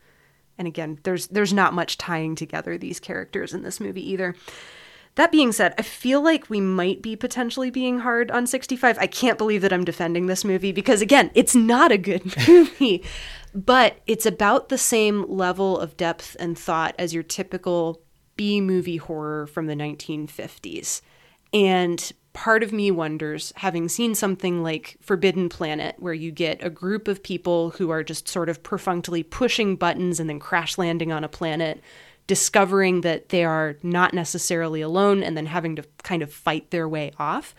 And 0.58 0.66
again, 0.66 0.98
there's 1.04 1.28
there's 1.28 1.52
not 1.52 1.74
much 1.74 1.96
tying 1.96 2.34
together 2.34 2.76
these 2.76 3.00
characters 3.00 3.54
in 3.54 3.62
this 3.62 3.80
movie 3.80 4.06
either. 4.10 4.34
That 5.14 5.32
being 5.32 5.52
said, 5.52 5.74
I 5.78 5.82
feel 5.82 6.20
like 6.20 6.50
we 6.50 6.60
might 6.60 7.00
be 7.00 7.16
potentially 7.16 7.70
being 7.70 8.00
hard 8.00 8.30
on 8.30 8.46
65. 8.46 8.98
I 8.98 9.06
can't 9.06 9.38
believe 9.38 9.62
that 9.62 9.72
I'm 9.72 9.84
defending 9.84 10.26
this 10.26 10.44
movie 10.44 10.72
because 10.72 11.00
again, 11.00 11.30
it's 11.34 11.54
not 11.54 11.90
a 11.90 11.96
good 11.96 12.36
movie. 12.48 13.02
but 13.54 13.98
it's 14.06 14.26
about 14.26 14.68
the 14.68 14.76
same 14.76 15.24
level 15.26 15.78
of 15.78 15.96
depth 15.96 16.36
and 16.38 16.58
thought 16.58 16.94
as 16.98 17.14
your 17.14 17.22
typical 17.22 18.02
B 18.36 18.60
movie 18.60 18.96
horror 18.98 19.46
from 19.46 19.66
the 19.66 19.74
1950s. 19.74 21.00
And 21.52 22.12
part 22.32 22.62
of 22.62 22.72
me 22.72 22.90
wonders, 22.90 23.52
having 23.56 23.88
seen 23.88 24.14
something 24.14 24.62
like 24.62 24.96
Forbidden 25.00 25.48
Planet, 25.48 25.96
where 25.98 26.14
you 26.14 26.30
get 26.30 26.62
a 26.62 26.68
group 26.68 27.08
of 27.08 27.22
people 27.22 27.70
who 27.70 27.90
are 27.90 28.02
just 28.02 28.28
sort 28.28 28.48
of 28.48 28.62
perfunctorily 28.62 29.22
pushing 29.22 29.74
buttons 29.76 30.20
and 30.20 30.28
then 30.28 30.38
crash 30.38 30.76
landing 30.76 31.12
on 31.12 31.24
a 31.24 31.28
planet, 31.28 31.80
discovering 32.26 33.00
that 33.02 33.30
they 33.30 33.44
are 33.44 33.76
not 33.82 34.12
necessarily 34.12 34.82
alone 34.82 35.22
and 35.22 35.36
then 35.36 35.46
having 35.46 35.76
to 35.76 35.84
kind 36.02 36.22
of 36.22 36.32
fight 36.32 36.70
their 36.70 36.88
way 36.88 37.12
off. 37.18 37.54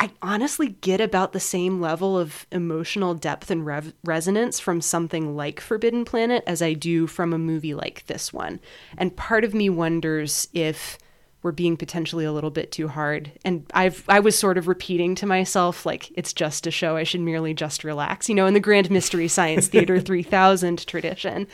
I 0.00 0.10
honestly 0.22 0.68
get 0.80 0.98
about 1.02 1.32
the 1.32 1.40
same 1.40 1.78
level 1.78 2.18
of 2.18 2.46
emotional 2.50 3.12
depth 3.12 3.50
and 3.50 3.66
rev- 3.66 3.92
resonance 4.02 4.58
from 4.58 4.80
something 4.80 5.36
like 5.36 5.60
Forbidden 5.60 6.06
Planet 6.06 6.42
as 6.46 6.62
I 6.62 6.72
do 6.72 7.06
from 7.06 7.34
a 7.34 7.38
movie 7.38 7.74
like 7.74 8.06
this 8.06 8.32
one. 8.32 8.60
And 8.96 9.14
part 9.14 9.44
of 9.44 9.52
me 9.52 9.68
wonders 9.68 10.48
if 10.54 10.96
we're 11.42 11.52
being 11.52 11.76
potentially 11.76 12.24
a 12.24 12.32
little 12.32 12.50
bit 12.50 12.72
too 12.72 12.88
hard. 12.88 13.30
And 13.44 13.66
I've 13.74 14.02
I 14.08 14.20
was 14.20 14.38
sort 14.38 14.56
of 14.56 14.68
repeating 14.68 15.14
to 15.16 15.26
myself 15.26 15.84
like 15.84 16.10
it's 16.16 16.32
just 16.32 16.66
a 16.66 16.70
show. 16.70 16.96
I 16.96 17.02
should 17.02 17.20
merely 17.20 17.52
just 17.52 17.84
relax, 17.84 18.26
you 18.26 18.34
know, 18.34 18.46
in 18.46 18.54
the 18.54 18.60
Grand 18.60 18.90
Mystery 18.90 19.28
Science 19.28 19.68
Theater 19.68 20.00
3000 20.00 20.86
tradition. 20.86 21.46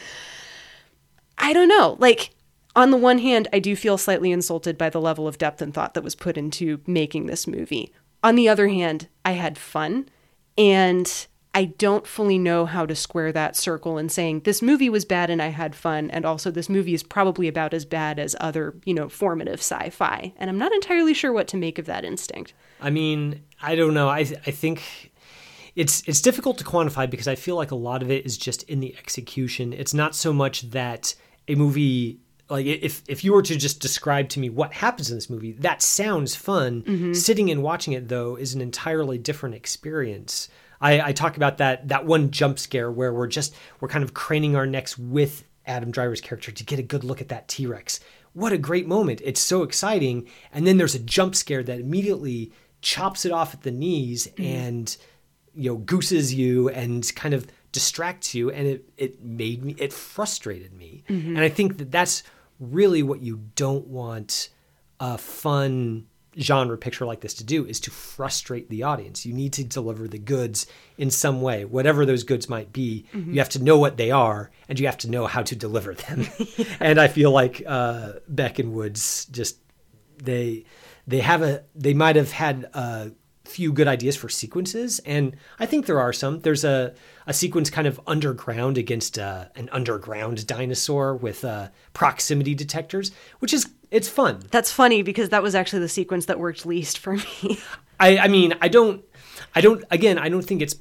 I 1.37 1.53
don't 1.53 1.69
know. 1.69 1.97
Like, 1.99 2.31
on 2.77 2.93
the 2.93 2.97
one 2.97 3.19
hand, 3.19 3.49
I 3.53 3.59
do 3.59 3.75
feel 3.75 3.99
slightly 3.99 4.31
insulted 4.31 4.79
by 4.79 4.89
the 4.89 5.01
level 5.01 5.27
of 5.27 5.39
depth 5.39 5.61
and 5.61 5.75
thought 5.75 5.95
that 5.95 6.05
was 6.05 6.15
put 6.15 6.39
into 6.39 6.81
making 6.87 7.27
this 7.27 7.47
movie. 7.47 7.93
On 8.27 8.35
the 8.35 8.49
other 8.49 8.67
hand, 8.67 9.07
I 9.25 9.33
had 9.33 9.57
fun, 9.57 10.09
and 10.59 11.29
I 11.55 11.67
don't 11.67 12.09
fully 12.09 12.39
know 12.39 12.67
how 12.67 12.85
to 12.85 12.97
square 12.97 13.31
that 13.31 13.55
circle 13.55 13.99
in 13.99 14.09
saying 14.09 14.41
this 14.41 14.61
movie 14.61 14.89
was 14.89 15.05
bad 15.05 15.31
and 15.31 15.41
I 15.41 15.47
had 15.47 15.77
fun, 15.77 16.11
and 16.11 16.27
also 16.27 16.51
this 16.51 16.69
movie 16.69 16.93
is 16.93 17.05
probably 17.05 17.47
about 17.47 17.73
as 17.73 17.85
bad 17.85 18.19
as 18.19 18.35
other, 18.41 18.75
you 18.85 18.95
know, 18.95 19.09
formative 19.09 19.61
sci 19.61 19.91
fi. 19.91 20.35
And 20.39 20.51
I'm 20.51 20.59
not 20.59 20.73
entirely 20.73 21.15
sure 21.15 21.33
what 21.33 21.47
to 21.47 21.57
make 21.57 21.79
of 21.79 21.87
that 21.87 22.05
instinct. 22.05 22.53
I 22.81 22.91
mean, 22.91 23.45
I 23.63 23.77
don't 23.77 23.95
know. 23.95 24.09
I 24.09 24.19
I 24.19 24.51
think 24.51 25.13
it's 25.77 26.03
it's 26.09 26.21
difficult 26.21 26.59
to 26.59 26.65
quantify 26.65 27.09
because 27.09 27.29
I 27.29 27.37
feel 27.37 27.55
like 27.55 27.71
a 27.71 27.77
lot 27.77 28.03
of 28.03 28.11
it 28.11 28.27
is 28.27 28.37
just 28.37 28.65
in 28.65 28.81
the 28.81 28.97
execution. 28.99 29.73
It's 29.73 29.95
not 29.95 30.17
so 30.17 30.33
much 30.33 30.63
that 30.73 31.15
a 31.47 31.55
movie 31.55 32.19
like 32.49 32.67
if 32.67 33.03
if 33.09 33.25
you 33.25 33.33
were 33.33 33.43
to 33.43 33.57
just 33.57 33.81
describe 33.81 34.29
to 34.31 34.41
me 34.41 34.51
what 34.51 34.73
happens 34.73 35.11
in 35.11 35.17
this 35.17 35.31
movie, 35.31 35.53
that 35.53 35.83
sounds 35.83 36.37
fun. 36.37 36.83
Mm-hmm. 36.83 37.13
Sitting 37.13 37.51
and 37.51 37.63
watching 37.63 37.93
it 37.93 38.09
though 38.09 38.37
is 38.37 38.55
an 38.55 38.61
entirely 38.61 39.19
different 39.19 39.55
experience. 39.55 40.49
I, 40.81 41.01
I 41.01 41.13
talk 41.13 41.37
about 41.37 41.59
that 41.59 41.89
that 41.89 42.07
one 42.07 42.31
jump 42.31 42.59
scare 42.59 42.91
where 42.91 43.13
we're 43.13 43.27
just 43.27 43.55
we're 43.81 43.89
kind 43.89 44.05
of 44.05 44.15
craning 44.15 44.55
our 44.55 44.67
necks 44.67 44.97
with 44.97 45.45
Adam 45.67 45.91
Driver's 45.91 46.21
character 46.21 46.53
to 46.53 46.65
get 46.65 46.79
a 46.79 46.83
good 46.83 47.03
look 47.03 47.21
at 47.21 47.29
that 47.29 47.49
T 47.49 47.67
Rex. 47.67 47.99
What 48.33 48.53
a 48.53 48.59
great 48.59 48.87
moment! 48.87 49.21
It's 49.25 49.41
so 49.41 49.63
exciting, 49.63 50.29
and 50.53 50.67
then 50.67 50.77
there's 50.77 50.95
a 50.95 51.01
jump 51.01 51.35
scare 51.35 51.63
that 51.63 51.81
immediately 51.81 52.53
chops 52.81 53.25
it 53.25 53.33
off 53.33 53.55
at 53.55 53.63
the 53.63 53.71
knees 53.71 54.29
mm-hmm. 54.29 54.45
and 54.45 54.97
you 55.55 55.71
know 55.71 55.77
gooses 55.79 56.33
you 56.35 56.69
and 56.69 57.13
kind 57.17 57.35
of 57.35 57.47
distracts 57.73 58.35
you 58.35 58.51
and 58.51 58.67
it 58.67 58.89
it 58.97 59.25
made 59.25 59.65
me 59.65 59.75
it 59.79 59.93
frustrated 59.93 60.73
me 60.73 61.03
mm-hmm. 61.09 61.31
and 61.31 61.41
i 61.41 61.49
think 61.49 61.79
that 61.79 61.91
that's 61.91 62.23
really 62.59 63.03
what 63.03 63.23
you 63.23 63.41
don't 63.55 63.87
want 63.87 64.49
a 65.01 65.19
fun 65.19 66.07
genre 66.39 66.77
picture 66.77 67.07
like 67.07 67.21
this 67.21 67.33
to 67.35 67.45
do 67.45 67.65
is 67.65 67.81
to 67.81 67.91
frustrate 67.91 68.69
the 68.69 68.83
audience. 68.83 69.25
You 69.25 69.33
need 69.33 69.55
to 69.55 69.65
deliver 69.65 70.07
the 70.07 70.19
goods 70.19 70.67
in 70.99 71.11
some 71.11 71.41
way 71.41 71.65
whatever 71.65 72.05
those 72.05 72.25
goods 72.25 72.49
might 72.49 72.73
be. 72.73 73.07
You 73.15 73.39
have 73.39 73.49
to 73.51 73.63
know 73.63 73.79
what 73.79 73.97
they 73.97 74.11
are 74.11 74.51
and 74.69 74.79
you 74.79 74.87
have 74.87 74.99
to 74.99 75.11
know 75.11 75.27
how 75.27 75.43
to 75.43 75.57
deliver 75.57 75.95
them. 75.95 76.27
And 76.81 77.01
i 77.01 77.09
feel 77.09 77.31
like 77.31 77.63
uh 77.67 78.15
beck 78.29 78.59
and 78.59 78.73
woods 78.73 79.27
just 79.27 79.57
they 80.23 80.65
they 81.07 81.21
have 81.21 81.43
a 81.43 81.65
they 81.75 81.95
might 81.95 82.17
have 82.17 82.33
had 82.33 82.65
a 82.75 83.13
few 83.47 83.73
good 83.73 83.89
ideas 83.89 84.17
for 84.17 84.29
sequences, 84.29 84.99
and 85.01 85.37
I 85.59 85.67
think 85.67 85.87
there 85.87 86.01
are 86.01 86.13
some. 86.13 86.41
There's 86.41 86.65
a 86.65 86.95
a 87.27 87.33
sequence 87.33 87.71
kind 87.71 87.87
of 87.87 88.01
underground 88.07 88.79
against 88.79 89.19
uh, 89.19 89.47
an 89.55 89.69
underground 89.73 90.47
dinosaur 90.47 91.17
with 91.17 91.45
uh, 91.45 91.69
proximity 91.93 92.55
detectors, 92.55 93.11
which 93.39 93.53
is 93.53 93.69
it's 93.91 94.09
fun. 94.09 94.43
That's 94.51 94.73
funny 94.73 95.03
because 95.03 95.31
that 95.31 95.43
was 95.43 95.55
actually 95.55 95.81
the 95.81 95.89
sequence 95.89 96.27
that 96.27 96.39
worked 96.39 96.67
least 96.67 96.99
for 96.99 97.15
me. 97.15 97.59
I, 98.01 98.19
I 98.19 98.29
mean, 98.29 98.55
I 98.61 98.69
don't, 98.69 99.05
I 99.55 99.61
don't. 99.61 99.85
Again, 99.91 100.19
I 100.19 100.29
don't 100.29 100.43
think 100.45 100.63
it's 100.63 100.77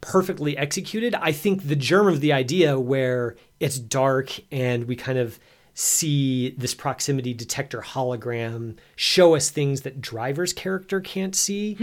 perfectly 0.00 0.56
executed. 0.56 1.14
I 1.14 1.32
think 1.32 1.66
the 1.66 1.76
germ 1.76 2.08
of 2.08 2.20
the 2.20 2.32
idea, 2.32 2.78
where 2.78 3.36
it's 3.60 3.78
dark 3.78 4.30
and 4.52 4.84
we 4.84 4.96
kind 4.96 5.18
of 5.18 5.38
see 5.78 6.54
this 6.56 6.72
proximity 6.74 7.34
detector 7.34 7.82
hologram 7.82 8.76
show 8.96 9.36
us 9.36 9.50
things 9.50 9.82
that 9.82 10.00
driver's 10.00 10.54
character 10.54 11.02
can't 11.02 11.36
see. 11.36 11.74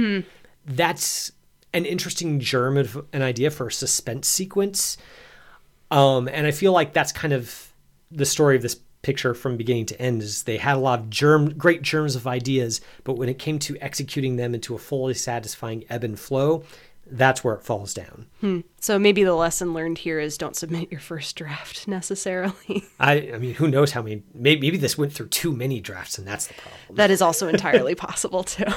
That's 0.66 1.32
an 1.74 1.86
interesting 1.86 2.40
germ 2.40 2.76
of 2.76 3.06
an 3.14 3.22
idea 3.22 3.52
for 3.52 3.68
a 3.68 3.72
suspense 3.72 4.28
sequence. 4.28 4.98
Um, 5.92 6.28
and 6.28 6.48
I 6.48 6.52
feel 6.52 6.72
like 6.72 6.94
that's 6.94 7.12
kind 7.12 7.34
of 7.34 7.72
the 8.10 8.26
story 8.26 8.56
of 8.56 8.64
this 8.64 8.80
picture 9.04 9.36
from 9.36 9.58
beginning 9.58 9.86
to 9.86 10.02
end 10.02 10.24
is 10.24 10.44
they 10.44 10.58
had 10.58 10.76
a 10.76 10.80
lot 10.80 11.00
of 11.00 11.10
germ 11.12 11.56
great 11.56 11.84
germs 11.84 12.16
of 12.16 12.26
ideas, 12.26 12.82
but 13.04 13.14
when 13.14 13.30
it 13.30 13.38
came 13.38 13.60
to 13.60 13.78
executing 13.80 14.38
them 14.38 14.56
into 14.56 14.74
a 14.74 14.80
fully 14.80 15.14
satisfying 15.14 15.84
ebb 15.90 16.04
and 16.04 16.20
flow, 16.20 16.64
that's 17.06 17.44
where 17.44 17.54
it 17.54 17.64
falls 17.64 17.94
down. 17.94 18.28
so 18.80 18.98
maybe 18.98 19.24
the 19.24 19.34
lesson 19.34 19.74
learned 19.74 19.98
here 20.00 20.20
is 20.20 20.38
don't 20.38 20.56
submit 20.56 20.92
your 20.92 21.00
first 21.02 21.36
draft 21.36 21.88
necessarily. 21.88 22.84
I, 23.00 23.32
I 23.34 23.38
mean, 23.38 23.56
who 23.56 23.68
knows 23.68 23.92
how 23.92 24.02
many? 24.02 24.24
Maybe, 24.34 24.62
maybe 24.62 24.78
this 24.78 24.98
went 24.98 25.14
through 25.14 25.28
too 25.28 25.54
many 25.54 25.80
drafts, 25.82 26.18
and 26.18 26.28
that's 26.28 26.48
the 26.48 26.54
problem. 26.56 26.96
that 26.96 27.12
is 27.12 27.22
also 27.22 27.48
entirely 27.48 27.96
possible 28.08 28.44
too. 28.44 28.66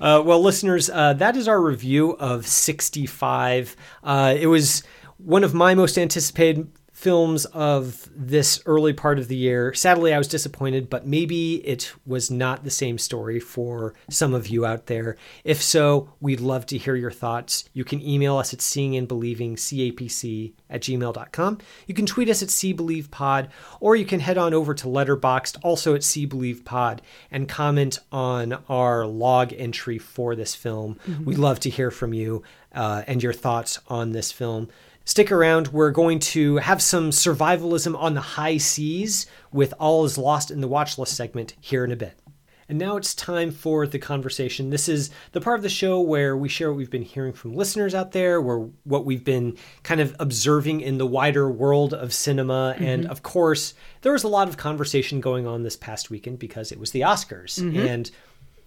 Uh, 0.00 0.22
well, 0.24 0.40
listeners, 0.40 0.88
uh, 0.88 1.12
that 1.14 1.36
is 1.36 1.48
our 1.48 1.60
review 1.60 2.12
of 2.12 2.46
65. 2.46 3.76
Uh, 4.04 4.34
it 4.38 4.46
was 4.46 4.82
one 5.18 5.44
of 5.44 5.52
my 5.52 5.74
most 5.74 5.98
anticipated 5.98 6.70
films 7.00 7.46
of 7.46 8.10
this 8.14 8.60
early 8.66 8.92
part 8.92 9.18
of 9.18 9.28
the 9.28 9.36
year. 9.36 9.72
Sadly, 9.72 10.12
I 10.12 10.18
was 10.18 10.28
disappointed, 10.28 10.90
but 10.90 11.06
maybe 11.06 11.66
it 11.66 11.94
was 12.04 12.30
not 12.30 12.62
the 12.62 12.70
same 12.70 12.98
story 12.98 13.40
for 13.40 13.94
some 14.10 14.34
of 14.34 14.48
you 14.48 14.66
out 14.66 14.84
there. 14.84 15.16
If 15.42 15.62
so, 15.62 16.12
we'd 16.20 16.40
love 16.40 16.66
to 16.66 16.76
hear 16.76 16.94
your 16.94 17.10
thoughts. 17.10 17.64
You 17.72 17.84
can 17.84 18.06
email 18.06 18.36
us 18.36 18.52
at 18.52 18.60
seeing 18.60 18.96
and 18.96 19.08
believing, 19.08 19.56
CAPC 19.56 20.52
at 20.68 20.82
gmail.com. 20.82 21.58
You 21.86 21.94
can 21.94 22.04
tweet 22.04 22.28
us 22.28 22.42
at 22.42 22.50
SeeBelievePOD, 22.50 23.48
or 23.80 23.96
you 23.96 24.04
can 24.04 24.20
head 24.20 24.36
on 24.36 24.52
over 24.52 24.74
to 24.74 24.86
Letterboxd, 24.86 25.56
also 25.62 25.94
at 25.94 26.02
SeeBelievePOD, 26.02 26.98
and 27.30 27.48
comment 27.48 27.98
on 28.12 28.62
our 28.68 29.06
log 29.06 29.54
entry 29.54 29.96
for 29.96 30.36
this 30.36 30.54
film. 30.54 30.98
We'd 31.24 31.38
love 31.38 31.60
to 31.60 31.70
hear 31.70 31.90
from 31.90 32.12
you 32.12 32.42
uh, 32.74 33.04
and 33.06 33.22
your 33.22 33.32
thoughts 33.32 33.78
on 33.88 34.12
this 34.12 34.30
film. 34.32 34.68
Stick 35.10 35.32
around. 35.32 35.66
We're 35.66 35.90
going 35.90 36.20
to 36.20 36.58
have 36.58 36.80
some 36.80 37.10
survivalism 37.10 38.00
on 38.00 38.14
the 38.14 38.20
high 38.20 38.58
seas 38.58 39.26
with 39.50 39.74
All 39.80 40.04
Is 40.04 40.16
Lost 40.16 40.52
in 40.52 40.60
the 40.60 40.68
Watch 40.68 40.98
List 40.98 41.16
segment 41.16 41.56
here 41.60 41.84
in 41.84 41.90
a 41.90 41.96
bit. 41.96 42.16
And 42.68 42.78
now 42.78 42.96
it's 42.96 43.12
time 43.12 43.50
for 43.50 43.88
the 43.88 43.98
conversation. 43.98 44.70
This 44.70 44.88
is 44.88 45.10
the 45.32 45.40
part 45.40 45.58
of 45.58 45.64
the 45.64 45.68
show 45.68 46.00
where 46.00 46.36
we 46.36 46.48
share 46.48 46.70
what 46.70 46.76
we've 46.76 46.92
been 46.92 47.02
hearing 47.02 47.32
from 47.32 47.56
listeners 47.56 47.92
out 47.92 48.12
there, 48.12 48.40
where 48.40 48.68
what 48.84 49.04
we've 49.04 49.24
been 49.24 49.56
kind 49.82 50.00
of 50.00 50.14
observing 50.20 50.80
in 50.80 50.98
the 50.98 51.06
wider 51.06 51.50
world 51.50 51.92
of 51.92 52.14
cinema. 52.14 52.74
Mm-hmm. 52.76 52.84
And 52.84 53.06
of 53.08 53.24
course, 53.24 53.74
there 54.02 54.12
was 54.12 54.22
a 54.22 54.28
lot 54.28 54.46
of 54.46 54.58
conversation 54.58 55.20
going 55.20 55.44
on 55.44 55.64
this 55.64 55.74
past 55.74 56.10
weekend 56.10 56.38
because 56.38 56.70
it 56.70 56.78
was 56.78 56.92
the 56.92 57.00
Oscars. 57.00 57.60
Mm-hmm. 57.60 57.80
And 57.80 58.10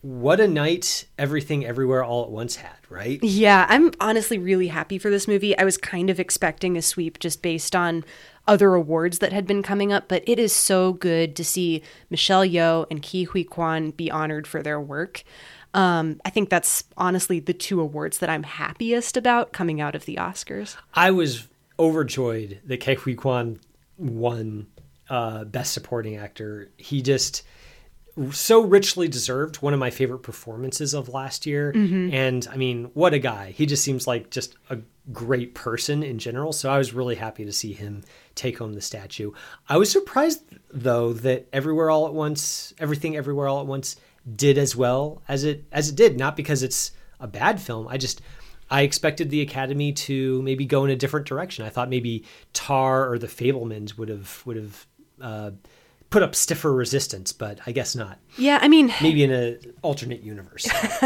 what 0.03 0.41
a 0.41 0.47
night 0.47 1.05
everything 1.17 1.65
everywhere 1.65 2.03
all 2.03 2.23
at 2.25 2.29
once 2.29 2.57
had, 2.57 2.75
right? 2.89 3.23
Yeah, 3.23 3.65
I'm 3.69 3.91
honestly 4.01 4.37
really 4.37 4.67
happy 4.67 4.97
for 4.97 5.09
this 5.09 5.29
movie. 5.29 5.57
I 5.57 5.63
was 5.63 5.77
kind 5.77 6.09
of 6.09 6.19
expecting 6.19 6.75
a 6.75 6.81
sweep 6.81 7.19
just 7.19 7.41
based 7.41 7.73
on 7.73 8.03
other 8.45 8.73
awards 8.73 9.19
that 9.19 9.31
had 9.31 9.47
been 9.47 9.63
coming 9.63 9.93
up, 9.93 10.09
but 10.09 10.21
it 10.27 10.39
is 10.39 10.51
so 10.51 10.91
good 10.91 11.37
to 11.37 11.45
see 11.45 11.81
Michelle 12.09 12.45
Yeoh 12.45 12.85
and 12.91 13.01
Ke 13.01 13.29
Huy 13.29 13.45
Quan 13.45 13.91
be 13.91 14.11
honored 14.11 14.45
for 14.45 14.61
their 14.61 14.79
work. 14.79 15.23
Um, 15.73 16.19
I 16.25 16.29
think 16.29 16.49
that's 16.49 16.83
honestly 16.97 17.39
the 17.39 17.53
two 17.53 17.79
awards 17.79 18.17
that 18.17 18.29
I'm 18.29 18.43
happiest 18.43 19.15
about 19.15 19.53
coming 19.53 19.79
out 19.79 19.95
of 19.95 20.03
the 20.03 20.17
Oscars. 20.17 20.75
I 20.93 21.11
was 21.11 21.47
overjoyed 21.79 22.59
that 22.65 22.81
Ke 22.81 22.99
Huy 22.99 23.15
Quan 23.15 23.57
won 23.97 24.67
uh, 25.09 25.45
Best 25.45 25.71
Supporting 25.71 26.17
Actor. 26.17 26.71
He 26.75 27.01
just 27.01 27.43
so 28.31 28.61
richly 28.61 29.07
deserved 29.07 29.57
one 29.57 29.73
of 29.73 29.79
my 29.79 29.89
favorite 29.89 30.19
performances 30.19 30.93
of 30.93 31.09
last 31.09 31.45
year. 31.45 31.71
And 32.13 32.47
I 32.51 32.57
mean, 32.57 32.91
what 32.93 33.13
a 33.13 33.19
guy. 33.19 33.51
He 33.51 33.65
just 33.65 33.83
seems 33.83 34.05
like 34.05 34.29
just 34.29 34.55
a 34.69 34.77
great 35.11 35.55
person 35.55 36.03
in 36.03 36.19
general. 36.19 36.53
So 36.53 36.69
I 36.69 36.77
was 36.77 36.93
really 36.93 37.15
happy 37.15 37.43
to 37.45 37.51
see 37.51 37.73
him 37.73 38.03
take 38.35 38.59
home 38.59 38.73
the 38.73 38.81
statue. 38.81 39.31
I 39.67 39.77
was 39.77 39.91
surprised 39.91 40.41
though 40.71 41.13
that 41.13 41.47
Everywhere 41.51 41.89
All 41.89 42.07
at 42.07 42.13
Once, 42.13 42.73
Everything 42.79 43.15
Everywhere 43.17 43.47
All 43.47 43.61
at 43.61 43.67
Once 43.67 43.95
did 44.35 44.57
as 44.57 44.75
well 44.75 45.21
as 45.27 45.43
it 45.43 45.65
as 45.71 45.89
it 45.89 45.95
did, 45.95 46.17
not 46.17 46.35
because 46.35 46.63
it's 46.63 46.91
a 47.19 47.27
bad 47.27 47.59
film. 47.59 47.87
I 47.87 47.97
just 47.97 48.21
I 48.69 48.81
expected 48.83 49.29
the 49.29 49.41
Academy 49.41 49.91
to 49.91 50.41
maybe 50.41 50.65
go 50.65 50.85
in 50.85 50.91
a 50.91 50.95
different 50.95 51.25
direction. 51.25 51.65
I 51.65 51.69
thought 51.69 51.89
maybe 51.89 52.25
Tar 52.53 53.09
or 53.11 53.17
The 53.17 53.27
Fabelmans 53.27 53.97
would 53.97 54.09
have 54.09 54.41
would 54.45 54.57
have 54.57 54.87
uh, 55.21 55.51
put 56.13 56.21
up 56.21 56.35
stiffer 56.35 56.71
resistance, 56.71 57.33
but 57.33 57.57
I 57.65 57.71
guess 57.71 57.95
not. 57.95 58.19
Yeah, 58.37 58.59
I 58.61 58.67
mean, 58.67 58.93
Maybe 59.01 59.23
in 59.23 59.31
an 59.31 59.57
alternate 59.81 60.21
universe. 60.21 60.69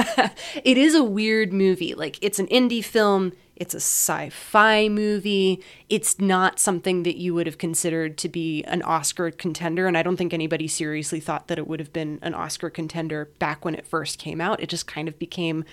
it 0.65 0.77
is 0.77 0.95
a 0.95 1.03
weird 1.03 1.53
movie. 1.53 1.95
Like, 1.95 2.19
it's 2.21 2.39
an 2.39 2.47
indie 2.47 2.83
film, 2.83 3.31
it's 3.55 3.73
a 3.73 3.77
sci 3.77 4.27
fi 4.27 4.89
movie. 4.89 5.63
It's 5.87 6.19
not 6.19 6.59
something 6.59 7.03
that 7.03 7.15
you 7.15 7.33
would 7.33 7.47
have 7.47 7.57
considered 7.57 8.17
to 8.17 8.27
be 8.27 8.65
an 8.65 8.81
Oscar 8.81 9.31
contender. 9.31 9.87
And 9.87 9.97
I 9.97 10.03
don't 10.03 10.17
think 10.17 10.33
anybody 10.33 10.67
seriously 10.67 11.21
thought 11.21 11.47
that 11.47 11.57
it 11.57 11.67
would 11.67 11.79
have 11.79 11.93
been 11.93 12.19
an 12.21 12.33
Oscar 12.33 12.69
contender 12.69 13.29
back 13.39 13.63
when 13.63 13.75
it 13.75 13.87
first 13.87 14.19
came 14.19 14.41
out. 14.41 14.61
It 14.61 14.67
just 14.67 14.87
kind 14.87 15.07
of 15.07 15.17
became 15.17 15.63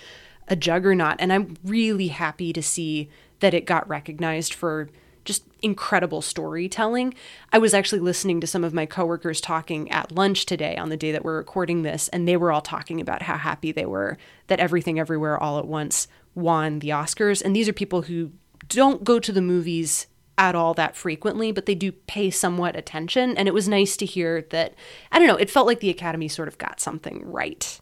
a 0.47 0.55
juggernaut. 0.55 1.17
And 1.19 1.33
I'm 1.33 1.57
really 1.61 2.07
happy 2.07 2.53
to 2.53 2.63
see 2.63 3.09
that 3.41 3.53
it 3.53 3.65
got 3.65 3.85
recognized 3.89 4.53
for 4.53 4.87
just 5.25 5.43
incredible 5.61 6.21
storytelling. 6.21 7.13
I 7.51 7.57
was 7.57 7.73
actually 7.73 7.99
listening 7.99 8.39
to 8.41 8.47
some 8.47 8.63
of 8.63 8.73
my 8.73 8.85
coworkers 8.85 9.41
talking 9.41 9.91
at 9.91 10.11
lunch 10.11 10.45
today 10.45 10.77
on 10.77 10.89
the 10.89 10.97
day 10.97 11.11
that 11.11 11.25
we're 11.25 11.37
recording 11.37 11.81
this, 11.81 12.07
and 12.09 12.27
they 12.27 12.37
were 12.37 12.51
all 12.51 12.61
talking 12.61 13.01
about 13.01 13.23
how 13.23 13.37
happy 13.37 13.71
they 13.71 13.85
were 13.85 14.17
that 14.47 14.59
Everything 14.59 14.99
Everywhere 14.99 15.41
All 15.41 15.59
at 15.59 15.67
Once 15.67 16.07
won 16.35 16.79
the 16.79 16.89
Oscars. 16.89 17.41
And 17.41 17.55
these 17.55 17.67
are 17.67 17.73
people 17.73 18.03
who 18.03 18.31
don't 18.67 19.03
go 19.03 19.19
to 19.19 19.31
the 19.31 19.41
movies 19.41 20.07
at 20.37 20.55
all 20.55 20.73
that 20.73 20.95
frequently, 20.95 21.51
but 21.51 21.65
they 21.65 21.75
do 21.75 21.91
pay 21.91 22.29
somewhat 22.29 22.75
attention. 22.75 23.37
And 23.37 23.47
it 23.47 23.53
was 23.53 23.67
nice 23.67 23.95
to 23.97 24.05
hear 24.05 24.41
that, 24.49 24.75
I 25.11 25.19
don't 25.19 25.27
know, 25.27 25.35
it 25.35 25.49
felt 25.49 25.67
like 25.67 25.79
the 25.79 25.89
Academy 25.89 26.27
sort 26.27 26.47
of 26.47 26.57
got 26.57 26.79
something 26.79 27.23
right. 27.25 27.79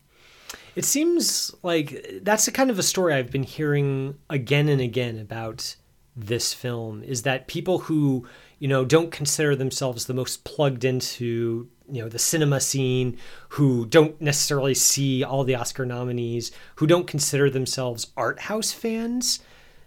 It 0.75 0.85
seems 0.85 1.53
like 1.61 2.19
that's 2.21 2.45
the 2.45 2.51
kind 2.51 2.69
of 2.69 2.79
a 2.79 2.83
story 2.83 3.13
I've 3.13 3.31
been 3.31 3.43
hearing 3.43 4.15
again 4.29 4.69
and 4.69 4.81
again 4.81 5.19
about 5.19 5.75
this 6.15 6.53
film 6.53 7.03
is 7.03 7.23
that 7.23 7.47
people 7.47 7.79
who, 7.79 8.27
you 8.59 8.67
know, 8.67 8.85
don't 8.85 9.11
consider 9.11 9.55
themselves 9.55 10.05
the 10.05 10.13
most 10.13 10.43
plugged 10.43 10.85
into, 10.85 11.67
you 11.89 12.01
know, 12.01 12.09
the 12.09 12.19
cinema 12.19 12.59
scene, 12.59 13.17
who 13.49 13.85
don't 13.85 14.19
necessarily 14.21 14.75
see 14.75 15.23
all 15.23 15.43
the 15.43 15.55
Oscar 15.55 15.85
nominees, 15.85 16.51
who 16.75 16.87
don't 16.87 17.07
consider 17.07 17.49
themselves 17.49 18.07
art 18.15 18.41
house 18.41 18.71
fans, 18.71 19.39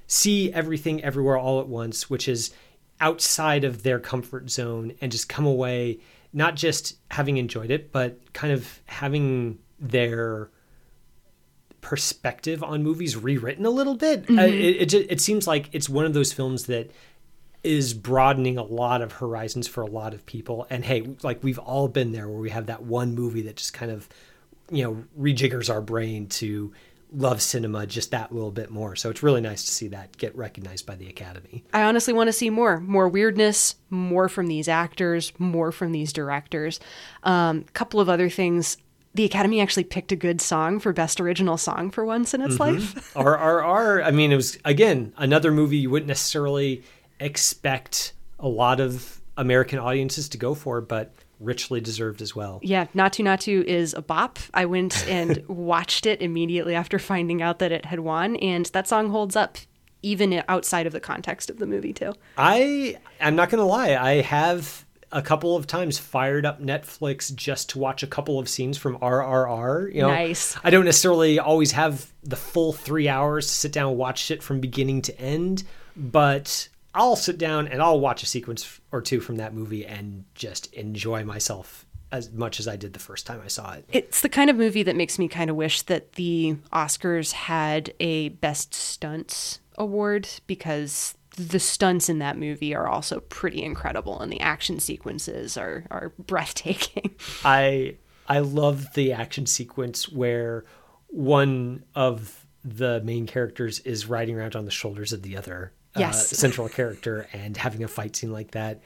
see 0.06 0.52
everything 0.52 1.02
everywhere 1.04 1.38
all 1.38 1.60
at 1.60 1.68
once, 1.68 2.10
which 2.10 2.28
is 2.28 2.52
outside 3.00 3.62
of 3.62 3.82
their 3.82 4.00
comfort 4.00 4.50
zone 4.50 4.92
and 5.00 5.12
just 5.12 5.28
come 5.28 5.46
away 5.46 6.00
not 6.32 6.54
just 6.54 6.96
having 7.10 7.36
enjoyed 7.36 7.70
it, 7.70 7.92
but 7.92 8.32
kind 8.32 8.52
of 8.52 8.80
having 8.86 9.58
their 9.78 10.50
perspective 11.86 12.64
on 12.64 12.82
movies 12.82 13.16
rewritten 13.16 13.64
a 13.64 13.70
little 13.70 13.94
bit. 13.94 14.28
Uh, 14.28 14.42
it, 14.42 14.92
it, 14.92 15.06
it 15.08 15.20
seems 15.20 15.46
like 15.46 15.68
it's 15.70 15.88
one 15.88 16.04
of 16.04 16.14
those 16.14 16.32
films 16.32 16.66
that 16.66 16.90
is 17.62 17.94
broadening 17.94 18.58
a 18.58 18.62
lot 18.64 19.02
of 19.02 19.12
horizons 19.12 19.68
for 19.68 19.82
a 19.82 19.86
lot 19.86 20.12
of 20.12 20.26
people. 20.26 20.66
And 20.68 20.84
hey, 20.84 21.06
like 21.22 21.44
we've 21.44 21.60
all 21.60 21.86
been 21.86 22.10
there 22.10 22.28
where 22.28 22.40
we 22.40 22.50
have 22.50 22.66
that 22.66 22.82
one 22.82 23.14
movie 23.14 23.42
that 23.42 23.54
just 23.54 23.72
kind 23.72 23.92
of, 23.92 24.08
you 24.68 24.82
know, 24.82 25.04
rejiggers 25.16 25.72
our 25.72 25.80
brain 25.80 26.26
to 26.26 26.72
love 27.12 27.40
cinema 27.40 27.86
just 27.86 28.10
that 28.10 28.32
little 28.32 28.50
bit 28.50 28.68
more. 28.68 28.96
So 28.96 29.08
it's 29.08 29.22
really 29.22 29.40
nice 29.40 29.62
to 29.62 29.70
see 29.70 29.86
that 29.88 30.16
get 30.16 30.34
recognized 30.34 30.86
by 30.86 30.96
the 30.96 31.08
Academy. 31.08 31.62
I 31.72 31.82
honestly 31.82 32.12
want 32.12 32.26
to 32.26 32.32
see 32.32 32.50
more, 32.50 32.80
more 32.80 33.08
weirdness, 33.08 33.76
more 33.90 34.28
from 34.28 34.48
these 34.48 34.66
actors, 34.66 35.32
more 35.38 35.70
from 35.70 35.92
these 35.92 36.12
directors. 36.12 36.80
A 37.22 37.30
um, 37.30 37.64
couple 37.74 38.00
of 38.00 38.08
other 38.08 38.28
things. 38.28 38.76
The 39.16 39.24
Academy 39.24 39.62
actually 39.62 39.84
picked 39.84 40.12
a 40.12 40.16
good 40.16 40.42
song 40.42 40.78
for 40.78 40.92
Best 40.92 41.22
Original 41.22 41.56
Song 41.56 41.90
for 41.90 42.04
once 42.04 42.34
in 42.34 42.42
its 42.42 42.58
mm-hmm. 42.58 42.74
life. 42.74 42.94
RRR, 43.14 44.04
I 44.04 44.10
mean, 44.10 44.30
it 44.30 44.36
was, 44.36 44.58
again, 44.62 45.14
another 45.16 45.50
movie 45.50 45.78
you 45.78 45.88
wouldn't 45.88 46.08
necessarily 46.08 46.82
expect 47.18 48.12
a 48.38 48.46
lot 48.46 48.78
of 48.78 49.22
American 49.38 49.78
audiences 49.78 50.28
to 50.28 50.38
go 50.38 50.54
for, 50.54 50.82
but 50.82 51.14
richly 51.40 51.80
deserved 51.80 52.20
as 52.20 52.36
well. 52.36 52.60
Yeah, 52.62 52.88
Naatu 52.94 53.24
Naatu 53.24 53.64
is 53.64 53.94
a 53.94 54.02
bop. 54.02 54.38
I 54.52 54.66
went 54.66 55.06
and 55.08 55.42
watched 55.48 56.04
it 56.04 56.20
immediately 56.20 56.74
after 56.74 56.98
finding 56.98 57.40
out 57.40 57.58
that 57.60 57.72
it 57.72 57.86
had 57.86 58.00
won, 58.00 58.36
and 58.36 58.66
that 58.66 58.86
song 58.86 59.08
holds 59.08 59.34
up 59.34 59.56
even 60.02 60.42
outside 60.46 60.86
of 60.86 60.92
the 60.92 61.00
context 61.00 61.48
of 61.48 61.58
the 61.58 61.66
movie 61.66 61.94
too. 61.94 62.12
I 62.36 62.98
I'm 63.18 63.34
not 63.34 63.48
gonna 63.48 63.64
lie, 63.64 63.96
I 63.96 64.20
have 64.20 64.85
a 65.12 65.22
couple 65.22 65.56
of 65.56 65.66
times 65.66 65.98
fired 65.98 66.44
up 66.44 66.60
Netflix 66.60 67.34
just 67.34 67.70
to 67.70 67.78
watch 67.78 68.02
a 68.02 68.06
couple 68.06 68.38
of 68.38 68.48
scenes 68.48 68.76
from 68.76 68.98
RRR. 68.98 69.94
You 69.94 70.02
know, 70.02 70.08
Nice. 70.08 70.56
I 70.64 70.70
don't 70.70 70.84
necessarily 70.84 71.38
always 71.38 71.72
have 71.72 72.12
the 72.22 72.36
full 72.36 72.72
three 72.72 73.08
hours 73.08 73.46
to 73.46 73.52
sit 73.52 73.72
down 73.72 73.88
and 73.88 73.98
watch 73.98 74.30
it 74.30 74.42
from 74.42 74.60
beginning 74.60 75.02
to 75.02 75.20
end, 75.20 75.64
but 75.96 76.68
I'll 76.94 77.16
sit 77.16 77.38
down 77.38 77.68
and 77.68 77.82
I'll 77.82 78.00
watch 78.00 78.22
a 78.22 78.26
sequence 78.26 78.80
or 78.90 79.00
two 79.02 79.20
from 79.20 79.36
that 79.36 79.54
movie 79.54 79.86
and 79.86 80.24
just 80.34 80.72
enjoy 80.74 81.24
myself 81.24 81.84
as 82.12 82.30
much 82.32 82.60
as 82.60 82.68
I 82.68 82.76
did 82.76 82.92
the 82.92 82.98
first 83.00 83.26
time 83.26 83.40
I 83.44 83.48
saw 83.48 83.72
it. 83.72 83.84
It's 83.92 84.20
the 84.20 84.28
kind 84.28 84.48
of 84.48 84.56
movie 84.56 84.82
that 84.84 84.96
makes 84.96 85.18
me 85.18 85.28
kind 85.28 85.50
of 85.50 85.56
wish 85.56 85.82
that 85.82 86.12
the 86.12 86.56
Oscars 86.72 87.32
had 87.32 87.92
a 88.00 88.30
best 88.30 88.72
stunts 88.74 89.60
award 89.76 90.28
because 90.46 91.14
the 91.36 91.60
stunts 91.60 92.08
in 92.08 92.18
that 92.18 92.38
movie 92.38 92.74
are 92.74 92.88
also 92.88 93.20
pretty 93.20 93.62
incredible 93.62 94.20
and 94.20 94.32
the 94.32 94.40
action 94.40 94.80
sequences 94.80 95.56
are 95.56 95.84
are 95.90 96.12
breathtaking. 96.18 97.14
I 97.44 97.96
I 98.28 98.40
love 98.40 98.94
the 98.94 99.12
action 99.12 99.46
sequence 99.46 100.08
where 100.08 100.64
one 101.08 101.84
of 101.94 102.46
the 102.64 103.00
main 103.02 103.26
characters 103.26 103.78
is 103.80 104.06
riding 104.06 104.36
around 104.36 104.56
on 104.56 104.64
the 104.64 104.70
shoulders 104.70 105.12
of 105.12 105.22
the 105.22 105.36
other 105.36 105.72
uh, 105.94 106.10
central 106.12 106.68
character 106.68 107.28
and 107.32 107.56
having 107.56 107.84
a 107.84 107.88
fight 107.88 108.16
scene 108.16 108.32
like 108.32 108.52
that. 108.52 108.80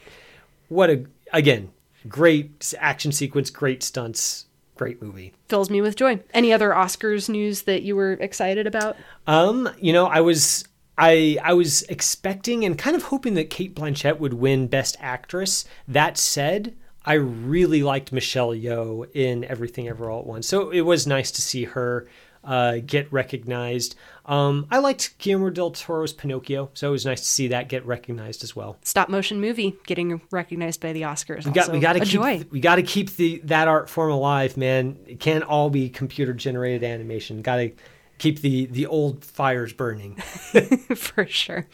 What 0.68 0.90
a 0.90 1.06
again 1.32 1.70
great 2.08 2.74
action 2.78 3.12
sequence, 3.12 3.50
great 3.50 3.82
stunts, 3.82 4.46
great 4.76 5.02
movie. 5.02 5.32
Fills 5.48 5.70
me 5.70 5.80
with 5.80 5.96
joy. 5.96 6.20
Any 6.32 6.52
other 6.52 6.70
Oscars 6.70 7.28
news 7.28 7.62
that 7.62 7.82
you 7.82 7.94
were 7.94 8.12
excited 8.14 8.66
about? 8.66 8.96
Um, 9.26 9.68
you 9.78 9.92
know, 9.92 10.06
I 10.06 10.20
was 10.20 10.64
I 11.00 11.38
I 11.42 11.54
was 11.54 11.82
expecting 11.84 12.64
and 12.64 12.78
kind 12.78 12.94
of 12.94 13.04
hoping 13.04 13.34
that 13.34 13.48
Cate 13.48 13.74
Blanchett 13.74 14.18
would 14.18 14.34
win 14.34 14.66
Best 14.66 14.96
Actress. 15.00 15.64
That 15.88 16.18
said, 16.18 16.76
I 17.04 17.14
really 17.14 17.82
liked 17.82 18.12
Michelle 18.12 18.50
Yeoh 18.50 19.08
in 19.14 19.44
Everything 19.44 19.88
Ever 19.88 20.10
All 20.10 20.20
at 20.20 20.26
Once, 20.26 20.46
so 20.46 20.70
it 20.70 20.82
was 20.82 21.06
nice 21.06 21.30
to 21.30 21.42
see 21.42 21.64
her 21.64 22.06
uh, 22.44 22.78
get 22.84 23.10
recognized. 23.12 23.96
Um, 24.26 24.66
I 24.70 24.78
liked 24.78 25.16
Guillermo 25.18 25.50
del 25.50 25.70
Toro's 25.70 26.12
Pinocchio, 26.12 26.70
so 26.74 26.88
it 26.88 26.92
was 26.92 27.06
nice 27.06 27.20
to 27.20 27.26
see 27.26 27.48
that 27.48 27.68
get 27.68 27.84
recognized 27.86 28.44
as 28.44 28.54
well. 28.54 28.76
Stop 28.82 29.08
motion 29.08 29.40
movie 29.40 29.78
getting 29.86 30.20
recognized 30.30 30.80
by 30.80 30.92
the 30.92 31.02
Oscars. 31.02 31.46
We 31.46 31.52
got 31.52 31.72
we 31.72 31.80
got 31.80 31.94
to 31.94 32.00
keep 32.00 32.08
joy. 32.08 32.44
we 32.50 32.60
got 32.60 32.76
to 32.76 32.82
keep 32.82 33.16
the 33.16 33.40
that 33.44 33.68
art 33.68 33.88
form 33.88 34.10
alive, 34.12 34.58
man. 34.58 34.98
It 35.06 35.18
can't 35.18 35.44
all 35.44 35.70
be 35.70 35.88
computer 35.88 36.34
generated 36.34 36.84
animation. 36.84 37.40
Got 37.40 37.56
to 37.56 37.72
keep 38.20 38.40
the 38.40 38.66
the 38.66 38.86
old 38.86 39.24
fires 39.24 39.72
burning. 39.72 40.16
for 40.94 41.26
sure. 41.26 41.66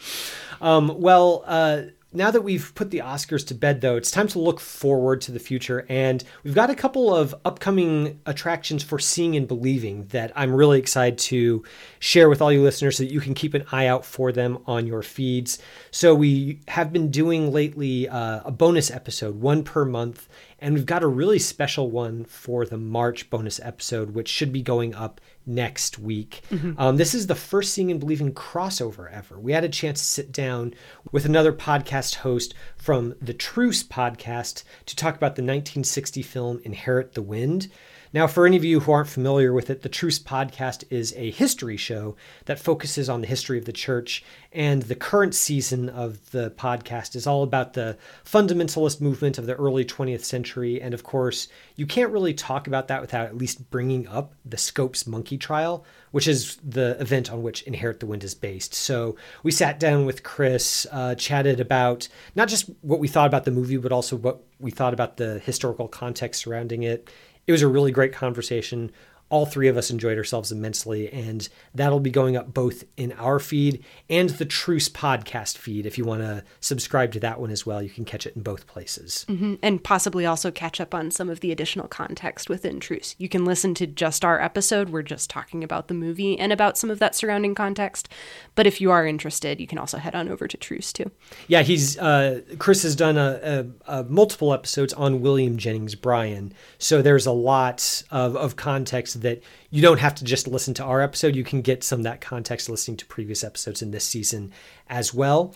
Um, 0.59 0.99
well, 0.99 1.43
uh, 1.45 1.81
now 2.13 2.31
that 2.31 2.41
we've 2.41 2.73
put 2.73 2.89
the 2.89 2.99
Oscars 2.99 3.45
to 3.47 3.53
bed, 3.53 3.81
though, 3.81 3.97
it's 3.97 4.09
time 4.09 4.29
to 4.29 4.39
look 4.39 4.61
forward 4.61 5.19
to 5.21 5.31
the 5.31 5.39
future. 5.39 5.85
And 5.89 6.23
we've 6.43 6.55
got 6.55 6.69
a 6.69 6.75
couple 6.75 7.13
of 7.13 7.35
upcoming 7.43 8.21
attractions 8.25 8.81
for 8.81 8.97
seeing 8.97 9.35
and 9.35 9.47
believing 9.47 10.05
that 10.07 10.31
I'm 10.33 10.53
really 10.53 10.79
excited 10.79 11.19
to 11.19 11.63
share 11.99 12.29
with 12.29 12.41
all 12.41 12.51
you 12.51 12.63
listeners 12.63 12.97
so 12.97 13.03
that 13.03 13.11
you 13.11 13.19
can 13.19 13.33
keep 13.33 13.53
an 13.53 13.65
eye 13.73 13.87
out 13.87 14.05
for 14.05 14.31
them 14.31 14.59
on 14.65 14.87
your 14.87 15.03
feeds. 15.03 15.59
So, 15.91 16.15
we 16.15 16.61
have 16.69 16.93
been 16.93 17.11
doing 17.11 17.51
lately 17.51 18.07
uh, 18.07 18.41
a 18.45 18.51
bonus 18.51 18.89
episode, 18.89 19.35
one 19.35 19.63
per 19.63 19.83
month. 19.83 20.29
And 20.59 20.73
we've 20.73 20.87
got 20.87 21.03
a 21.03 21.07
really 21.07 21.37
special 21.37 21.91
one 21.91 22.25
for 22.25 22.65
the 22.65 22.77
March 22.77 23.29
bonus 23.29 23.59
episode, 23.59 24.11
which 24.11 24.27
should 24.27 24.51
be 24.51 24.63
going 24.63 24.95
up 24.95 25.21
next 25.47 25.97
week. 25.97 26.41
Um, 26.77 26.97
this 26.97 27.15
is 27.15 27.27
the 27.27 27.35
first 27.35 27.73
Seeing 27.73 27.89
and 27.89 27.99
Believing 27.99 28.33
crossover 28.33 29.11
ever. 29.11 29.39
We 29.39 29.53
had 29.53 29.63
a 29.63 29.69
chance 29.69 29.99
to 29.99 30.05
sit 30.05 30.31
down 30.31 30.73
with 31.11 31.25
another 31.25 31.53
podcast 31.53 32.15
host 32.15 32.53
from 32.75 33.15
the 33.21 33.33
Truce 33.33 33.83
podcast 33.83 34.63
to 34.85 34.95
talk 34.95 35.15
about 35.15 35.35
the 35.35 35.41
1960 35.41 36.21
film 36.21 36.59
Inherit 36.63 37.13
the 37.13 37.21
Wind. 37.21 37.69
Now, 38.17 38.25
for 38.25 38.47
any 38.47 38.57
of 38.57 38.63
you 38.63 38.79
who 38.79 38.91
aren't 38.91 39.09
familiar 39.09 39.53
with 39.53 39.69
it, 39.69 39.83
the 39.83 39.89
Truce 39.89 40.17
podcast 40.17 40.83
is 40.89 41.13
a 41.15 41.29
history 41.29 41.77
show 41.77 42.15
that 42.45 42.57
focuses 42.57 43.09
on 43.09 43.21
the 43.21 43.27
history 43.27 43.59
of 43.59 43.65
the 43.65 43.71
church. 43.71 44.23
And 44.51 44.81
the 44.81 44.95
current 44.95 45.35
season 45.35 45.87
of 45.87 46.31
the 46.31 46.49
podcast 46.49 47.15
is 47.15 47.27
all 47.27 47.43
about 47.43 47.73
the 47.73 47.95
fundamentalist 48.25 49.01
movement 49.01 49.37
of 49.37 49.45
the 49.45 49.53
early 49.53 49.85
20th 49.85 50.23
century. 50.23 50.81
And 50.81 50.95
of 50.95 51.03
course, 51.03 51.47
you 51.75 51.85
can't 51.85 52.11
really 52.11 52.33
talk 52.33 52.65
about 52.65 52.87
that 52.87 53.01
without 53.01 53.27
at 53.27 53.37
least 53.37 53.69
bringing 53.69 54.07
up 54.07 54.33
the 54.43 54.57
Scopes 54.57 55.05
monkey 55.05 55.37
trial, 55.37 55.85
which 56.09 56.27
is 56.27 56.57
the 56.67 56.99
event 56.99 57.31
on 57.31 57.43
which 57.43 57.61
Inherit 57.63 57.99
the 57.99 58.07
Wind 58.07 58.23
is 58.23 58.33
based. 58.33 58.73
So 58.73 59.15
we 59.43 59.51
sat 59.51 59.79
down 59.79 60.07
with 60.07 60.23
Chris, 60.23 60.87
uh, 60.91 61.13
chatted 61.13 61.59
about 61.59 62.07
not 62.33 62.47
just 62.47 62.67
what 62.81 62.99
we 62.99 63.07
thought 63.07 63.27
about 63.27 63.45
the 63.45 63.51
movie, 63.51 63.77
but 63.77 63.91
also 63.91 64.15
what 64.15 64.41
we 64.59 64.71
thought 64.71 64.95
about 64.95 65.17
the 65.17 65.37
historical 65.39 65.87
context 65.87 66.41
surrounding 66.41 66.81
it. 66.81 67.11
It 67.47 67.53
was 67.53 67.61
a 67.61 67.67
really 67.67 67.91
great 67.91 68.13
conversation. 68.13 68.91
All 69.29 69.45
three 69.45 69.67
of 69.67 69.77
us 69.77 69.89
enjoyed 69.91 70.17
ourselves 70.17 70.51
immensely, 70.51 71.11
and 71.11 71.47
that'll 71.75 71.99
be 71.99 72.09
going 72.09 72.37
up 72.37 72.53
both 72.53 72.83
in 72.95 73.11
our 73.13 73.39
feed 73.39 73.83
and 74.09 74.29
the 74.31 74.45
Truce 74.45 74.87
podcast 74.89 75.57
feed. 75.57 75.85
If 75.85 75.97
you 75.97 76.05
want 76.05 76.21
to 76.21 76.43
subscribe 76.59 77.11
to 77.13 77.19
that 77.19 77.39
one 77.39 77.51
as 77.51 77.65
well, 77.65 77.81
you 77.81 77.89
can 77.89 78.05
catch 78.05 78.25
it 78.25 78.35
in 78.35 78.41
both 78.41 78.67
places. 78.67 79.25
and 79.61 79.83
possibly 79.83 80.25
also 80.25 80.51
catch 80.51 80.79
up 80.79 80.93
on 80.93 81.11
some 81.11 81.29
of 81.29 81.41
the 81.41 81.51
additional 81.51 81.87
context 81.87 82.49
within 82.49 82.79
Truce. 82.79 83.15
You 83.17 83.27
can 83.29 83.43
listen 83.45 83.73
to 83.75 83.87
just 83.87 84.23
our 84.23 84.41
episode. 84.41 84.89
We're 84.89 85.01
just 85.01 85.29
talking 85.29 85.63
about 85.63 85.87
the 85.87 85.93
movie 85.93 86.39
and 86.39 86.53
about 86.53 86.77
some 86.77 86.89
of 86.89 86.99
that 86.99 87.15
surrounding 87.15 87.55
context. 87.55 88.07
But 88.55 88.67
if 88.67 88.79
you 88.79 88.91
are 88.91 89.05
interested, 89.05 89.59
you 89.59 89.67
can 89.67 89.77
also 89.77 89.97
head 89.97 90.15
on 90.15 90.29
over 90.29 90.47
to 90.47 90.57
Truce 90.57 90.93
too. 90.93 91.11
Yeah, 91.47 91.63
he's 91.63 91.97
uh, 91.97 92.41
Chris 92.59 92.83
has 92.83 92.95
done 92.95 93.17
a, 93.17 93.65
a, 93.87 93.99
a 93.99 94.03
multiple 94.05 94.53
episodes 94.53 94.93
on 94.93 95.21
William 95.21 95.57
Jennings 95.57 95.95
Bryan, 95.95 96.53
so 96.77 97.01
there's 97.01 97.25
a 97.25 97.31
lot 97.31 98.03
of, 98.11 98.35
of 98.35 98.55
context 98.55 99.16
that 99.21 99.41
you 99.69 99.81
don't 99.81 99.99
have 99.99 100.15
to 100.15 100.23
just 100.23 100.47
listen 100.47 100.73
to 100.75 100.83
our 100.83 101.01
episode. 101.01 101.35
You 101.35 101.43
can 101.43 101.61
get 101.61 101.83
some 101.83 101.99
of 101.99 102.03
that 102.03 102.21
context 102.21 102.69
listening 102.69 102.97
to 102.97 103.05
previous 103.05 103.43
episodes 103.43 103.81
in 103.81 103.91
this 103.91 104.05
season 104.05 104.51
as 104.89 105.13
well. 105.13 105.53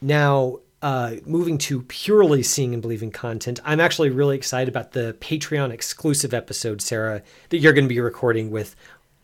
Now, 0.00 0.58
uh, 0.82 1.14
moving 1.24 1.58
to 1.58 1.82
purely 1.82 2.42
seeing 2.42 2.72
and 2.72 2.82
believing 2.82 3.12
content, 3.12 3.60
I'm 3.64 3.80
actually 3.80 4.10
really 4.10 4.36
excited 4.36 4.68
about 4.68 4.92
the 4.92 5.16
Patreon 5.20 5.70
exclusive 5.70 6.34
episode, 6.34 6.82
Sarah, 6.82 7.22
that 7.50 7.58
you're 7.58 7.72
going 7.72 7.84
to 7.84 7.94
be 7.94 8.00
recording 8.00 8.50
with, 8.50 8.74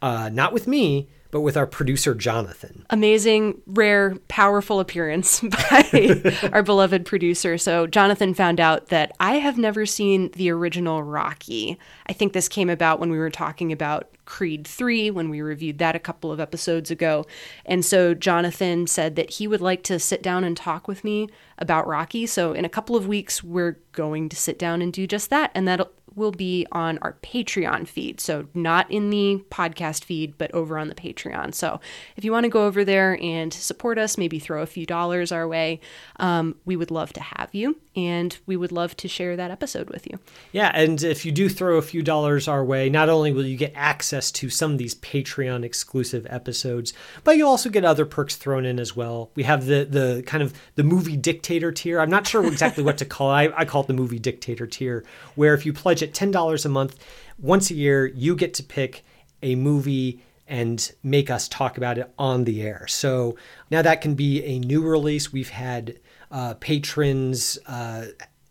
uh, 0.00 0.30
not 0.32 0.52
with 0.52 0.68
me, 0.68 1.08
but 1.30 1.40
with 1.40 1.56
our 1.56 1.66
producer 1.66 2.14
Jonathan. 2.14 2.86
amazing, 2.90 3.60
rare, 3.66 4.16
powerful 4.28 4.80
appearance 4.80 5.40
by 5.70 6.32
our 6.52 6.62
beloved 6.62 7.04
producer. 7.04 7.58
So, 7.58 7.86
Jonathan 7.86 8.34
found 8.34 8.60
out 8.60 8.88
that 8.88 9.12
I 9.20 9.34
have 9.34 9.58
never 9.58 9.86
seen 9.86 10.30
the 10.32 10.50
original 10.50 11.02
Rocky. 11.02 11.78
I 12.06 12.12
think 12.12 12.32
this 12.32 12.48
came 12.48 12.70
about 12.70 13.00
when 13.00 13.10
we 13.10 13.18
were 13.18 13.30
talking 13.30 13.72
about 13.72 14.10
Creed 14.24 14.66
3 14.66 15.10
when 15.10 15.30
we 15.30 15.40
reviewed 15.40 15.78
that 15.78 15.96
a 15.96 15.98
couple 15.98 16.30
of 16.30 16.40
episodes 16.40 16.90
ago. 16.90 17.24
And 17.64 17.84
so, 17.84 18.14
Jonathan 18.14 18.86
said 18.86 19.16
that 19.16 19.30
he 19.30 19.46
would 19.46 19.60
like 19.60 19.82
to 19.84 19.98
sit 19.98 20.22
down 20.22 20.44
and 20.44 20.56
talk 20.56 20.88
with 20.88 21.04
me 21.04 21.28
about 21.58 21.86
Rocky. 21.86 22.26
So, 22.26 22.52
in 22.52 22.64
a 22.64 22.70
couple 22.70 22.96
of 22.96 23.06
weeks, 23.06 23.42
we're 23.42 23.78
going 23.92 24.28
to 24.28 24.36
sit 24.36 24.58
down 24.58 24.82
and 24.82 24.92
do 24.92 25.06
just 25.06 25.30
that. 25.30 25.50
And 25.54 25.66
that 25.68 25.80
will 26.18 26.32
be 26.32 26.66
on 26.72 26.98
our 26.98 27.14
Patreon 27.22 27.88
feed. 27.88 28.20
So, 28.20 28.46
not 28.54 28.90
in 28.90 29.10
the 29.10 29.44
podcast 29.50 30.04
feed, 30.04 30.36
but 30.36 30.52
over 30.52 30.78
on 30.78 30.88
the 30.88 30.94
Patreon. 30.94 31.54
So, 31.54 31.80
if 32.16 32.24
you 32.24 32.32
want 32.32 32.44
to 32.44 32.50
go 32.50 32.66
over 32.66 32.84
there 32.84 33.18
and 33.22 33.52
support 33.52 33.98
us, 33.98 34.18
maybe 34.18 34.38
throw 34.38 34.62
a 34.62 34.66
few 34.66 34.84
dollars 34.84 35.32
our 35.32 35.48
way, 35.48 35.80
um, 36.16 36.56
we 36.64 36.76
would 36.76 36.90
love 36.90 37.12
to 37.14 37.20
have 37.20 37.50
you. 37.52 37.78
And 37.96 38.36
we 38.46 38.56
would 38.56 38.70
love 38.70 38.96
to 38.98 39.08
share 39.08 39.34
that 39.36 39.50
episode 39.50 39.90
with 39.90 40.06
you. 40.06 40.20
Yeah, 40.52 40.70
and 40.72 41.02
if 41.02 41.24
you 41.24 41.32
do 41.32 41.48
throw 41.48 41.78
a 41.78 41.82
few 41.82 42.00
dollars 42.00 42.46
our 42.46 42.64
way, 42.64 42.88
not 42.88 43.08
only 43.08 43.32
will 43.32 43.44
you 43.44 43.56
get 43.56 43.72
access 43.74 44.30
to 44.32 44.50
some 44.50 44.72
of 44.72 44.78
these 44.78 44.94
Patreon 44.94 45.64
exclusive 45.64 46.24
episodes, 46.30 46.92
but 47.24 47.36
you'll 47.36 47.48
also 47.48 47.70
get 47.70 47.84
other 47.84 48.06
perks 48.06 48.36
thrown 48.36 48.64
in 48.64 48.78
as 48.78 48.94
well. 48.94 49.30
We 49.34 49.42
have 49.44 49.66
the 49.66 49.84
the 49.84 50.22
kind 50.26 50.42
of 50.42 50.54
the 50.76 50.84
movie 50.84 51.16
dictator 51.16 51.72
tier. 51.72 52.00
I'm 52.00 52.10
not 52.10 52.26
sure 52.26 52.46
exactly 52.46 52.84
what 52.84 52.98
to 52.98 53.04
call 53.04 53.32
it. 53.32 53.34
I, 53.34 53.60
I 53.60 53.64
call 53.64 53.82
it 53.82 53.86
the 53.86 53.94
movie 53.94 54.18
dictator 54.18 54.66
tier, 54.66 55.04
where 55.34 55.54
if 55.54 55.66
you 55.66 55.72
pledge 55.72 56.02
at 56.02 56.07
ten 56.14 56.30
dollars 56.30 56.64
a 56.64 56.68
month, 56.68 56.96
once 57.38 57.70
a 57.70 57.74
year, 57.74 58.06
you 58.06 58.36
get 58.36 58.54
to 58.54 58.62
pick 58.62 59.04
a 59.42 59.54
movie 59.54 60.22
and 60.46 60.92
make 61.02 61.30
us 61.30 61.48
talk 61.48 61.76
about 61.76 61.98
it 61.98 62.12
on 62.18 62.44
the 62.44 62.62
air. 62.62 62.86
So 62.88 63.36
now 63.70 63.82
that 63.82 64.00
can 64.00 64.14
be 64.14 64.42
a 64.44 64.58
new 64.58 64.82
release. 64.82 65.32
We've 65.32 65.50
had 65.50 66.00
uh, 66.30 66.54
patrons 66.54 67.58
uh, 67.66 68.06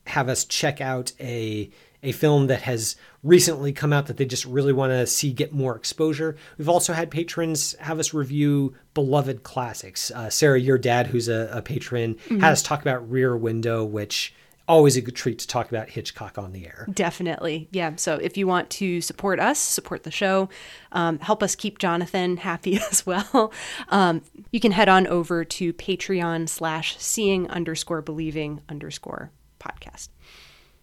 have 0.06 0.30
us 0.30 0.46
check 0.46 0.80
out 0.82 1.12
a 1.20 1.70
a 2.04 2.12
film 2.12 2.46
that 2.48 2.62
has 2.62 2.96
recently 3.24 3.74
come 3.74 3.92
out 3.92 4.06
that 4.06 4.18
they 4.18 4.26
just 4.26 4.46
really 4.46 4.72
want 4.72 4.92
to 4.92 5.08
see 5.08 5.34
get 5.34 5.52
more 5.52 5.76
exposure. 5.76 6.38
We've 6.58 6.70
also 6.70 6.94
had 6.94 7.10
patrons 7.10 7.74
have 7.80 7.98
us 7.98 8.14
review 8.14 8.76
beloved 8.94 9.42
classics. 9.42 10.12
Uh, 10.12 10.30
Sarah, 10.30 10.60
your 10.60 10.78
dad, 10.78 11.08
who's 11.08 11.28
a, 11.28 11.50
a 11.52 11.62
patron, 11.64 12.18
had 12.30 12.52
us 12.52 12.62
talk 12.62 12.82
about 12.82 13.10
Rear 13.10 13.36
Window, 13.36 13.84
which 13.84 14.34
always 14.68 14.98
a 14.98 15.02
good 15.02 15.16
treat 15.16 15.40
to 15.40 15.48
talk 15.48 15.70
about 15.70 15.90
Hitchcock 15.90 16.38
on 16.38 16.52
the 16.52 16.66
air. 16.66 16.88
Definitely. 16.92 17.68
Yeah. 17.72 17.94
So 17.96 18.16
if 18.16 18.38
you 18.38 18.48
want 18.48 18.70
to 18.72 19.02
support 19.02 19.40
us, 19.40 19.60
support 19.60 20.04
the 20.04 20.12
show, 20.12 20.50
um, 20.92 21.20
help 21.20 21.42
us 21.42 21.56
keep 21.56 21.80
Jonathan 21.80 22.38
happy 22.38 22.80
as 22.92 23.06
well, 23.06 23.52
um, 23.90 24.22
you 24.52 24.60
can 24.60 24.72
head 24.72 24.90
on 24.90 25.08
over 25.08 25.46
to 25.46 25.74
Patreon 25.74 26.50
slash 26.50 26.98
seeing 27.00 27.50
underscore 27.50 28.02
believing 28.02 28.62
underscore 28.70 29.32
podcast. 29.60 30.10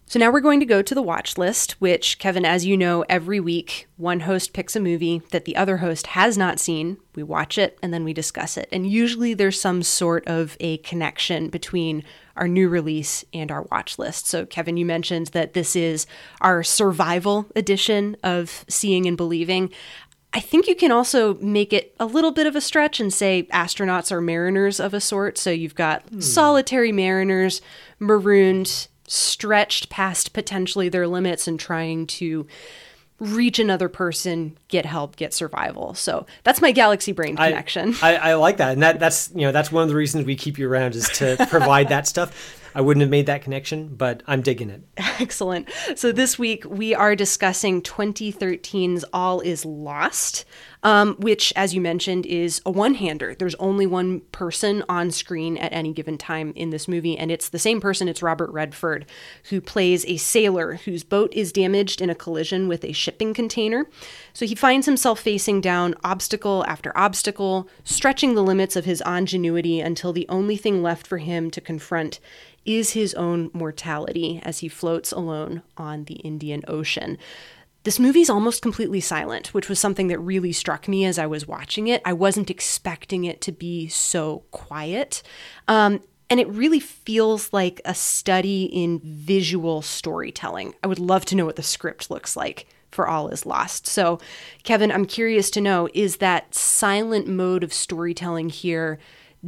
So 0.07 0.19
now 0.19 0.31
we're 0.31 0.41
going 0.41 0.61
to 0.61 0.67
go 0.67 0.83
to 0.83 0.95
the 0.95 1.03
watch 1.03 1.39
list, 1.39 1.73
which, 1.81 2.19
Kevin, 2.19 2.45
as 2.45 2.67
you 2.67 2.77
know, 2.77 3.05
every 3.09 3.41
week 3.41 3.89
one 3.97 4.21
host 4.21 4.53
picks 4.53 4.77
a 4.77 4.81
movie 4.81 5.23
that 5.31 5.47
the 5.47 5.57
other 5.57 5.79
host 5.79 6.09
has 6.09 6.37
not 6.37 6.61
seen. 6.61 6.99
We 7.15 7.23
watch 7.23 7.57
it 7.57 7.79
and 7.83 7.93
then 7.93 8.05
we 8.05 8.13
discuss 8.13 8.59
it. 8.59 8.69
And 8.71 8.87
usually 8.87 9.33
there's 9.33 9.59
some 9.59 9.83
sort 9.83 10.27
of 10.27 10.57
a 10.61 10.77
connection 10.79 11.49
between 11.49 12.05
our 12.37 12.49
new 12.49 12.69
release 12.69 13.25
and 13.33 13.51
our 13.51 13.63
watch 13.71 13.99
list. 13.99 14.27
So, 14.27 14.47
Kevin, 14.47 14.77
you 14.77 14.87
mentioned 14.87 15.29
that 15.29 15.53
this 15.53 15.77
is 15.77 16.07
our 16.41 16.63
survival 16.63 17.47
edition 17.55 18.17
of 18.23 18.65
Seeing 18.69 19.07
and 19.07 19.17
Believing. 19.17 19.71
I 20.33 20.41
think 20.41 20.67
you 20.67 20.75
can 20.75 20.91
also 20.91 21.35
make 21.35 21.73
it 21.73 21.95
a 22.01 22.07
little 22.07 22.33
bit 22.33 22.49
of 22.49 22.57
a 22.57 22.61
stretch 22.61 22.99
and 22.99 23.13
say 23.13 23.45
astronauts 23.53 24.11
are 24.11 24.21
mariners 24.21 24.81
of 24.81 24.93
a 24.93 25.01
sort. 25.01 25.39
So 25.39 25.51
you've 25.51 25.77
got 25.77 26.03
hmm. 26.09 26.21
solitary 26.21 26.91
mariners, 26.91 27.63
marooned, 28.01 28.89
stretched 29.07 29.91
past 29.91 30.33
potentially 30.33 30.89
their 30.89 31.07
limits 31.07 31.47
and 31.47 31.61
trying 31.61 32.07
to 32.07 32.47
reach 33.25 33.59
another 33.59 33.89
person, 33.89 34.57
get 34.69 34.87
help, 34.87 35.17
get 35.17 35.33
survival. 35.33 35.95
So 35.95 36.27
that's 36.43 36.61
my 36.61 36.73
galaxy 36.73 37.13
brain 37.13 37.37
connection. 37.37 37.95
I, 38.03 38.17
I, 38.17 38.31
I, 38.31 38.35
like 38.35 38.59
that, 38.59 38.73
and 38.73 38.83
that 38.83 39.01
that's 39.01 39.31
you 39.35 39.43
know 39.43 39.53
that's 39.53 39.73
one 39.73 39.83
of 39.83 39.89
the 39.89 39.97
reasons 39.97 40.25
we 40.27 40.37
keep 40.37 40.59
you 40.59 40.69
around 40.69 40.95
is 40.95 41.09
to 41.11 41.37
provide 41.51 41.89
that 41.89 42.07
stuff. 42.07 42.61
I 42.75 42.81
wouldn't 42.81 43.03
have 43.03 43.11
made 43.11 43.27
that 43.27 43.43
connection, 43.43 43.95
but 43.95 44.23
I'm 44.27 44.43
digging 44.43 44.69
it. 44.69 44.83
Excellent. 44.97 45.69
So 45.95 46.11
this 46.11 46.39
week 46.39 46.65
we 46.69 46.93
are 46.93 47.15
discussing 47.15 47.83
2013's 47.83 49.05
All 49.13 49.41
Is 49.41 49.65
Lost, 49.65 50.45
um, 50.85 51.17
which, 51.19 51.53
as 51.57 51.75
you 51.75 51.81
mentioned, 51.81 52.27
is 52.27 52.61
a 52.67 52.71
one 52.71 52.95
hander. 52.95 53.35
There's 53.35 53.55
only 53.57 53.87
one 53.87 54.21
person 54.33 54.85
on 54.89 55.11
screen 55.11 55.57
at 55.57 55.73
any 55.73 55.93
given 55.93 56.19
time 56.19 56.53
in 56.55 56.71
this 56.71 56.87
movie, 56.87 57.19
and 57.19 57.31
it's 57.31 57.49
the 57.49 57.59
same 57.59 57.81
person. 57.81 58.07
It's 58.07 58.23
Robert 58.23 58.51
Redford, 58.51 59.07
who 59.49 59.63
plays 59.63 60.05
a 60.05 60.19
sailor 60.19 60.75
whose 60.75 61.03
boat 61.03 61.33
is 61.33 61.53
damaged 61.53 62.03
in 62.03 62.11
a 62.11 62.15
collision 62.15 62.69
with 62.69 62.85
a 62.85 62.93
shipping 62.93 63.33
container. 63.33 63.87
So 64.35 64.45
he 64.45 64.55
finds 64.55 64.85
himself 64.85 65.19
facing 65.21 65.63
down 65.63 65.95
obstacle 66.05 66.65
after 66.69 66.97
obstacle, 66.97 67.69
stretching 67.83 68.35
the 68.35 68.43
limits 68.43 68.77
of 68.77 68.85
his 68.85 69.03
ingenuity 69.07 69.81
until 69.81 70.13
the 70.13 70.29
only 70.29 70.57
thing 70.57 70.83
left 70.83 71.07
for 71.07 71.19
him 71.19 71.51
to 71.51 71.61
confront 71.63 72.21
is 72.67 72.93
his 72.93 73.15
own 73.15 73.51
mortality 73.53 74.41
as 74.43 74.59
he 74.59 74.69
floats 74.69 75.13
alone 75.13 75.63
on 75.77 76.05
the 76.05 76.15
Indian 76.17 76.63
Ocean. 76.69 77.19
This 77.85 78.01
movie's 78.01 78.31
almost 78.31 78.63
completely 78.63 79.01
silent, 79.01 79.49
which 79.49 79.69
was 79.69 79.79
something 79.79 80.09
that 80.09 80.19
really 80.19 80.53
struck 80.53 80.89
me 80.89 81.05
as 81.05 81.19
I 81.19 81.27
was 81.27 81.47
watching 81.47 81.87
it. 81.87 82.01
I 82.05 82.15
wasn't 82.15 82.51
expecting 82.51 83.25
it 83.25 83.43
to 83.43 83.53
be 83.53 83.89
so 83.89 84.45
quiet. 84.51 85.23
Um, 85.69 86.01
and 86.31 86.41
it 86.41 86.49
really 86.49 86.81
feels 86.81 87.53
like 87.53 87.83
a 87.85 87.95
study 87.95 88.65
in 88.65 89.01
visual 89.05 89.83
storytelling. 89.83 90.75
I 90.83 90.87
would 90.87 90.99
love 90.99 91.27
to 91.27 91.37
know 91.37 91.45
what 91.45 91.57
the 91.57 91.63
script 91.63 92.11
looks 92.11 92.37
like 92.37 92.67
for 92.91 93.07
All 93.07 93.29
Is 93.29 93.45
Lost. 93.45 93.87
So, 93.87 94.19
Kevin, 94.63 94.91
I'm 94.91 95.05
curious 95.05 95.51
to 95.51 95.61
know 95.61 95.89
is 95.93 96.17
that 96.17 96.55
silent 96.55 97.29
mode 97.29 97.63
of 97.63 97.73
storytelling 97.73 98.49
here 98.49 98.99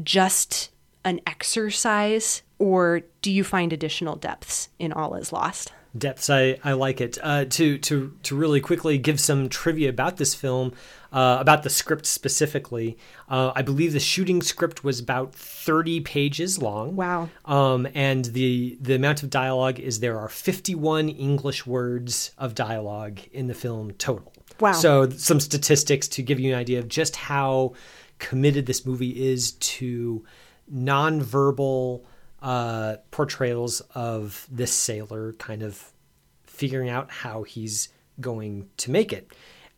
just 0.03 0.71
an 1.05 1.21
exercise 1.27 2.43
or 2.59 3.03
do 3.23 3.33
you 3.33 3.45
find 3.45 3.73
additional 3.73 4.17
depths 4.17 4.69
in 4.79 4.93
All 4.93 5.15
Is 5.15 5.33
Lost? 5.33 5.73
Depths, 5.99 6.31
I, 6.31 6.59
I 6.65 6.73
like 6.73 7.01
it. 7.01 7.19
Uh, 7.23 7.45
to 7.47 7.79
to 7.79 8.15
to 8.23 8.37
really 8.37 8.61
quickly 8.61 8.99
give 8.99 9.21
some 9.21 9.49
trivia 9.49 9.89
about 9.89 10.17
this 10.17 10.35
film, 10.35 10.73
uh, 11.13 11.39
about 11.41 11.63
the 11.63 11.71
script 11.71 12.07
specifically. 12.07 12.99
Uh, 13.29 13.53
I 13.55 13.63
believe 13.63 13.93
the 13.93 14.01
shooting 14.01 14.43
script 14.43 14.85
was 14.85 15.01
about 15.01 15.35
thirty 15.35 16.01
pages 16.01 16.61
long. 16.61 16.97
Wow. 16.97 17.29
Um, 17.45 17.87
and 17.95 18.25
the 18.27 18.79
the 18.81 18.95
amount 18.95 19.23
of 19.23 19.31
dialogue 19.31 19.79
is 19.81 20.01
there 20.01 20.19
are 20.19 20.29
fifty 20.29 20.75
one 20.75 21.09
English 21.09 21.67
words 21.67 22.33
of 22.39 22.55
dialogue 22.55 23.21
in 23.33 23.47
the 23.47 23.55
film 23.55 23.93
total. 23.93 24.33
Wow. 24.61 24.73
So 24.73 25.09
some 25.11 25.41
statistics 25.41 26.09
to 26.09 26.23
give 26.23 26.41
you 26.41 26.53
an 26.53 26.59
idea 26.59 26.79
of 26.79 26.89
just 26.89 27.17
how 27.17 27.75
committed 28.19 28.67
this 28.67 28.87
movie 28.87 29.31
is 29.31 29.53
to 29.53 30.25
nonverbal 30.73 32.03
uh, 32.43 32.97
portrayals 33.11 33.81
of 33.95 34.47
this 34.51 34.73
sailor 34.73 35.33
kind 35.35 35.63
of 35.63 35.93
figuring 36.45 36.89
out 36.89 37.11
how 37.11 37.43
he's 37.43 37.89
going 38.21 38.69
to 38.79 38.91
make 38.91 39.13
it. 39.13 39.31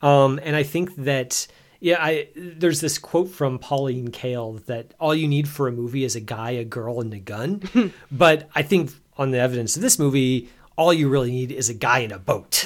Um, 0.02 0.38
and 0.42 0.54
I 0.54 0.62
think 0.62 0.94
that 0.96 1.46
yeah, 1.80 1.98
I 2.00 2.28
there's 2.34 2.80
this 2.80 2.98
quote 2.98 3.28
from 3.28 3.59
Pauline 3.59 4.11
Kael 4.11 4.64
that 4.66 4.94
all 4.98 5.14
you 5.14 5.28
need 5.28 5.48
for 5.48 5.68
a 5.68 5.72
movie 5.72 6.04
is 6.04 6.16
a 6.16 6.20
guy, 6.20 6.50
a 6.50 6.64
girl, 6.64 7.00
and 7.00 7.12
a 7.14 7.18
gun. 7.18 7.62
but 8.12 8.48
I 8.54 8.62
think 8.62 8.90
on 9.16 9.30
the 9.30 9.38
evidence 9.38 9.76
of 9.76 9.82
this 9.82 9.98
movie, 9.98 10.48
all 10.76 10.92
you 10.92 11.09
really 11.09 11.30
need 11.30 11.52
is 11.52 11.68
a 11.68 11.74
guy 11.74 12.00
in 12.00 12.12
a 12.12 12.18
boat. 12.18 12.64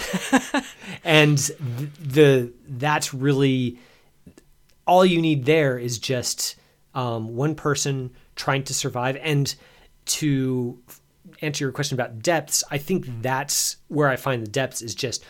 and 1.05 1.39
the 1.39 2.53
that's 2.67 3.13
really 3.13 3.79
all 4.87 5.05
you 5.05 5.21
need 5.21 5.45
there 5.45 5.79
is 5.79 5.99
just 5.99 6.57
um, 6.95 7.37
one 7.37 7.55
person 7.55 8.11
trying 8.35 8.65
to 8.65 8.75
survive 8.75 9.17
and 9.23 9.55
to 10.07 10.79
answer 11.41 11.65
your 11.65 11.73
question 11.73 11.95
about 11.95 12.23
depths, 12.23 12.65
I 12.71 12.79
think 12.79 13.07
that's 13.23 13.77
where 13.89 14.09
I 14.09 14.17
find 14.17 14.43
the 14.43 14.51
depths 14.51 14.83
is 14.83 14.95
just 14.95 15.25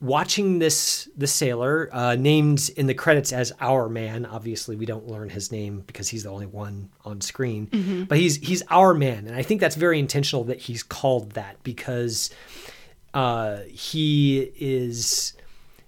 watching 0.00 0.58
this 0.58 1.08
the 1.16 1.26
sailor 1.26 1.88
uh, 1.92 2.14
named 2.14 2.70
in 2.76 2.86
the 2.86 2.94
credits 2.94 3.32
as 3.32 3.52
our 3.60 3.88
man. 3.88 4.26
Obviously, 4.26 4.76
we 4.76 4.86
don't 4.86 5.08
learn 5.08 5.28
his 5.28 5.50
name 5.50 5.82
because 5.86 6.08
he's 6.08 6.24
the 6.24 6.30
only 6.30 6.46
one 6.46 6.90
on 7.04 7.20
screen, 7.20 7.66
mm-hmm. 7.68 8.04
but 8.04 8.18
he's 8.18 8.36
he's 8.36 8.62
our 8.70 8.94
man, 8.94 9.26
and 9.26 9.36
I 9.36 9.42
think 9.42 9.60
that's 9.60 9.76
very 9.76 9.98
intentional 9.98 10.44
that 10.44 10.60
he's 10.60 10.82
called 10.82 11.32
that 11.32 11.62
because 11.62 12.30
uh, 13.14 13.58
he 13.68 14.52
is 14.58 15.34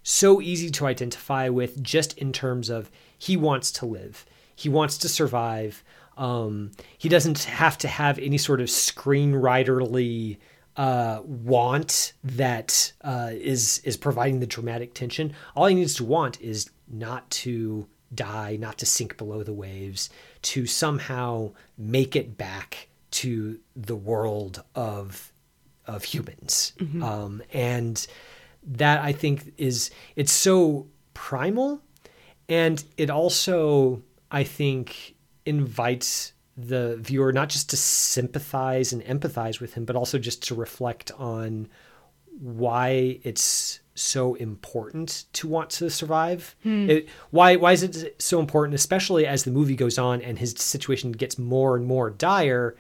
so 0.03 0.41
easy 0.41 0.71
to 0.71 0.87
identify 0.87 1.49
with 1.49 1.83
just 1.83 2.17
in 2.19 2.33
terms 2.33 2.71
of 2.71 2.91
he 3.19 3.37
wants 3.37 3.71
to 3.73 3.87
live, 3.87 4.27
he 4.55 4.69
wants 4.69 4.99
to 4.99 5.09
survive. 5.09 5.85
Um, 6.21 6.73
he 6.99 7.09
doesn't 7.09 7.45
have 7.45 7.79
to 7.79 7.89
have 7.89 8.19
any 8.19 8.37
sort 8.37 8.61
of 8.61 8.69
screenwriterly 8.69 10.37
uh, 10.77 11.23
want 11.25 12.13
that 12.23 12.93
uh, 13.03 13.31
is 13.33 13.81
is 13.85 13.97
providing 13.97 14.39
the 14.39 14.47
dramatic 14.47 14.93
tension. 14.93 15.33
All 15.57 15.67
he 15.67 15.75
needs 15.75 15.95
to 15.95 16.05
want 16.05 16.39
is 16.41 16.71
not 16.89 17.29
to 17.31 17.89
die, 18.15 18.57
not 18.57 18.77
to 18.79 18.87
sink 18.87 19.17
below 19.17 19.43
the 19.43 19.55
waves, 19.55 20.11
to 20.43 20.67
somehow 20.67 21.53
make 21.79 22.15
it 22.15 22.37
back 22.37 22.89
to 23.13 23.59
the 23.75 23.97
world 23.97 24.63
of 24.75 25.33
of 25.87 26.05
humans. 26.05 26.75
Mm-hmm. 26.79 27.03
Um, 27.03 27.43
and 27.51 28.07
that 28.63 29.01
I 29.01 29.13
think 29.13 29.55
is 29.57 29.91
it's 30.17 30.33
so 30.33 30.87
primal, 31.15 31.81
and 32.47 32.85
it 32.99 33.09
also 33.09 34.03
I 34.31 34.45
think 34.45 35.15
invites 35.47 36.33
the 36.57 36.97
viewer 36.97 37.33
not 37.33 37.49
just 37.49 37.71
to 37.71 37.77
sympathize 37.77 38.93
and 38.93 39.03
empathize 39.05 39.61
with 39.61 39.75
him, 39.75 39.85
but 39.85 39.97
also 39.97 40.19
just 40.19 40.43
to 40.49 40.55
reflect 40.55 41.11
on 41.19 41.69
why 42.39 43.19
it's 43.23 43.81
so 43.95 44.35
important 44.35 45.25
to 45.35 45.47
want 45.47 45.71
to 45.71 45.91
survive. 45.91 46.57
Hmm. 46.63 46.91
It, 46.91 47.09
why 47.31 47.57
why 47.57 47.73
is 47.73 47.83
it 47.83 48.21
so 48.21 48.41
important, 48.41 48.75
especially 48.75 49.27
as 49.27 49.45
the 49.45 49.51
movie 49.51 49.77
goes 49.77 49.99
on 49.99 50.23
and 50.23 50.39
his 50.39 50.53
situation 50.53 51.13
gets 51.13 51.39
more 51.39 51.77
and 51.77 51.87
more 51.87 52.11
dire? 52.11 52.77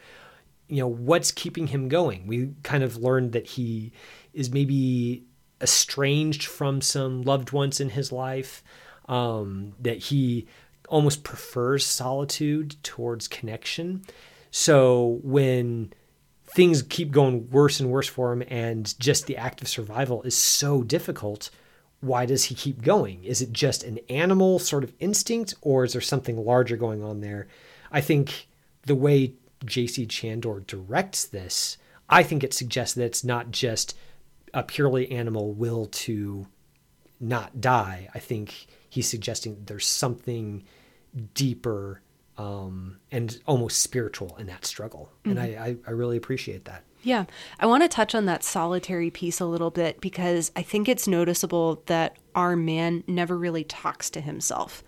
You 0.68 0.78
know, 0.78 0.88
what's 0.88 1.32
keeping 1.32 1.68
him 1.68 1.88
going? 1.88 2.26
We 2.26 2.54
kind 2.62 2.82
of 2.82 2.96
learned 2.96 3.32
that 3.32 3.46
he 3.46 3.92
is 4.32 4.50
maybe 4.50 5.24
estranged 5.60 6.44
from 6.44 6.80
some 6.80 7.22
loved 7.22 7.52
ones 7.52 7.80
in 7.80 7.90
his 7.90 8.12
life. 8.12 8.62
Um, 9.08 9.72
that 9.80 9.98
he 9.98 10.46
almost 10.90 11.24
prefers 11.24 11.86
solitude 11.86 12.76
towards 12.82 13.28
connection. 13.28 14.02
So 14.50 15.20
when 15.22 15.92
things 16.54 16.82
keep 16.82 17.12
going 17.12 17.48
worse 17.50 17.80
and 17.80 17.90
worse 17.90 18.08
for 18.08 18.32
him 18.32 18.42
and 18.48 18.98
just 18.98 19.26
the 19.26 19.36
act 19.36 19.62
of 19.62 19.68
survival 19.68 20.22
is 20.22 20.36
so 20.36 20.82
difficult, 20.82 21.50
why 22.00 22.26
does 22.26 22.44
he 22.44 22.54
keep 22.54 22.82
going? 22.82 23.22
Is 23.24 23.40
it 23.40 23.52
just 23.52 23.84
an 23.84 24.00
animal 24.08 24.58
sort 24.58 24.84
of 24.84 24.92
instinct 24.98 25.54
or 25.60 25.84
is 25.84 25.92
there 25.92 26.00
something 26.00 26.44
larger 26.44 26.76
going 26.76 27.02
on 27.02 27.20
there? 27.20 27.46
I 27.92 28.00
think 28.00 28.48
the 28.84 28.94
way 28.94 29.34
JC 29.64 30.08
Chandor 30.08 30.66
directs 30.66 31.24
this, 31.24 31.78
I 32.08 32.22
think 32.22 32.42
it 32.42 32.52
suggests 32.52 32.94
that 32.96 33.04
it's 33.04 33.24
not 33.24 33.52
just 33.52 33.96
a 34.52 34.64
purely 34.64 35.10
animal 35.12 35.52
will 35.52 35.86
to 35.86 36.48
not 37.20 37.60
die. 37.60 38.08
I 38.14 38.18
think 38.18 38.66
he's 38.88 39.08
suggesting 39.08 39.62
there's 39.66 39.86
something 39.86 40.64
deeper 41.34 42.02
um, 42.38 42.98
and 43.10 43.38
almost 43.46 43.80
spiritual 43.80 44.36
in 44.38 44.46
that 44.46 44.64
struggle. 44.64 45.10
Mm-hmm. 45.24 45.30
And 45.30 45.40
I, 45.40 45.44
I, 45.44 45.76
I, 45.88 45.90
really 45.90 46.16
appreciate 46.16 46.64
that. 46.64 46.84
Yeah. 47.02 47.26
I 47.58 47.66
want 47.66 47.82
to 47.82 47.88
touch 47.88 48.14
on 48.14 48.24
that 48.26 48.42
solitary 48.42 49.10
piece 49.10 49.40
a 49.40 49.46
little 49.46 49.70
bit 49.70 50.00
because 50.00 50.50
I 50.56 50.62
think 50.62 50.88
it's 50.88 51.06
noticeable 51.06 51.82
that 51.86 52.16
our 52.34 52.56
man 52.56 53.04
never 53.06 53.36
really 53.36 53.64
talks 53.64 54.08
to 54.10 54.20
himself. 54.22 54.82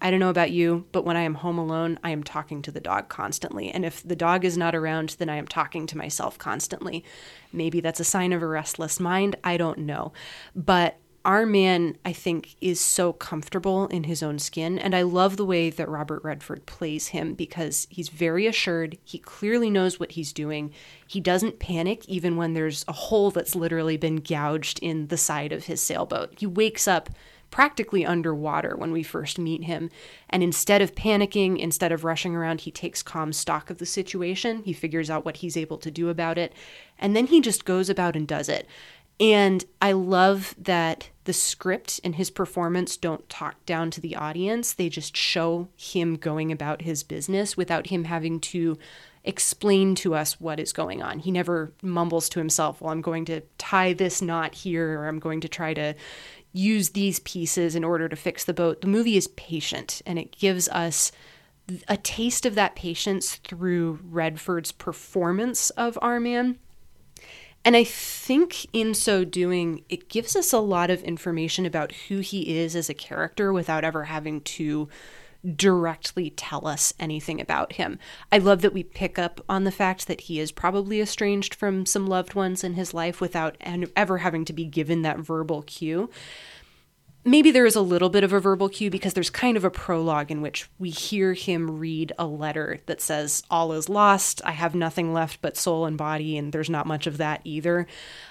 I 0.00 0.10
don't 0.10 0.20
know 0.20 0.30
about 0.30 0.50
you, 0.50 0.86
but 0.92 1.04
when 1.04 1.16
I 1.16 1.22
am 1.22 1.34
home 1.34 1.58
alone, 1.58 1.98
I 2.04 2.10
am 2.10 2.22
talking 2.22 2.62
to 2.62 2.70
the 2.70 2.80
dog 2.80 3.08
constantly. 3.08 3.70
And 3.70 3.84
if 3.84 4.02
the 4.02 4.14
dog 4.14 4.44
is 4.44 4.56
not 4.56 4.74
around, 4.74 5.16
then 5.18 5.28
I 5.28 5.36
am 5.36 5.48
talking 5.48 5.86
to 5.88 5.98
myself 5.98 6.38
constantly. 6.38 7.04
Maybe 7.52 7.80
that's 7.80 8.00
a 8.00 8.04
sign 8.04 8.32
of 8.32 8.42
a 8.42 8.46
restless 8.46 9.00
mind. 9.00 9.36
I 9.42 9.56
don't 9.56 9.78
know. 9.78 10.12
But 10.54 10.98
our 11.24 11.44
man, 11.44 11.96
I 12.04 12.12
think, 12.12 12.54
is 12.60 12.80
so 12.80 13.12
comfortable 13.12 13.86
in 13.88 14.04
his 14.04 14.22
own 14.22 14.38
skin. 14.38 14.78
And 14.78 14.94
I 14.94 15.02
love 15.02 15.36
the 15.36 15.44
way 15.44 15.68
that 15.68 15.88
Robert 15.88 16.22
Redford 16.24 16.64
plays 16.66 17.08
him 17.08 17.34
because 17.34 17.86
he's 17.90 18.08
very 18.08 18.46
assured. 18.46 18.98
He 19.04 19.18
clearly 19.18 19.68
knows 19.68 20.00
what 20.00 20.12
he's 20.12 20.32
doing. 20.32 20.72
He 21.06 21.20
doesn't 21.20 21.58
panic 21.58 22.08
even 22.08 22.36
when 22.36 22.54
there's 22.54 22.84
a 22.88 22.92
hole 22.92 23.30
that's 23.30 23.54
literally 23.54 23.96
been 23.96 24.16
gouged 24.16 24.78
in 24.80 25.08
the 25.08 25.16
side 25.16 25.52
of 25.52 25.64
his 25.64 25.80
sailboat. 25.80 26.34
He 26.38 26.46
wakes 26.46 26.88
up 26.88 27.10
practically 27.50 28.04
underwater 28.04 28.76
when 28.76 28.92
we 28.92 29.02
first 29.02 29.38
meet 29.38 29.64
him. 29.64 29.90
And 30.28 30.42
instead 30.42 30.82
of 30.82 30.94
panicking, 30.94 31.58
instead 31.58 31.92
of 31.92 32.04
rushing 32.04 32.36
around, 32.36 32.62
he 32.62 32.70
takes 32.70 33.02
calm 33.02 33.32
stock 33.32 33.70
of 33.70 33.78
the 33.78 33.86
situation. 33.86 34.62
He 34.64 34.72
figures 34.72 35.08
out 35.10 35.24
what 35.24 35.38
he's 35.38 35.56
able 35.56 35.78
to 35.78 35.90
do 35.90 36.08
about 36.08 36.38
it. 36.38 36.52
And 36.98 37.16
then 37.16 37.26
he 37.26 37.40
just 37.40 37.64
goes 37.64 37.88
about 37.88 38.16
and 38.16 38.26
does 38.26 38.48
it. 38.48 38.66
And 39.20 39.64
I 39.82 39.92
love 39.92 40.54
that 40.58 41.10
the 41.24 41.32
script 41.32 42.00
and 42.04 42.14
his 42.14 42.30
performance 42.30 42.96
don't 42.96 43.28
talk 43.28 43.64
down 43.66 43.90
to 43.90 44.00
the 44.00 44.14
audience. 44.14 44.72
They 44.72 44.88
just 44.88 45.16
show 45.16 45.68
him 45.76 46.16
going 46.16 46.52
about 46.52 46.82
his 46.82 47.02
business 47.02 47.56
without 47.56 47.88
him 47.88 48.04
having 48.04 48.40
to 48.40 48.78
explain 49.24 49.94
to 49.96 50.14
us 50.14 50.40
what 50.40 50.60
is 50.60 50.72
going 50.72 51.02
on. 51.02 51.18
He 51.18 51.30
never 51.30 51.72
mumbles 51.82 52.28
to 52.30 52.38
himself, 52.38 52.80
well, 52.80 52.92
I'm 52.92 53.02
going 53.02 53.24
to 53.26 53.42
tie 53.58 53.92
this 53.92 54.22
knot 54.22 54.54
here, 54.54 55.00
or 55.00 55.08
I'm 55.08 55.18
going 55.18 55.40
to 55.40 55.48
try 55.48 55.74
to 55.74 55.94
use 56.52 56.90
these 56.90 57.18
pieces 57.20 57.74
in 57.74 57.84
order 57.84 58.08
to 58.08 58.16
fix 58.16 58.44
the 58.44 58.54
boat. 58.54 58.80
The 58.80 58.86
movie 58.86 59.16
is 59.16 59.28
patient 59.28 60.00
and 60.06 60.18
it 60.18 60.32
gives 60.32 60.68
us 60.68 61.12
a 61.88 61.98
taste 61.98 62.46
of 62.46 62.54
that 62.54 62.74
patience 62.74 63.36
through 63.36 63.98
Redford's 64.02 64.72
performance 64.72 65.68
of 65.70 65.98
our 66.00 66.18
man 66.18 66.58
and 67.68 67.76
I 67.76 67.84
think 67.84 68.66
in 68.72 68.94
so 68.94 69.26
doing, 69.26 69.84
it 69.90 70.08
gives 70.08 70.34
us 70.34 70.54
a 70.54 70.58
lot 70.58 70.88
of 70.88 71.02
information 71.02 71.66
about 71.66 71.92
who 71.92 72.20
he 72.20 72.56
is 72.56 72.74
as 72.74 72.88
a 72.88 72.94
character 72.94 73.52
without 73.52 73.84
ever 73.84 74.04
having 74.04 74.40
to 74.40 74.88
directly 75.54 76.30
tell 76.30 76.66
us 76.66 76.94
anything 76.98 77.42
about 77.42 77.74
him. 77.74 77.98
I 78.32 78.38
love 78.38 78.62
that 78.62 78.72
we 78.72 78.84
pick 78.84 79.18
up 79.18 79.42
on 79.50 79.64
the 79.64 79.70
fact 79.70 80.06
that 80.06 80.22
he 80.22 80.40
is 80.40 80.50
probably 80.50 80.98
estranged 80.98 81.54
from 81.54 81.84
some 81.84 82.06
loved 82.06 82.32
ones 82.32 82.64
in 82.64 82.72
his 82.72 82.94
life 82.94 83.20
without 83.20 83.58
ever 83.60 84.16
having 84.16 84.46
to 84.46 84.54
be 84.54 84.64
given 84.64 85.02
that 85.02 85.18
verbal 85.18 85.60
cue 85.60 86.08
maybe 87.24 87.50
there 87.50 87.66
is 87.66 87.76
a 87.76 87.80
little 87.80 88.08
bit 88.08 88.24
of 88.24 88.32
a 88.32 88.40
verbal 88.40 88.68
cue 88.68 88.90
because 88.90 89.14
there's 89.14 89.30
kind 89.30 89.56
of 89.56 89.64
a 89.64 89.70
prologue 89.70 90.30
in 90.30 90.40
which 90.40 90.68
we 90.78 90.90
hear 90.90 91.34
him 91.34 91.78
read 91.78 92.12
a 92.18 92.26
letter 92.26 92.78
that 92.86 93.00
says, 93.00 93.42
All 93.50 93.72
is 93.72 93.88
lost. 93.88 94.40
I 94.44 94.52
have 94.52 94.74
nothing 94.74 95.12
left 95.12 95.40
but 95.40 95.56
soul 95.56 95.86
and 95.86 95.98
body, 95.98 96.38
and 96.38 96.52
there's 96.52 96.70
not 96.70 96.86
much 96.86 97.06
of 97.06 97.18
that 97.18 97.40
either. 97.44 97.86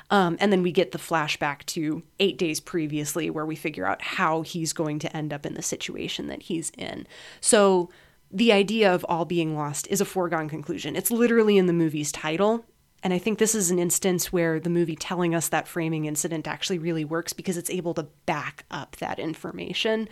Um, 0.10 0.38
and 0.40 0.52
then 0.52 0.64
we 0.64 0.72
get 0.72 0.92
the 0.92 0.98
flashback 0.98 1.66
to 1.68 2.04
eight 2.20 2.38
days 2.38 2.60
previously 2.60 3.30
where 3.30 3.46
we 3.46 3.56
figure 3.56 3.86
out 3.86 4.02
how 4.02 4.42
he's 4.42 4.74
going 4.74 5.00
to 5.00 5.16
end 5.16 5.34
up 5.34 5.46
in 5.46 5.54
the 5.54 5.62
situation 5.62 6.28
that 6.28 6.44
he's 6.44 6.72
in. 6.78 7.06
So 7.42 7.90
the 8.32 8.52
idea 8.52 8.94
of 8.94 9.06
all 9.08 9.26
being 9.26 9.56
lost 9.56 9.88
is 9.90 10.02
a 10.02 10.06
foregone 10.06 10.50
conclusion. 10.50 10.96
It's 10.96 11.12
literally 11.12 11.58
in 11.58 11.68
the 11.68 11.74
movie's 11.74 12.12
title. 12.12 12.66
And 13.04 13.14
I 13.14 13.20
think 13.20 13.38
this 13.38 13.56
is 13.56 13.72
an 13.72 13.80
instance 13.80 14.34
where 14.34 14.60
the 14.60 14.70
movie 14.70 14.96
telling 14.96 15.36
us 15.36 15.50
that 15.50 15.68
framing 15.68 16.06
incident 16.06 16.48
actually 16.48 16.80
really 16.80 17.06
works 17.06 17.32
because 17.32 17.58
it's 17.58 17.70
able 17.70 17.94
to 17.96 18.08
back 18.26 18.66
up 18.72 18.96
that 18.98 19.20
information 19.20 20.10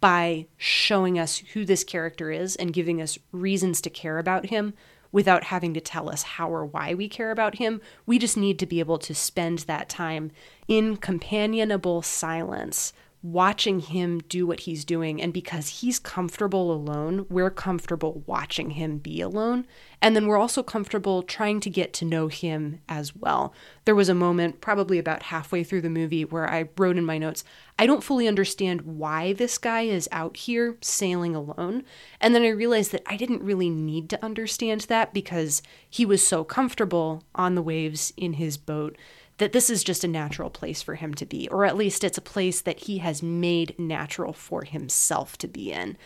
by 0.00 0.46
showing 0.56 1.18
us 1.18 1.38
who 1.52 1.64
this 1.64 1.82
character 1.82 2.30
is 2.30 2.54
and 2.56 2.72
giving 2.72 3.02
us 3.02 3.18
reasons 3.32 3.80
to 3.80 3.90
care 3.90 4.18
about 4.18 4.46
him 4.46 4.74
without 5.10 5.44
having 5.44 5.74
to 5.74 5.80
tell 5.80 6.08
us 6.08 6.22
how 6.22 6.50
or 6.50 6.64
why 6.64 6.94
we 6.94 7.08
care 7.08 7.30
about 7.30 7.56
him. 7.56 7.80
We 8.06 8.18
just 8.18 8.36
need 8.36 8.58
to 8.58 8.66
be 8.66 8.78
able 8.78 8.98
to 8.98 9.14
spend 9.14 9.60
that 9.60 9.88
time 9.88 10.30
in 10.68 10.96
companionable 10.98 12.02
silence 12.02 12.92
watching 13.22 13.80
him 13.80 14.20
do 14.28 14.46
what 14.46 14.60
he's 14.60 14.84
doing. 14.84 15.20
And 15.20 15.32
because 15.32 15.80
he's 15.80 15.98
comfortable 15.98 16.70
alone, 16.70 17.26
we're 17.28 17.50
comfortable 17.50 18.22
watching 18.26 18.70
him 18.70 18.98
be 18.98 19.20
alone. 19.20 19.66
And 20.00 20.14
then 20.14 20.28
we're 20.28 20.38
also 20.38 20.62
comfortable 20.62 21.22
trying 21.22 21.58
to 21.60 21.70
get 21.70 21.92
to 21.94 22.04
know 22.04 22.28
him 22.28 22.80
as 22.88 23.16
well. 23.16 23.52
There 23.84 23.96
was 23.96 24.08
a 24.08 24.14
moment, 24.14 24.60
probably 24.60 24.98
about 24.98 25.24
halfway 25.24 25.64
through 25.64 25.80
the 25.80 25.90
movie, 25.90 26.24
where 26.24 26.48
I 26.48 26.68
wrote 26.76 26.96
in 26.96 27.04
my 27.04 27.18
notes, 27.18 27.42
I 27.76 27.86
don't 27.86 28.04
fully 28.04 28.28
understand 28.28 28.82
why 28.82 29.32
this 29.32 29.58
guy 29.58 29.82
is 29.82 30.08
out 30.12 30.36
here 30.36 30.76
sailing 30.80 31.34
alone. 31.34 31.84
And 32.20 32.34
then 32.34 32.42
I 32.42 32.48
realized 32.48 32.92
that 32.92 33.02
I 33.06 33.16
didn't 33.16 33.42
really 33.42 33.70
need 33.70 34.08
to 34.10 34.24
understand 34.24 34.82
that 34.82 35.12
because 35.12 35.60
he 35.90 36.06
was 36.06 36.24
so 36.24 36.44
comfortable 36.44 37.24
on 37.34 37.56
the 37.56 37.62
waves 37.62 38.12
in 38.16 38.34
his 38.34 38.56
boat 38.56 38.96
that 39.38 39.52
this 39.52 39.70
is 39.70 39.84
just 39.84 40.04
a 40.04 40.08
natural 40.08 40.50
place 40.50 40.82
for 40.82 40.96
him 40.96 41.14
to 41.14 41.24
be, 41.24 41.48
or 41.48 41.64
at 41.64 41.76
least 41.76 42.04
it's 42.04 42.18
a 42.18 42.22
place 42.22 42.60
that 42.60 42.80
he 42.80 42.98
has 42.98 43.22
made 43.22 43.78
natural 43.78 44.32
for 44.32 44.64
himself 44.64 45.38
to 45.38 45.48
be 45.48 45.72
in. 45.72 45.96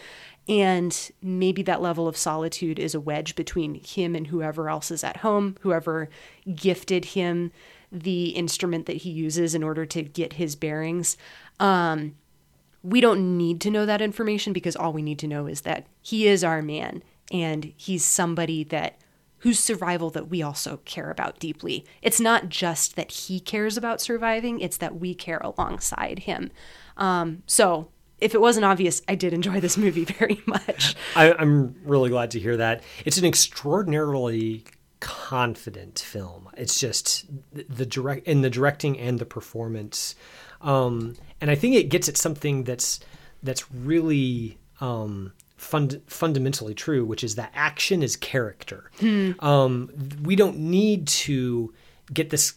And 0.48 1.10
maybe 1.22 1.62
that 1.62 1.82
level 1.82 2.08
of 2.08 2.16
solitude 2.16 2.78
is 2.78 2.94
a 2.94 3.00
wedge 3.00 3.34
between 3.34 3.74
him 3.74 4.14
and 4.14 4.26
whoever 4.26 4.68
else 4.68 4.90
is 4.90 5.04
at 5.04 5.18
home, 5.18 5.56
whoever 5.60 6.08
gifted 6.54 7.06
him 7.06 7.52
the 7.90 8.30
instrument 8.30 8.86
that 8.86 8.98
he 8.98 9.10
uses 9.10 9.54
in 9.54 9.62
order 9.62 9.86
to 9.86 10.02
get 10.02 10.34
his 10.34 10.56
bearings. 10.56 11.16
Um, 11.60 12.16
we 12.82 13.00
don't 13.00 13.36
need 13.36 13.60
to 13.60 13.70
know 13.70 13.86
that 13.86 14.02
information 14.02 14.52
because 14.52 14.74
all 14.74 14.92
we 14.92 15.02
need 15.02 15.18
to 15.20 15.28
know 15.28 15.46
is 15.46 15.60
that 15.62 15.86
he 16.00 16.26
is 16.26 16.42
our 16.42 16.62
man 16.62 17.02
and 17.30 17.72
he's 17.76 18.04
somebody 18.04 18.64
that 18.64 18.96
whose 19.42 19.58
survival 19.58 20.08
that 20.10 20.28
we 20.28 20.40
also 20.40 20.78
care 20.84 21.10
about 21.10 21.40
deeply. 21.40 21.84
It's 22.00 22.20
not 22.20 22.48
just 22.48 22.94
that 22.94 23.10
he 23.10 23.40
cares 23.40 23.76
about 23.76 24.00
surviving, 24.00 24.60
it's 24.60 24.76
that 24.76 25.00
we 25.00 25.14
care 25.14 25.38
alongside 25.38 26.20
him. 26.20 26.50
Um, 26.96 27.42
so, 27.46 27.88
if 28.20 28.36
it 28.36 28.40
wasn't 28.40 28.64
obvious, 28.64 29.02
I 29.08 29.16
did 29.16 29.32
enjoy 29.32 29.58
this 29.58 29.76
movie 29.76 30.04
very 30.18 30.40
much. 30.46 30.94
I, 31.16 31.32
I'm 31.32 31.74
really 31.84 32.08
glad 32.08 32.30
to 32.32 32.40
hear 32.40 32.56
that. 32.56 32.84
It's 33.04 33.18
an 33.18 33.24
extraordinarily 33.24 34.64
confident 35.00 35.98
film. 35.98 36.48
It's 36.56 36.78
just 36.78 37.26
the 37.52 37.84
direct 37.84 38.28
in 38.28 38.42
the 38.42 38.50
directing 38.50 38.96
and 39.00 39.18
the 39.18 39.26
performance, 39.26 40.14
um, 40.60 41.16
and 41.40 41.50
I 41.50 41.56
think 41.56 41.74
it 41.74 41.88
gets 41.88 42.08
at 42.08 42.16
something 42.16 42.62
that's 42.62 43.00
that's 43.42 43.72
really 43.72 44.58
um, 44.80 45.32
fund, 45.62 46.02
fundamentally 46.06 46.74
true, 46.74 47.04
which 47.04 47.22
is 47.24 47.36
that 47.36 47.52
action 47.54 48.02
is 48.02 48.16
character. 48.16 48.90
Hmm. 48.98 49.32
Um, 49.38 49.90
we 50.22 50.36
don't 50.36 50.58
need 50.58 51.06
to 51.08 51.72
get 52.12 52.30
this 52.30 52.54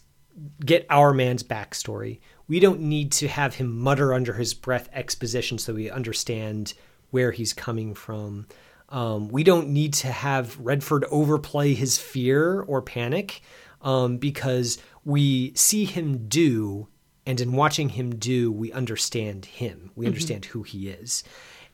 get 0.64 0.84
our 0.90 1.14
man's 1.14 1.42
backstory. 1.42 2.20
We 2.46 2.60
don't 2.60 2.80
need 2.80 3.12
to 3.12 3.28
have 3.28 3.54
him 3.54 3.78
mutter 3.78 4.12
under 4.12 4.34
his 4.34 4.52
breath 4.52 4.88
exposition 4.92 5.58
so 5.58 5.72
we 5.72 5.90
understand 5.90 6.74
where 7.10 7.30
he's 7.30 7.52
coming 7.54 7.94
from. 7.94 8.46
Um, 8.90 9.28
we 9.28 9.42
don't 9.42 9.68
need 9.68 9.94
to 9.94 10.08
have 10.08 10.58
Redford 10.58 11.04
overplay 11.10 11.74
his 11.74 11.98
fear 11.98 12.60
or 12.60 12.82
panic 12.82 13.40
um, 13.80 14.18
because 14.18 14.78
we 15.04 15.54
see 15.54 15.86
him 15.86 16.28
do, 16.28 16.88
and 17.24 17.40
in 17.40 17.52
watching 17.52 17.88
him 17.88 18.14
do, 18.16 18.52
we 18.52 18.72
understand 18.72 19.46
him. 19.46 19.90
We 19.94 20.04
mm-hmm. 20.04 20.10
understand 20.10 20.44
who 20.44 20.62
he 20.62 20.88
is. 20.88 21.24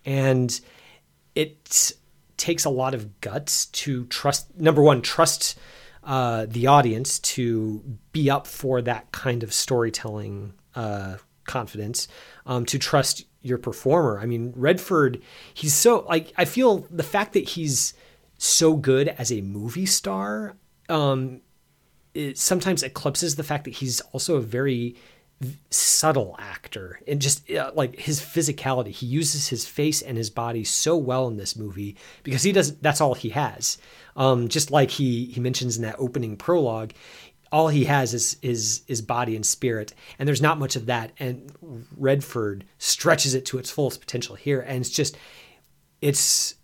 And 0.04 0.58
it 1.34 1.92
takes 2.36 2.64
a 2.64 2.70
lot 2.70 2.94
of 2.94 3.20
guts 3.20 3.66
to 3.66 4.06
trust 4.06 4.58
number 4.58 4.82
one 4.82 5.02
trust 5.02 5.58
uh, 6.04 6.46
the 6.48 6.66
audience 6.66 7.20
to 7.20 7.82
be 8.10 8.28
up 8.28 8.46
for 8.46 8.82
that 8.82 9.12
kind 9.12 9.42
of 9.42 9.52
storytelling 9.52 10.52
uh, 10.74 11.16
confidence 11.44 12.08
um, 12.44 12.64
to 12.66 12.78
trust 12.78 13.24
your 13.42 13.58
performer. 13.58 14.18
I 14.18 14.26
mean 14.26 14.52
redford 14.56 15.20
he's 15.54 15.74
so 15.74 16.04
like 16.08 16.32
i 16.36 16.44
feel 16.44 16.86
the 16.90 17.02
fact 17.02 17.32
that 17.34 17.50
he's 17.50 17.94
so 18.38 18.74
good 18.74 19.08
as 19.08 19.30
a 19.32 19.40
movie 19.40 19.86
star 19.86 20.56
um, 20.88 21.40
it 22.14 22.38
sometimes 22.38 22.82
eclipses 22.82 23.36
the 23.36 23.44
fact 23.44 23.64
that 23.64 23.74
he's 23.74 24.00
also 24.12 24.36
a 24.36 24.40
very 24.40 24.96
subtle 25.70 26.36
actor 26.38 27.00
and 27.06 27.20
just 27.20 27.50
uh, 27.50 27.72
like 27.74 27.98
his 27.98 28.20
physicality. 28.20 28.88
He 28.88 29.06
uses 29.06 29.48
his 29.48 29.66
face 29.66 30.02
and 30.02 30.16
his 30.16 30.30
body 30.30 30.64
so 30.64 30.96
well 30.96 31.28
in 31.28 31.36
this 31.36 31.56
movie 31.56 31.96
because 32.22 32.42
he 32.42 32.52
does 32.52 32.76
that's 32.78 33.00
all 33.00 33.14
he 33.14 33.30
has. 33.30 33.78
Um, 34.16 34.48
just 34.48 34.70
like 34.70 34.90
he 34.90 35.26
he 35.26 35.40
mentions 35.40 35.76
in 35.76 35.82
that 35.82 35.96
opening 35.98 36.36
prologue 36.36 36.92
all 37.52 37.68
he 37.68 37.84
has 37.84 38.14
is 38.14 38.38
is 38.42 38.82
is 38.88 39.02
body 39.02 39.36
and 39.36 39.44
spirit 39.44 39.92
and 40.18 40.26
there's 40.26 40.40
not 40.40 40.58
much 40.58 40.74
of 40.74 40.86
that 40.86 41.12
and 41.18 41.52
redford 41.96 42.64
stretches 42.78 43.34
it 43.34 43.44
to 43.44 43.58
its 43.58 43.70
fullest 43.70 44.00
potential 44.00 44.34
here 44.34 44.60
and 44.62 44.80
it's 44.80 44.90
just 44.90 45.16
it's 46.00 46.54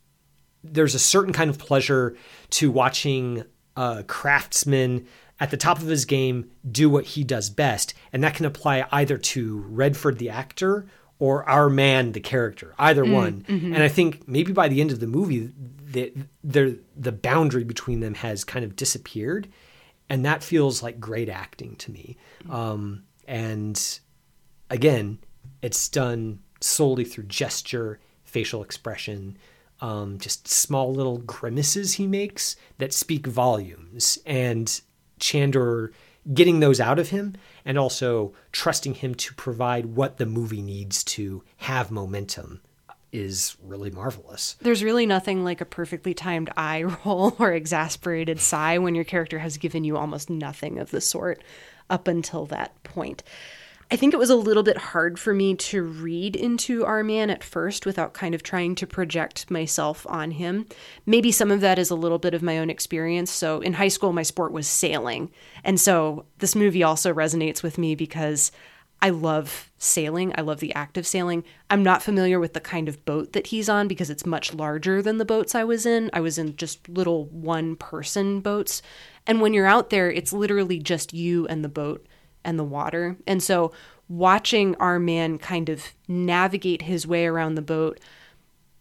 there's 0.65 0.95
a 0.95 0.99
certain 0.99 1.33
kind 1.33 1.51
of 1.51 1.59
pleasure 1.59 2.17
to 2.51 2.71
watching 2.71 3.45
a 3.77 4.03
craftsman 4.05 5.07
at 5.41 5.51
the 5.51 5.57
top 5.57 5.79
of 5.79 5.87
his 5.87 6.05
game, 6.05 6.51
do 6.71 6.91
what 6.91 7.05
he 7.05 7.25
does 7.25 7.51
best. 7.51 7.95
And 8.13 8.25
that 8.25 8.35
can 8.35 8.47
apply 8.47 8.87
either 8.91 9.19
to 9.19 9.59
Redford 9.69 10.19
the 10.19 10.31
actor 10.31 10.87
or 11.21 11.49
our 11.49 11.69
man 11.69 12.13
the 12.13 12.21
character, 12.21 12.75
either 12.79 13.05
one. 13.05 13.45
And 13.75 13.83
I 13.83 13.89
think 13.89 14.29
maybe 14.29 14.53
by 14.53 14.69
the 14.69 14.81
end 14.81 14.91
of 14.93 15.01
the 15.01 15.07
movie, 15.07 15.53
the, 15.85 16.13
the, 16.45 16.79
the 16.97 17.13
boundary 17.13 17.65
between 17.65 18.01
them 18.01 18.15
has 18.15 18.45
kind 18.45 18.65
of 18.65 18.77
disappeared. 18.77 19.49
And 20.09 20.25
that 20.25 20.43
feels 20.43 20.83
like 20.83 21.01
great 21.01 21.29
acting 21.29 21.77
to 21.77 21.91
me. 21.91 22.17
Um, 22.49 23.05
and 23.27 24.01
again, 24.71 25.19
it's 25.61 25.89
done 25.89 26.41
solely 26.61 27.05
through 27.05 27.25
gesture, 27.25 28.01
facial 28.25 28.63
expression, 28.63 29.37
um, 29.81 30.19
just 30.19 30.49
small 30.49 30.93
little 30.93 31.19
grimaces 31.19 31.95
he 31.95 32.07
makes 32.07 32.57
that 32.79 32.93
speak 32.93 33.27
volumes. 33.27 34.19
And 34.25 34.81
Chandor 35.19 35.93
getting 36.33 36.61
those 36.61 36.81
out 36.81 36.99
of 36.99 37.09
him 37.11 37.35
and 37.65 37.79
also 37.79 38.33
trusting 38.53 38.95
him 38.95 39.15
to 39.15 39.35
provide 39.35 39.87
what 39.87 40.19
the 40.19 40.27
movie 40.27 40.63
needs 40.63 41.03
to 41.03 41.43
have 41.59 41.91
momentum 41.91 42.61
is 43.13 43.57
really 43.63 43.91
marvelous. 43.91 44.57
There's 44.61 44.85
really 44.85 45.07
nothing 45.07 45.45
like 45.45 45.61
a 45.61 45.67
perfectly 45.67 46.13
timed 46.13 46.51
eye 46.57 46.83
roll 47.05 47.35
or 47.39 47.53
exasperated 47.53 48.41
sigh 48.41 48.79
when 48.79 48.95
your 48.95 49.05
character 49.05 49.39
has 49.39 49.57
given 49.57 49.85
you 49.85 49.97
almost 49.97 50.29
nothing 50.29 50.79
of 50.79 50.91
the 50.91 51.01
sort 51.01 51.43
up 51.89 52.07
until 52.07 52.45
that 52.47 52.83
point. 52.83 53.23
I 53.91 53.97
think 53.97 54.13
it 54.13 54.19
was 54.19 54.29
a 54.29 54.37
little 54.37 54.63
bit 54.63 54.77
hard 54.77 55.19
for 55.19 55.33
me 55.33 55.55
to 55.55 55.83
read 55.83 56.37
into 56.37 56.85
our 56.85 57.03
man 57.03 57.31
at 57.31 57.43
first 57.43 57.87
without 57.87 58.13
kind 58.13 58.35
of 58.35 58.43
trying 58.43 58.75
to 58.77 58.87
project 58.87 59.51
myself 59.51 60.07
on 60.11 60.33
him. 60.33 60.67
Maybe 61.07 61.33
some 61.33 61.51
of 61.51 61.63
that 61.63 61.79
is 61.79 61.89
a 61.89 61.95
little 61.95 62.19
bit 62.19 62.35
of 62.35 62.43
my 62.43 62.59
own 62.59 62.69
experience. 62.69 63.31
So 63.31 63.61
in 63.63 63.73
high 63.73 63.89
school, 63.89 64.13
my 64.13 64.23
sport 64.23 64.53
was 64.53 64.67
sailing. 64.67 65.31
And 65.65 65.81
so 65.81 66.27
this 66.39 66.55
movie 66.55 66.83
also 66.83 67.15
resonates 67.15 67.63
with 67.63 67.79
me 67.79 67.95
because 67.95 68.53
I 69.01 69.09
love 69.09 69.71
sailing. 69.79 70.35
I 70.37 70.43
love 70.43 70.61
the 70.61 70.75
act 70.75 70.99
of 70.99 71.07
sailing. 71.07 71.45
I'm 71.71 71.83
not 71.83 72.03
familiar 72.03 72.39
with 72.39 72.53
the 72.53 72.61
kind 72.61 72.89
of 72.89 73.05
boat 73.07 73.33
that 73.33 73.47
he's 73.47 73.71
on 73.71 73.89
because 73.89 74.11
it's 74.11 74.27
much 74.27 74.53
larger 74.53 75.01
than 75.01 75.17
the 75.17 75.25
boats 75.25 75.55
I 75.55 75.65
was 75.65 75.87
in. 75.87 76.11
I 76.13 76.21
was 76.21 76.37
in 76.37 76.57
just 76.57 76.89
little 76.91 77.25
one 77.27 77.75
person 77.75 78.41
boats. 78.41 78.83
And 79.27 79.41
when 79.41 79.55
you're 79.55 79.67
out 79.67 79.89
there, 79.89 80.11
it's 80.11 80.33
literally 80.33 80.79
just 80.79 81.15
you 81.15 81.47
and 81.47 81.65
the 81.65 81.71
boat 81.71 82.07
and 82.49 82.59
the 82.59 82.65
water. 82.65 83.17
And 83.27 83.43
so 83.43 83.73
watching 84.09 84.75
our 84.77 84.99
man 84.99 85.37
kind 85.37 85.69
of 85.69 85.93
navigate 86.09 86.83
his 86.83 87.07
way 87.07 87.27
around 87.27 87.55
the 87.57 87.63
boat, 87.63 88.01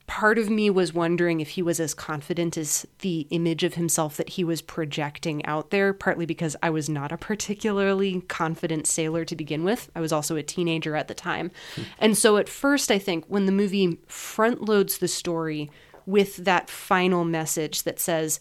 part 0.07 0.37
of 0.37 0.49
me 0.49 0.69
was 0.69 0.93
wondering 0.93 1.41
if 1.41 1.49
he 1.49 1.61
was 1.61 1.81
as 1.81 1.93
confident 1.93 2.55
as 2.55 2.87
the 2.99 3.27
image 3.29 3.65
of 3.65 3.73
himself 3.73 4.15
that 4.15 4.29
he 4.29 4.43
was 4.45 4.61
projecting 4.61 5.45
out 5.45 5.69
there, 5.69 5.91
partly 5.91 6.25
because 6.25 6.55
I 6.63 6.69
was 6.69 6.87
not 6.87 7.11
a 7.11 7.17
particularly 7.17 8.21
confident 8.21 8.87
sailor 8.87 9.25
to 9.25 9.35
begin 9.35 9.65
with. 9.65 9.91
I 9.93 9.99
was 9.99 10.13
also 10.13 10.37
a 10.37 10.43
teenager 10.43 10.95
at 10.95 11.09
the 11.09 11.13
time. 11.13 11.51
Hmm. 11.75 11.81
And 11.99 12.17
so 12.17 12.37
at 12.37 12.47
first, 12.47 12.89
I 12.89 12.99
think 12.99 13.25
when 13.27 13.47
the 13.47 13.51
movie 13.51 13.97
front 14.07 14.61
loads 14.61 14.99
the 14.99 15.09
story 15.09 15.69
with 16.05 16.37
that 16.37 16.69
final 16.69 17.25
message 17.25 17.83
that 17.83 17.99
says, 17.99 18.39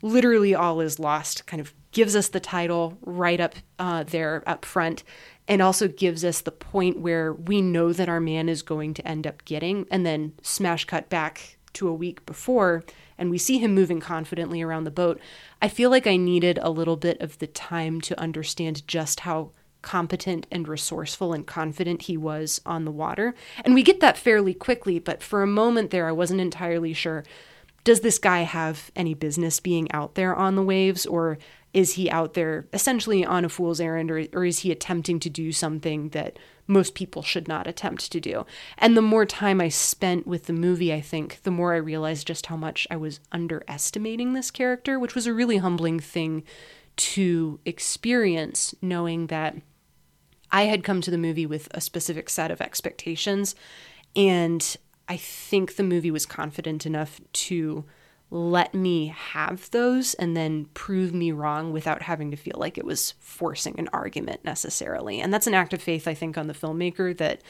literally 0.00 0.54
all 0.54 0.80
is 0.80 0.98
lost, 0.98 1.46
kind 1.46 1.60
of 1.60 1.74
gives 1.92 2.16
us 2.16 2.28
the 2.28 2.40
title 2.40 2.98
right 3.02 3.40
up 3.40 3.54
uh, 3.78 4.02
there 4.02 4.42
up 4.46 4.64
front 4.64 5.04
and 5.46 5.60
also 5.60 5.88
gives 5.88 6.24
us 6.24 6.40
the 6.40 6.50
point 6.50 6.98
where 6.98 7.32
we 7.32 7.60
know 7.60 7.92
that 7.92 8.08
our 8.08 8.20
man 8.20 8.48
is 8.48 8.62
going 8.62 8.94
to 8.94 9.06
end 9.06 9.26
up 9.26 9.44
getting 9.44 9.86
and 9.90 10.04
then 10.04 10.32
smash 10.42 10.84
cut 10.84 11.08
back 11.08 11.58
to 11.74 11.88
a 11.88 11.94
week 11.94 12.24
before 12.26 12.84
and 13.18 13.30
we 13.30 13.38
see 13.38 13.58
him 13.58 13.74
moving 13.74 14.00
confidently 14.00 14.62
around 14.62 14.84
the 14.84 14.90
boat. 14.90 15.20
I 15.60 15.68
feel 15.68 15.90
like 15.90 16.06
i 16.06 16.16
needed 16.16 16.58
a 16.60 16.70
little 16.70 16.96
bit 16.96 17.20
of 17.20 17.38
the 17.38 17.46
time 17.46 18.00
to 18.02 18.18
understand 18.18 18.86
just 18.88 19.20
how 19.20 19.52
competent 19.82 20.46
and 20.50 20.68
resourceful 20.68 21.32
and 21.32 21.46
confident 21.46 22.02
he 22.02 22.16
was 22.16 22.60
on 22.64 22.84
the 22.84 22.92
water. 22.92 23.34
And 23.64 23.74
we 23.74 23.82
get 23.82 24.00
that 24.00 24.16
fairly 24.16 24.54
quickly 24.54 24.98
but 24.98 25.22
for 25.22 25.42
a 25.42 25.46
moment 25.46 25.90
there 25.90 26.08
i 26.08 26.12
wasn't 26.12 26.40
entirely 26.40 26.92
sure 26.92 27.24
does 27.84 28.00
this 28.00 28.18
guy 28.18 28.42
have 28.42 28.90
any 28.94 29.14
business 29.14 29.58
being 29.60 29.90
out 29.92 30.14
there 30.14 30.34
on 30.34 30.54
the 30.54 30.62
waves 30.62 31.04
or 31.04 31.38
is 31.74 31.94
he 31.94 32.10
out 32.10 32.34
there 32.34 32.66
essentially 32.72 33.24
on 33.24 33.44
a 33.44 33.48
fool's 33.48 33.80
errand 33.80 34.10
or, 34.10 34.24
or 34.32 34.44
is 34.44 34.60
he 34.60 34.70
attempting 34.70 35.18
to 35.20 35.30
do 35.30 35.52
something 35.52 36.10
that 36.10 36.38
most 36.66 36.94
people 36.94 37.22
should 37.22 37.48
not 37.48 37.66
attempt 37.66 38.12
to 38.12 38.20
do? 38.20 38.44
And 38.78 38.96
the 38.96 39.02
more 39.02 39.26
time 39.26 39.60
i 39.60 39.68
spent 39.68 40.26
with 40.26 40.46
the 40.46 40.52
movie 40.52 40.92
i 40.92 41.00
think 41.00 41.42
the 41.42 41.50
more 41.50 41.74
i 41.74 41.78
realized 41.78 42.26
just 42.26 42.46
how 42.46 42.56
much 42.56 42.86
i 42.90 42.96
was 42.96 43.20
underestimating 43.32 44.32
this 44.32 44.50
character 44.50 44.98
which 44.98 45.14
was 45.14 45.26
a 45.26 45.34
really 45.34 45.58
humbling 45.58 45.98
thing 45.98 46.42
to 46.96 47.58
experience 47.64 48.74
knowing 48.82 49.28
that 49.28 49.56
i 50.50 50.64
had 50.64 50.84
come 50.84 51.00
to 51.00 51.10
the 51.10 51.18
movie 51.18 51.46
with 51.46 51.68
a 51.72 51.80
specific 51.80 52.28
set 52.28 52.50
of 52.50 52.60
expectations 52.60 53.54
and 54.14 54.76
i 55.08 55.16
think 55.16 55.76
the 55.76 55.82
movie 55.82 56.10
was 56.10 56.26
confident 56.26 56.86
enough 56.86 57.20
to 57.32 57.84
let 58.32 58.72
me 58.72 59.08
have 59.08 59.70
those 59.72 60.14
and 60.14 60.34
then 60.34 60.64
prove 60.72 61.12
me 61.12 61.30
wrong 61.32 61.70
without 61.70 62.00
having 62.00 62.30
to 62.30 62.36
feel 62.36 62.56
like 62.56 62.78
it 62.78 62.84
was 62.84 63.12
forcing 63.20 63.78
an 63.78 63.90
argument 63.92 64.42
necessarily. 64.42 65.20
And 65.20 65.34
that's 65.34 65.46
an 65.46 65.52
act 65.52 65.74
of 65.74 65.82
faith, 65.82 66.08
I 66.08 66.14
think, 66.14 66.38
on 66.38 66.46
the 66.46 66.54
filmmaker 66.54 67.14
that 67.18 67.42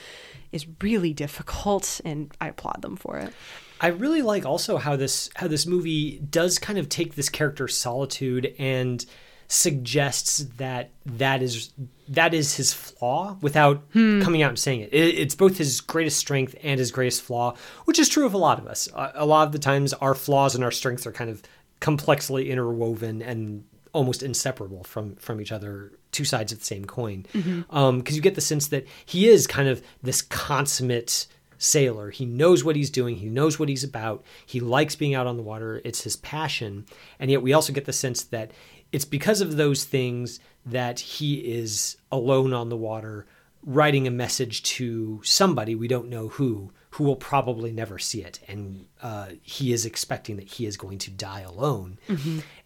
is 0.51 0.66
really 0.83 1.12
difficult, 1.14 2.01
and 2.05 2.35
I 2.41 2.49
applaud 2.49 2.83
them 2.83 2.97
for 2.97 3.18
it. 3.18 3.33
I 3.80 3.89
really 3.89 4.22
like 4.22 4.45
also 4.45 4.76
how 4.76 4.97
this 4.97 5.30
how 5.37 5.47
this 5.47 5.66
movie 5.66 6.18
does 6.18 6.59
kind 6.59 6.80
of 6.80 6.89
take 6.89 7.14
this 7.14 7.28
character's 7.28 7.76
solitude 7.76 8.53
and 8.59 9.07
suggests 9.53 10.39
that 10.57 10.89
that 11.05 11.43
is 11.43 11.73
that 12.09 12.33
is 12.33 12.57
his 12.57 12.73
flaw 12.73 13.37
without 13.43 13.83
hmm. 13.93 14.23
coming 14.23 14.43
out 14.43 14.49
and 14.49 14.59
saying 14.59 14.81
it. 14.81 14.95
it. 14.95 15.15
It's 15.19 15.35
both 15.35 15.59
his 15.59 15.83
greatest 15.83 16.19
strength 16.19 16.55
and 16.63 16.79
his 16.79 16.91
greatest 16.91 17.21
flaw, 17.21 17.55
which 17.85 17.99
is 17.99 18.09
true 18.09 18.25
of 18.25 18.33
a 18.33 18.39
lot 18.39 18.59
of 18.59 18.67
us. 18.67 18.89
A, 18.95 19.13
a 19.17 19.27
lot 19.27 19.47
of 19.47 19.53
the 19.53 19.59
times, 19.59 19.93
our 19.93 20.15
flaws 20.15 20.55
and 20.55 20.65
our 20.65 20.71
strengths 20.71 21.07
are 21.07 21.13
kind 21.13 21.29
of 21.29 21.43
complexly 21.81 22.51
interwoven 22.51 23.21
and 23.21 23.65
almost 23.93 24.23
inseparable 24.23 24.85
from 24.85 25.17
from 25.17 25.39
each 25.39 25.53
other 25.53 25.93
two 26.13 26.25
sides 26.25 26.51
of 26.53 26.61
the 26.61 26.65
same 26.65 26.87
coin. 26.87 27.27
Mm-hmm. 27.35 27.77
Um, 27.77 27.99
because 27.99 28.17
you 28.17 28.23
get 28.23 28.35
the 28.35 28.41
sense 28.41 28.69
that 28.69 28.87
he 29.05 29.29
is 29.29 29.47
kind 29.47 29.69
of 29.69 29.83
this 30.03 30.23
consummate 30.23 31.27
sailor. 31.63 32.11
He 32.11 32.27
knows 32.27 32.65
what 32.65 32.75
he's 32.75 32.91
doing. 32.91 33.17
He 33.17 33.29
knows 33.29 33.59
what 33.59 33.69
he's 33.69 33.85
about. 33.85 34.25
He 34.45 34.59
likes 34.59 34.97
being 34.97 35.15
out 35.15 35.29
on 35.29 35.37
the 35.37 35.45
water. 35.45 35.81
It's 35.85 36.03
his 36.03 36.17
passion. 36.17 36.87
And 37.21 37.31
yet 37.31 37.41
we 37.41 37.53
also 37.53 37.73
get 37.73 37.85
the 37.85 37.93
sense 37.93 38.25
that 38.25 38.51
it's 38.93 39.05
because 39.05 39.40
of 39.40 39.57
those 39.57 39.84
things 39.84 40.40
that 40.64 41.01
he 41.01 41.36
is 41.36 41.97
alone 42.11 42.53
on 42.53 42.68
the 42.68 42.76
water 42.76 43.26
writing 43.64 44.07
a 44.07 44.11
message 44.11 44.62
to 44.62 45.20
somebody 45.24 45.74
we 45.74 45.88
don't 45.88 46.09
know 46.09 46.28
who 46.28 46.70
who 46.90 47.05
will 47.05 47.16
probably 47.16 47.72
never 47.72 47.99
see 47.99 48.22
it. 48.22 48.38
And 48.49 48.84
uh, 49.03 49.28
he 49.40 49.72
is 49.72 49.86
expecting 49.86 50.36
that 50.36 50.47
he 50.47 50.66
is 50.66 50.76
going 50.76 50.99
to 50.99 51.11
die 51.11 51.40
alone. 51.40 51.99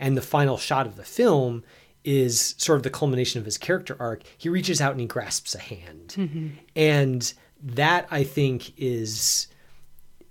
And 0.00 0.16
the 0.16 0.22
final 0.22 0.56
shot 0.56 0.84
of 0.86 0.96
the 0.96 1.04
film 1.04 1.62
is 2.02 2.56
sort 2.58 2.76
of 2.76 2.82
the 2.82 2.90
culmination 2.90 3.38
of 3.38 3.44
his 3.44 3.56
character 3.56 3.96
arc. 4.00 4.22
He 4.36 4.48
reaches 4.48 4.80
out 4.80 4.90
and 4.92 5.00
he 5.00 5.06
grasps 5.06 5.54
a 5.54 5.60
hand. 5.60 6.56
And 6.74 7.32
that 7.62 8.06
i 8.10 8.22
think 8.22 8.72
is 8.76 9.48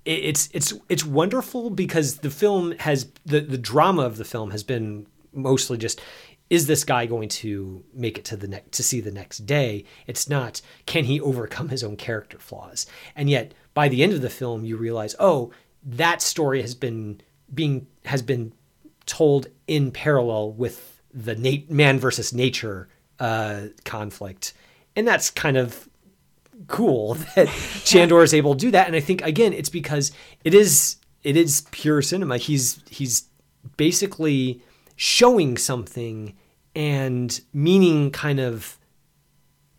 it's 0.05 0.47
it's 0.53 0.73
it's 0.89 1.03
wonderful 1.03 1.71
because 1.71 2.17
the 2.17 2.29
film 2.29 2.71
has 2.73 3.07
the 3.25 3.39
the 3.39 3.57
drama 3.57 4.03
of 4.03 4.17
the 4.17 4.23
film 4.23 4.51
has 4.51 4.63
been 4.63 5.07
mostly 5.36 5.77
just 5.77 6.01
is 6.49 6.67
this 6.67 6.83
guy 6.83 7.07
going 7.07 7.27
to 7.27 7.83
make 7.93 8.19
it 8.19 8.25
to 8.25 8.38
the 8.38 8.47
next 8.47 8.71
to 8.71 8.83
see 8.83 9.01
the 9.01 9.11
next 9.11 9.39
day 9.45 9.83
it's 10.07 10.29
not 10.29 10.61
can 10.86 11.05
he 11.05 11.19
overcome 11.19 11.69
his 11.69 11.83
own 11.83 11.95
character 11.95 12.38
flaws 12.38 12.86
and 13.15 13.29
yet 13.29 13.53
by 13.73 13.88
the 13.88 14.03
end 14.03 14.13
of 14.13 14.21
the 14.21 14.29
film 14.29 14.63
you 14.65 14.77
realize 14.77 15.15
oh 15.19 15.51
that 15.83 16.21
story 16.21 16.61
has 16.61 16.75
been 16.75 17.19
being 17.53 17.88
has 18.05 18.21
been 18.21 18.53
told 19.05 19.47
in 19.67 19.91
parallel 19.91 20.51
with 20.51 21.01
the 21.13 21.63
man 21.69 21.99
versus 21.99 22.33
nature 22.33 22.88
uh, 23.19 23.67
conflict 23.86 24.53
and 24.95 25.07
that's 25.07 25.29
kind 25.29 25.57
of 25.57 25.88
cool 26.67 27.13
that 27.36 27.47
Chandor 27.47 28.23
is 28.23 28.33
able 28.33 28.53
to 28.53 28.59
do 28.59 28.71
that. 28.71 28.88
And 28.88 28.95
I 28.95 28.99
think 28.99 29.21
again, 29.21 29.53
it's 29.53 29.69
because 29.69 30.11
it 30.43 30.53
is 30.53 30.97
it 31.23 31.36
is 31.36 31.61
pure 31.71 32.01
cinema. 32.01 32.38
He's 32.38 32.81
he's 32.89 33.27
basically 33.77 34.61
showing 34.95 35.57
something 35.57 36.35
and 36.75 37.41
meaning 37.53 38.11
kind 38.11 38.39
of 38.39 38.77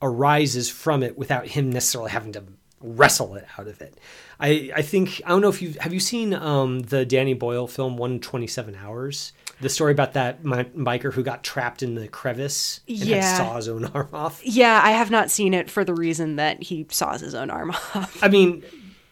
arises 0.02 0.70
from 0.70 1.02
it 1.02 1.16
without 1.16 1.46
him 1.48 1.70
necessarily 1.70 2.10
having 2.10 2.32
to 2.32 2.44
wrestle 2.80 3.34
it 3.34 3.46
out 3.58 3.66
of 3.66 3.80
it. 3.80 3.98
I, 4.38 4.70
I 4.76 4.82
think 4.82 5.22
I 5.24 5.30
don't 5.30 5.40
know 5.40 5.48
if 5.48 5.62
you 5.62 5.74
have 5.80 5.94
you 5.94 6.00
seen 6.00 6.34
um, 6.34 6.80
the 6.80 7.06
Danny 7.06 7.32
Boyle 7.34 7.66
film 7.66 7.96
127 7.96 8.74
Hours, 8.74 9.32
the 9.62 9.70
story 9.70 9.92
about 9.92 10.12
that 10.12 10.44
mi- 10.44 10.64
biker 10.64 11.12
who 11.14 11.22
got 11.22 11.42
trapped 11.42 11.82
in 11.82 11.94
the 11.94 12.06
crevice 12.06 12.80
and 12.86 12.98
Yeah. 12.98 13.36
saw 13.38 13.56
his 13.56 13.68
own 13.68 13.86
arm 13.86 14.08
off. 14.12 14.42
Yeah, 14.44 14.80
I 14.84 14.90
have 14.90 15.10
not 15.10 15.30
seen 15.30 15.54
it 15.54 15.70
for 15.70 15.84
the 15.84 15.94
reason 15.94 16.36
that 16.36 16.62
he 16.64 16.86
saws 16.90 17.22
his 17.22 17.34
own 17.34 17.48
arm 17.50 17.70
off. 17.94 18.22
I 18.22 18.28
mean, 18.28 18.62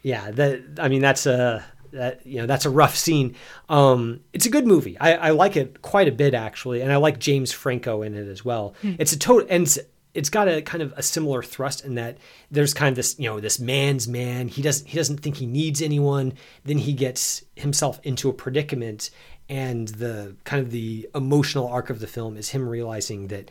yeah, 0.02 0.30
that 0.32 0.60
I 0.78 0.88
mean 0.88 1.00
that's 1.00 1.24
a 1.24 1.64
that 1.94 2.24
you 2.26 2.38
know 2.38 2.46
that's 2.46 2.64
a 2.64 2.70
rough 2.70 2.96
scene. 2.96 3.34
Um, 3.68 4.20
it's 4.32 4.46
a 4.46 4.50
good 4.50 4.66
movie. 4.66 4.98
I, 4.98 5.14
I 5.14 5.30
like 5.30 5.56
it 5.56 5.82
quite 5.82 6.08
a 6.08 6.12
bit 6.12 6.34
actually, 6.34 6.82
and 6.82 6.92
I 6.92 6.96
like 6.96 7.18
James 7.18 7.52
Franco 7.52 8.02
in 8.02 8.14
it 8.14 8.28
as 8.28 8.44
well. 8.44 8.74
It's 8.98 9.12
a 9.12 9.18
total 9.18 9.46
and 9.50 9.64
it's, 9.64 9.78
it's 10.12 10.30
got 10.30 10.48
a 10.48 10.62
kind 10.62 10.82
of 10.82 10.92
a 10.96 11.02
similar 11.02 11.42
thrust 11.42 11.84
in 11.84 11.96
that 11.96 12.18
there's 12.50 12.74
kind 12.74 12.90
of 12.90 12.96
this 12.96 13.18
you 13.18 13.28
know 13.28 13.40
this 13.40 13.58
man's 13.58 14.06
man. 14.06 14.48
He 14.48 14.62
doesn't 14.62 14.88
he 14.88 14.96
doesn't 14.96 15.18
think 15.18 15.36
he 15.36 15.46
needs 15.46 15.82
anyone. 15.82 16.34
Then 16.64 16.78
he 16.78 16.92
gets 16.92 17.44
himself 17.56 18.00
into 18.02 18.28
a 18.28 18.32
predicament, 18.32 19.10
and 19.48 19.88
the 19.88 20.36
kind 20.44 20.62
of 20.62 20.70
the 20.70 21.08
emotional 21.14 21.68
arc 21.68 21.90
of 21.90 22.00
the 22.00 22.06
film 22.06 22.36
is 22.36 22.50
him 22.50 22.68
realizing 22.68 23.28
that 23.28 23.50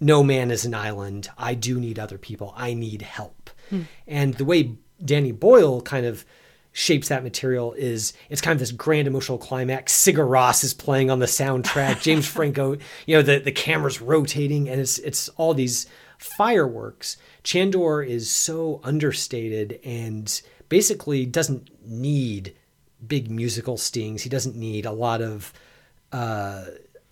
no 0.00 0.22
man 0.22 0.50
is 0.50 0.64
an 0.64 0.74
island. 0.74 1.28
I 1.38 1.54
do 1.54 1.80
need 1.80 1.98
other 1.98 2.18
people. 2.18 2.52
I 2.56 2.74
need 2.74 3.02
help. 3.02 3.50
And 4.06 4.34
the 4.34 4.44
way 4.44 4.76
Danny 5.04 5.32
Boyle 5.32 5.80
kind 5.80 6.06
of 6.06 6.24
shapes 6.76 7.08
that 7.08 7.22
material 7.22 7.72
is 7.74 8.12
it's 8.28 8.40
kind 8.40 8.52
of 8.52 8.58
this 8.58 8.72
grand 8.72 9.06
emotional 9.06 9.38
climax. 9.38 9.94
Sigur 9.94 10.28
Rós 10.28 10.64
is 10.64 10.74
playing 10.74 11.08
on 11.08 11.20
the 11.20 11.26
soundtrack. 11.26 12.02
James 12.02 12.26
Franco, 12.26 12.76
you 13.06 13.16
know, 13.16 13.22
the, 13.22 13.38
the 13.38 13.52
camera's 13.52 14.02
rotating 14.02 14.68
and 14.68 14.80
it's 14.80 14.98
it's 14.98 15.28
all 15.30 15.54
these 15.54 15.86
fireworks. 16.18 17.16
Chandor 17.44 18.06
is 18.06 18.28
so 18.28 18.80
understated 18.82 19.78
and 19.84 20.42
basically 20.68 21.24
doesn't 21.24 21.70
need 21.88 22.56
big 23.06 23.30
musical 23.30 23.76
stings. 23.76 24.22
He 24.22 24.28
doesn't 24.28 24.56
need 24.56 24.84
a 24.84 24.92
lot 24.92 25.22
of 25.22 25.52
uh, 26.10 26.64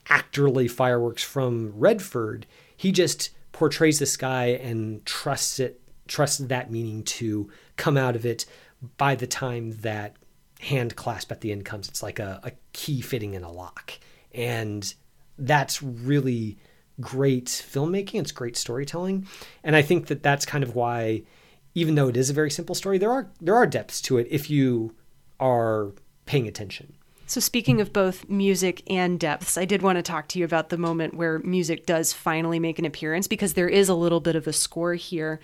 actorly 0.06 0.68
fireworks 0.68 1.22
from 1.22 1.72
Redford. 1.76 2.46
He 2.76 2.90
just 2.90 3.30
portrays 3.52 4.00
this 4.00 4.16
guy 4.16 4.46
and 4.46 5.06
trusts 5.06 5.60
it, 5.60 5.80
trusts 6.08 6.38
that 6.38 6.70
meaning 6.72 7.04
to 7.04 7.48
come 7.76 7.96
out 7.96 8.16
of 8.16 8.26
it 8.26 8.44
by 8.96 9.14
the 9.14 9.26
time 9.26 9.72
that 9.82 10.16
hand 10.60 10.94
clasp 10.94 11.32
at 11.32 11.40
the 11.40 11.52
end 11.52 11.64
comes. 11.64 11.88
It's 11.88 12.02
like 12.02 12.18
a, 12.18 12.40
a 12.44 12.52
key 12.72 13.00
fitting 13.00 13.34
in 13.34 13.42
a 13.42 13.50
lock. 13.50 13.92
And 14.32 14.92
that's 15.38 15.82
really 15.82 16.56
great 17.00 17.46
filmmaking. 17.46 18.20
It's 18.20 18.32
great 18.32 18.56
storytelling. 18.56 19.26
And 19.64 19.74
I 19.74 19.82
think 19.82 20.06
that 20.06 20.22
that's 20.22 20.46
kind 20.46 20.62
of 20.62 20.74
why, 20.74 21.22
even 21.74 21.96
though 21.96 22.08
it 22.08 22.16
is 22.16 22.30
a 22.30 22.34
very 22.34 22.50
simple 22.50 22.74
story, 22.74 22.98
there 22.98 23.10
are 23.10 23.28
there 23.40 23.56
are 23.56 23.66
depths 23.66 24.00
to 24.02 24.18
it 24.18 24.28
if 24.30 24.48
you 24.50 24.94
are 25.40 25.92
paying 26.26 26.46
attention. 26.46 26.94
So, 27.26 27.40
speaking 27.40 27.80
of 27.80 27.92
both 27.92 28.28
music 28.28 28.82
and 28.90 29.18
depths, 29.18 29.56
I 29.56 29.64
did 29.64 29.80
want 29.80 29.96
to 29.96 30.02
talk 30.02 30.28
to 30.28 30.38
you 30.38 30.44
about 30.44 30.68
the 30.68 30.76
moment 30.76 31.14
where 31.14 31.38
music 31.38 31.86
does 31.86 32.12
finally 32.12 32.58
make 32.58 32.78
an 32.78 32.84
appearance 32.84 33.26
because 33.26 33.54
there 33.54 33.68
is 33.68 33.88
a 33.88 33.94
little 33.94 34.20
bit 34.20 34.36
of 34.36 34.46
a 34.46 34.52
score 34.52 34.94
here. 34.94 35.40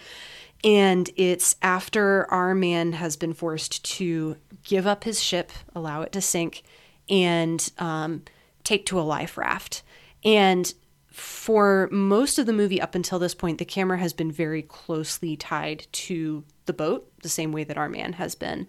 And 0.65 1.09
it's 1.17 1.57
after 1.63 2.27
our 2.31 2.55
man 2.55 2.93
has 2.93 3.17
been 3.17 3.33
forced 3.33 3.85
to 3.97 4.37
give 4.65 4.87
up 4.87 5.05
his 5.05 5.23
ship, 5.23 5.53
allow 5.75 6.03
it 6.03 6.13
to 6.13 6.21
sink, 6.21 6.63
and 7.09 7.71
um, 7.79 8.23
take 8.65 8.85
to 8.87 9.01
a 9.01 9.03
life 9.03 9.39
raft. 9.39 9.83
And 10.25 10.73
for 11.07 11.89
most 11.91 12.39
of 12.39 12.47
the 12.47 12.53
movie 12.53 12.81
up 12.81 12.95
until 12.95 13.19
this 13.19 13.35
point, 13.35 13.59
the 13.59 13.65
camera 13.65 13.99
has 13.99 14.13
been 14.13 14.31
very 14.31 14.63
closely 14.63 15.37
tied 15.37 15.87
to 15.93 16.45
the 16.67 16.73
boat, 16.73 17.11
the 17.23 17.29
same 17.29 17.51
way 17.51 17.65
that 17.65 17.79
our 17.79 17.89
man 17.89 18.15
has 18.15 18.35
been. 18.35 18.69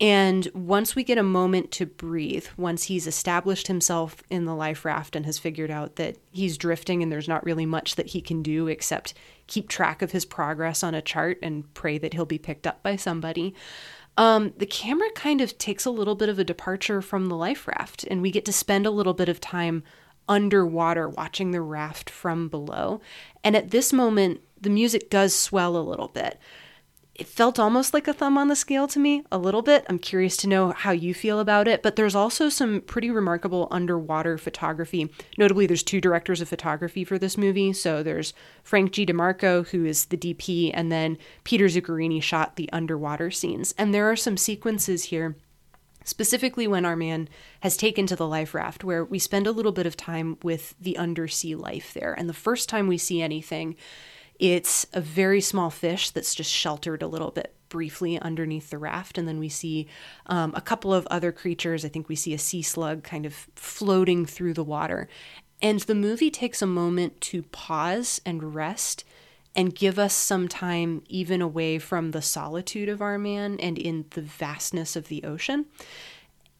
And 0.00 0.48
once 0.54 0.96
we 0.96 1.04
get 1.04 1.18
a 1.18 1.22
moment 1.22 1.70
to 1.72 1.86
breathe, 1.86 2.46
once 2.56 2.84
he's 2.84 3.06
established 3.06 3.68
himself 3.68 4.22
in 4.28 4.44
the 4.44 4.54
life 4.54 4.84
raft 4.84 5.14
and 5.14 5.24
has 5.24 5.38
figured 5.38 5.70
out 5.70 5.96
that 5.96 6.16
he's 6.32 6.58
drifting 6.58 7.02
and 7.02 7.12
there's 7.12 7.28
not 7.28 7.44
really 7.44 7.66
much 7.66 7.94
that 7.94 8.08
he 8.08 8.20
can 8.20 8.42
do 8.42 8.66
except 8.66 9.14
keep 9.46 9.68
track 9.68 10.02
of 10.02 10.10
his 10.10 10.24
progress 10.24 10.82
on 10.82 10.94
a 10.94 11.02
chart 11.02 11.38
and 11.42 11.72
pray 11.74 11.96
that 11.98 12.12
he'll 12.12 12.24
be 12.24 12.38
picked 12.38 12.66
up 12.66 12.82
by 12.82 12.96
somebody, 12.96 13.54
um, 14.16 14.52
the 14.56 14.66
camera 14.66 15.10
kind 15.14 15.40
of 15.40 15.58
takes 15.58 15.84
a 15.84 15.90
little 15.90 16.14
bit 16.14 16.28
of 16.28 16.38
a 16.38 16.44
departure 16.44 17.02
from 17.02 17.26
the 17.26 17.36
life 17.36 17.66
raft, 17.66 18.04
and 18.04 18.22
we 18.22 18.30
get 18.30 18.44
to 18.44 18.52
spend 18.52 18.86
a 18.86 18.90
little 18.90 19.14
bit 19.14 19.28
of 19.28 19.40
time 19.40 19.82
underwater 20.28 21.08
watching 21.08 21.50
the 21.50 21.60
raft 21.60 22.08
from 22.08 22.48
below. 22.48 23.00
And 23.42 23.56
at 23.56 23.70
this 23.70 23.92
moment, 23.92 24.40
the 24.60 24.70
music 24.70 25.10
does 25.10 25.34
swell 25.34 25.76
a 25.76 25.78
little 25.78 26.08
bit 26.08 26.38
it 27.14 27.28
felt 27.28 27.60
almost 27.60 27.94
like 27.94 28.08
a 28.08 28.12
thumb 28.12 28.36
on 28.36 28.48
the 28.48 28.56
scale 28.56 28.88
to 28.88 28.98
me 28.98 29.24
a 29.30 29.38
little 29.38 29.62
bit. 29.62 29.86
I'm 29.88 30.00
curious 30.00 30.36
to 30.38 30.48
know 30.48 30.72
how 30.72 30.90
you 30.90 31.14
feel 31.14 31.38
about 31.38 31.68
it, 31.68 31.82
but 31.82 31.94
there's 31.94 32.14
also 32.14 32.48
some 32.48 32.80
pretty 32.80 33.10
remarkable 33.10 33.68
underwater 33.70 34.36
photography. 34.36 35.10
Notably, 35.38 35.66
there's 35.66 35.84
two 35.84 36.00
directors 36.00 36.40
of 36.40 36.48
photography 36.48 37.04
for 37.04 37.18
this 37.18 37.38
movie. 37.38 37.72
So 37.72 38.02
there's 38.02 38.34
Frank 38.64 38.92
G. 38.92 39.06
DeMarco, 39.06 39.68
who 39.68 39.84
is 39.84 40.06
the 40.06 40.16
DP, 40.16 40.72
and 40.74 40.90
then 40.90 41.16
Peter 41.44 41.66
Zuccarini 41.66 42.20
shot 42.20 42.56
the 42.56 42.68
underwater 42.72 43.30
scenes. 43.30 43.74
And 43.78 43.94
there 43.94 44.10
are 44.10 44.16
some 44.16 44.36
sequences 44.36 45.04
here 45.04 45.36
specifically 46.04 46.66
when 46.66 46.84
our 46.84 46.96
man 46.96 47.28
has 47.60 47.76
taken 47.76 48.06
to 48.06 48.16
the 48.16 48.26
life 48.26 48.54
raft, 48.54 48.84
where 48.84 49.04
we 49.04 49.18
spend 49.18 49.46
a 49.46 49.52
little 49.52 49.72
bit 49.72 49.86
of 49.86 49.96
time 49.96 50.36
with 50.42 50.74
the 50.80 50.98
undersea 50.98 51.54
life 51.54 51.94
there. 51.94 52.12
And 52.12 52.28
the 52.28 52.34
first 52.34 52.68
time 52.68 52.86
we 52.86 52.98
see 52.98 53.22
anything, 53.22 53.76
it's 54.38 54.86
a 54.92 55.00
very 55.00 55.40
small 55.40 55.70
fish 55.70 56.10
that's 56.10 56.34
just 56.34 56.50
sheltered 56.50 57.02
a 57.02 57.06
little 57.06 57.30
bit 57.30 57.54
briefly 57.68 58.18
underneath 58.20 58.70
the 58.70 58.78
raft. 58.78 59.18
And 59.18 59.26
then 59.26 59.38
we 59.38 59.48
see 59.48 59.88
um, 60.26 60.52
a 60.54 60.60
couple 60.60 60.94
of 60.94 61.06
other 61.10 61.32
creatures. 61.32 61.84
I 61.84 61.88
think 61.88 62.08
we 62.08 62.16
see 62.16 62.34
a 62.34 62.38
sea 62.38 62.62
slug 62.62 63.02
kind 63.02 63.26
of 63.26 63.48
floating 63.56 64.26
through 64.26 64.54
the 64.54 64.64
water. 64.64 65.08
And 65.60 65.80
the 65.80 65.94
movie 65.94 66.30
takes 66.30 66.62
a 66.62 66.66
moment 66.66 67.20
to 67.22 67.42
pause 67.42 68.20
and 68.24 68.54
rest 68.54 69.04
and 69.56 69.74
give 69.74 69.98
us 69.98 70.14
some 70.14 70.48
time 70.48 71.02
even 71.08 71.40
away 71.40 71.78
from 71.78 72.10
the 72.10 72.22
solitude 72.22 72.88
of 72.88 73.00
our 73.00 73.18
man 73.18 73.58
and 73.60 73.78
in 73.78 74.06
the 74.10 74.22
vastness 74.22 74.96
of 74.96 75.08
the 75.08 75.22
ocean. 75.24 75.66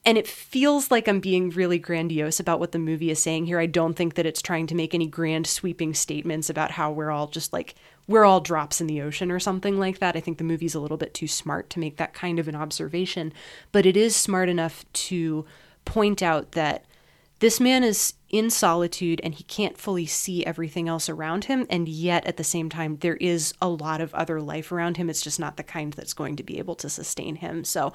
And 0.06 0.18
it 0.18 0.28
feels 0.28 0.90
like 0.90 1.08
I'm 1.08 1.20
being 1.20 1.50
really 1.50 1.78
grandiose 1.78 2.38
about 2.38 2.60
what 2.60 2.72
the 2.72 2.78
movie 2.78 3.10
is 3.10 3.22
saying 3.22 3.46
here. 3.46 3.58
I 3.58 3.66
don't 3.66 3.94
think 3.94 4.14
that 4.14 4.26
it's 4.26 4.42
trying 4.42 4.66
to 4.66 4.74
make 4.74 4.94
any 4.94 5.06
grand 5.06 5.46
sweeping 5.46 5.94
statements 5.94 6.50
about 6.50 6.72
how 6.72 6.92
we're 6.92 7.10
all 7.10 7.26
just 7.26 7.52
like, 7.52 7.74
we're 8.06 8.24
all 8.24 8.40
drops 8.40 8.82
in 8.82 8.86
the 8.86 9.00
ocean 9.00 9.30
or 9.30 9.40
something 9.40 9.78
like 9.78 10.00
that. 10.00 10.14
I 10.14 10.20
think 10.20 10.36
the 10.36 10.44
movie's 10.44 10.74
a 10.74 10.80
little 10.80 10.98
bit 10.98 11.14
too 11.14 11.26
smart 11.26 11.70
to 11.70 11.78
make 11.78 11.96
that 11.96 12.12
kind 12.12 12.38
of 12.38 12.48
an 12.48 12.54
observation. 12.54 13.32
But 13.72 13.86
it 13.86 13.96
is 13.96 14.14
smart 14.14 14.50
enough 14.50 14.84
to 14.92 15.46
point 15.86 16.22
out 16.22 16.52
that 16.52 16.84
this 17.40 17.58
man 17.58 17.82
is 17.82 18.14
in 18.30 18.50
solitude 18.50 19.20
and 19.22 19.34
he 19.34 19.44
can't 19.44 19.78
fully 19.78 20.06
see 20.06 20.44
everything 20.44 20.88
else 20.88 21.08
around 21.08 21.44
him. 21.44 21.66
And 21.70 21.88
yet, 21.88 22.26
at 22.26 22.36
the 22.36 22.44
same 22.44 22.68
time, 22.68 22.98
there 22.98 23.16
is 23.16 23.54
a 23.60 23.68
lot 23.68 24.00
of 24.00 24.14
other 24.14 24.40
life 24.40 24.70
around 24.70 24.96
him. 24.96 25.08
It's 25.08 25.22
just 25.22 25.40
not 25.40 25.56
the 25.56 25.62
kind 25.62 25.92
that's 25.92 26.14
going 26.14 26.36
to 26.36 26.42
be 26.42 26.58
able 26.58 26.74
to 26.76 26.88
sustain 26.88 27.36
him. 27.36 27.64
So 27.64 27.92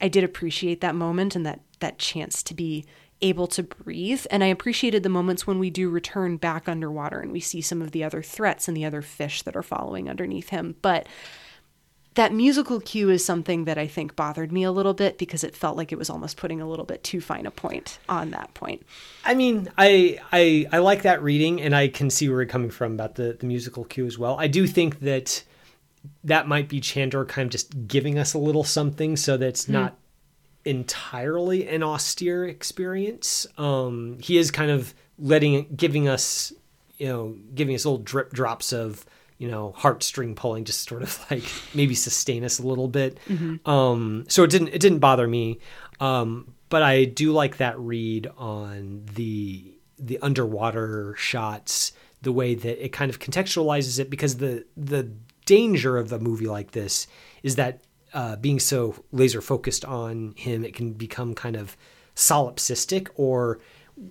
I 0.00 0.08
did 0.08 0.24
appreciate 0.24 0.80
that 0.80 0.94
moment 0.94 1.36
and 1.36 1.44
that 1.46 1.60
that 1.80 1.98
chance 1.98 2.42
to 2.44 2.54
be 2.54 2.84
able 3.22 3.46
to 3.46 3.62
breathe. 3.62 4.26
And 4.30 4.42
I 4.42 4.46
appreciated 4.46 5.02
the 5.02 5.08
moments 5.08 5.46
when 5.46 5.58
we 5.58 5.70
do 5.70 5.90
return 5.90 6.36
back 6.36 6.68
underwater 6.68 7.20
and 7.20 7.32
we 7.32 7.40
see 7.40 7.60
some 7.60 7.82
of 7.82 7.90
the 7.92 8.04
other 8.04 8.22
threats 8.22 8.68
and 8.68 8.76
the 8.76 8.84
other 8.84 9.02
fish 9.02 9.42
that 9.42 9.56
are 9.56 9.62
following 9.62 10.08
underneath 10.08 10.50
him. 10.50 10.76
But 10.80 11.06
that 12.14 12.32
musical 12.32 12.80
cue 12.80 13.08
is 13.08 13.24
something 13.24 13.66
that 13.66 13.78
I 13.78 13.86
think 13.86 14.16
bothered 14.16 14.50
me 14.50 14.64
a 14.64 14.72
little 14.72 14.94
bit 14.94 15.16
because 15.16 15.44
it 15.44 15.54
felt 15.54 15.76
like 15.76 15.92
it 15.92 15.98
was 15.98 16.10
almost 16.10 16.36
putting 16.36 16.60
a 16.60 16.68
little 16.68 16.84
bit 16.84 17.04
too 17.04 17.20
fine 17.20 17.46
a 17.46 17.50
point 17.50 17.98
on 18.08 18.30
that 18.30 18.52
point. 18.54 18.84
I 19.24 19.34
mean, 19.34 19.70
I 19.78 20.18
I 20.32 20.66
I 20.72 20.78
like 20.78 21.02
that 21.02 21.22
reading, 21.22 21.60
and 21.60 21.74
I 21.74 21.88
can 21.88 22.10
see 22.10 22.28
where 22.28 22.40
you're 22.40 22.48
coming 22.48 22.70
from 22.70 22.94
about 22.94 23.14
the 23.14 23.36
the 23.38 23.46
musical 23.46 23.84
cue 23.84 24.06
as 24.06 24.18
well. 24.18 24.36
I 24.40 24.48
do 24.48 24.66
think 24.66 25.00
that 25.00 25.44
that 26.24 26.48
might 26.48 26.68
be 26.68 26.80
Chandor 26.80 27.26
kind 27.26 27.46
of 27.46 27.52
just 27.52 27.86
giving 27.86 28.18
us 28.18 28.34
a 28.34 28.38
little 28.38 28.64
something 28.64 29.16
so 29.16 29.36
that 29.36 29.46
it's 29.46 29.68
not 29.68 29.96
entirely 30.64 31.68
an 31.68 31.82
austere 31.82 32.44
experience. 32.46 33.46
Um, 33.58 34.18
he 34.20 34.36
is 34.36 34.50
kind 34.50 34.70
of 34.70 34.94
letting 35.18 35.66
giving 35.76 36.08
us, 36.08 36.52
you 36.98 37.06
know, 37.06 37.36
giving 37.54 37.74
us 37.74 37.84
little 37.84 37.98
drip 37.98 38.32
drops 38.32 38.72
of, 38.72 39.04
you 39.38 39.48
know, 39.48 39.74
heartstring 39.78 40.36
pulling, 40.36 40.64
just 40.64 40.88
sort 40.88 41.02
of 41.02 41.26
like 41.30 41.44
maybe 41.74 41.94
sustain 41.94 42.44
us 42.44 42.58
a 42.58 42.66
little 42.66 42.88
bit. 42.88 43.18
Um, 43.66 44.24
so 44.28 44.44
it 44.44 44.50
didn't 44.50 44.68
it 44.68 44.80
didn't 44.80 44.98
bother 44.98 45.26
me, 45.26 45.60
um, 46.00 46.54
but 46.68 46.82
I 46.82 47.04
do 47.04 47.32
like 47.32 47.58
that 47.58 47.78
read 47.78 48.30
on 48.36 49.02
the 49.14 49.74
the 49.98 50.18
underwater 50.20 51.14
shots, 51.18 51.92
the 52.22 52.32
way 52.32 52.54
that 52.54 52.84
it 52.84 52.90
kind 52.90 53.10
of 53.10 53.18
contextualizes 53.18 53.98
it, 53.98 54.08
because 54.10 54.36
the 54.36 54.64
the 54.76 55.10
danger 55.50 55.96
of 55.96 56.12
a 56.12 56.18
movie 56.20 56.46
like 56.46 56.70
this 56.70 57.08
is 57.42 57.56
that 57.56 57.80
uh, 58.14 58.36
being 58.36 58.60
so 58.60 58.94
laser 59.10 59.40
focused 59.40 59.84
on 59.84 60.32
him, 60.36 60.64
it 60.64 60.74
can 60.74 60.92
become 60.92 61.34
kind 61.34 61.56
of 61.56 61.76
solipsistic, 62.14 63.08
or 63.16 63.58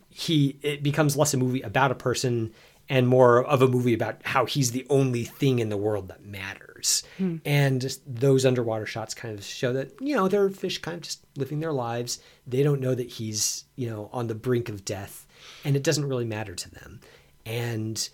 he 0.10 0.58
it 0.62 0.84
becomes 0.84 1.16
less 1.16 1.34
a 1.34 1.38
movie 1.38 1.62
about 1.62 1.92
a 1.92 1.96
person 1.96 2.52
and 2.90 3.08
more 3.08 3.42
of 3.46 3.62
a 3.62 3.68
movie 3.70 3.94
about 3.94 4.16
how 4.26 4.46
he's 4.46 4.72
the 4.72 4.86
only 4.90 5.24
thing 5.24 5.60
in 5.60 5.70
the 5.70 5.78
world 5.78 6.10
that 6.10 6.26
matters. 6.26 7.04
And 7.46 7.98
those 8.06 8.46
underwater 8.46 8.86
shots 8.86 9.14
kind 9.14 9.38
of 9.38 9.46
show 9.46 9.72
that 9.74 9.94
you 10.02 10.16
know 10.18 10.28
they're 10.28 10.50
fish 10.50 10.80
kind 10.80 10.96
of 10.96 11.04
just 11.04 11.24
living 11.38 11.62
their 11.62 11.74
lives. 11.74 12.20
They 12.46 12.64
don't 12.64 12.82
know 12.82 12.96
that 12.96 13.10
he's 13.12 13.64
you 13.78 13.90
know 13.90 14.10
on 14.12 14.28
the 14.28 14.36
brink 14.36 14.68
of 14.68 14.84
death, 14.84 15.26
and 15.64 15.78
it 15.78 15.84
doesn't 15.84 16.10
really 16.10 16.26
matter 16.26 16.56
to 16.56 16.70
them. 16.70 17.00
And 17.46 18.10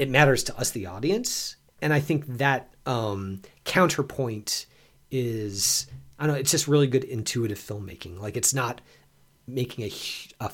it 0.00 0.10
matters 0.10 0.42
to 0.44 0.58
us, 0.58 0.70
the 0.72 0.86
audience. 0.86 1.56
And 1.80 1.92
I 1.92 2.00
think 2.00 2.26
that 2.38 2.72
um, 2.86 3.42
counterpoint 3.64 4.66
is 5.10 5.86
I 6.18 6.26
don't 6.26 6.34
know. 6.34 6.40
It's 6.40 6.50
just 6.50 6.66
really 6.68 6.86
good 6.86 7.04
intuitive 7.04 7.58
filmmaking. 7.58 8.18
Like 8.18 8.36
it's 8.36 8.54
not 8.54 8.80
making 9.46 9.84
a, 9.84 9.92
a 10.40 10.50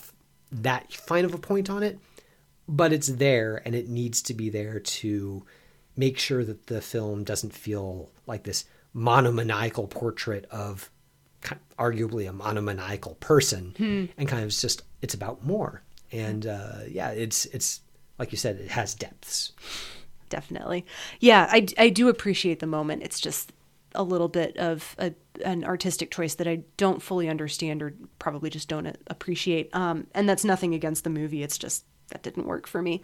that 0.51 0.93
fine 0.93 1.25
of 1.25 1.35
a 1.35 1.39
point 1.39 1.71
on 1.71 1.83
it, 1.83 1.99
but 2.69 2.93
it's 2.93 3.09
there 3.09 3.63
and 3.65 3.75
it 3.75 3.89
needs 3.89 4.23
to 4.23 4.35
be 4.35 4.51
there 4.51 4.81
to 4.81 5.45
make 5.97 6.19
sure 6.19 6.45
that 6.45 6.67
the 6.67 6.81
film 6.81 7.25
doesn't 7.25 7.53
feel 7.53 8.11
like 8.27 8.45
this 8.45 8.65
monomaniacal 8.95 9.87
portrait 9.87 10.47
of 10.51 10.91
arguably 11.79 12.29
a 12.29 12.33
monomaniacal 12.33 13.15
person 13.17 13.75
hmm. 13.77 14.05
and 14.17 14.29
kind 14.29 14.43
of 14.43 14.49
it's 14.49 14.61
just 14.61 14.83
it's 15.01 15.15
about 15.15 15.45
more 15.45 15.83
and 16.13 16.47
uh, 16.47 16.81
yeah 16.89 17.11
it's 17.11 17.47
it's 17.47 17.81
like 18.19 18.31
you 18.31 18.39
said 18.39 18.57
it 18.57 18.71
has 18.71 18.95
depths 18.95 19.53
definitely 20.33 20.85
yeah 21.21 21.47
I, 21.51 21.67
I 21.79 21.89
do 21.91 22.09
appreciate 22.09 22.59
the 22.59 22.67
moment 22.67 23.03
it's 23.03 23.21
just 23.21 23.53
a 23.95 24.03
little 24.03 24.29
bit 24.29 24.57
of 24.57 24.95
a, 24.99 25.13
an 25.45 25.65
artistic 25.65 26.11
choice 26.11 26.35
that 26.37 26.49
I 26.49 26.63
don't 26.77 27.03
fully 27.03 27.29
understand 27.29 27.83
or 27.83 27.95
probably 28.19 28.51
just 28.51 28.69
don't 28.69 28.87
appreciate. 29.07 29.75
Um, 29.75 30.07
and 30.15 30.29
that's 30.29 30.45
nothing 30.45 30.75
against 30.75 31.05
the 31.05 31.11
movie. 31.11 31.43
It's 31.43 31.59
just 31.59 31.85
that 32.09 32.23
didn't 32.23 32.47
work 32.47 32.67
for 32.67 32.83
me. 32.83 33.01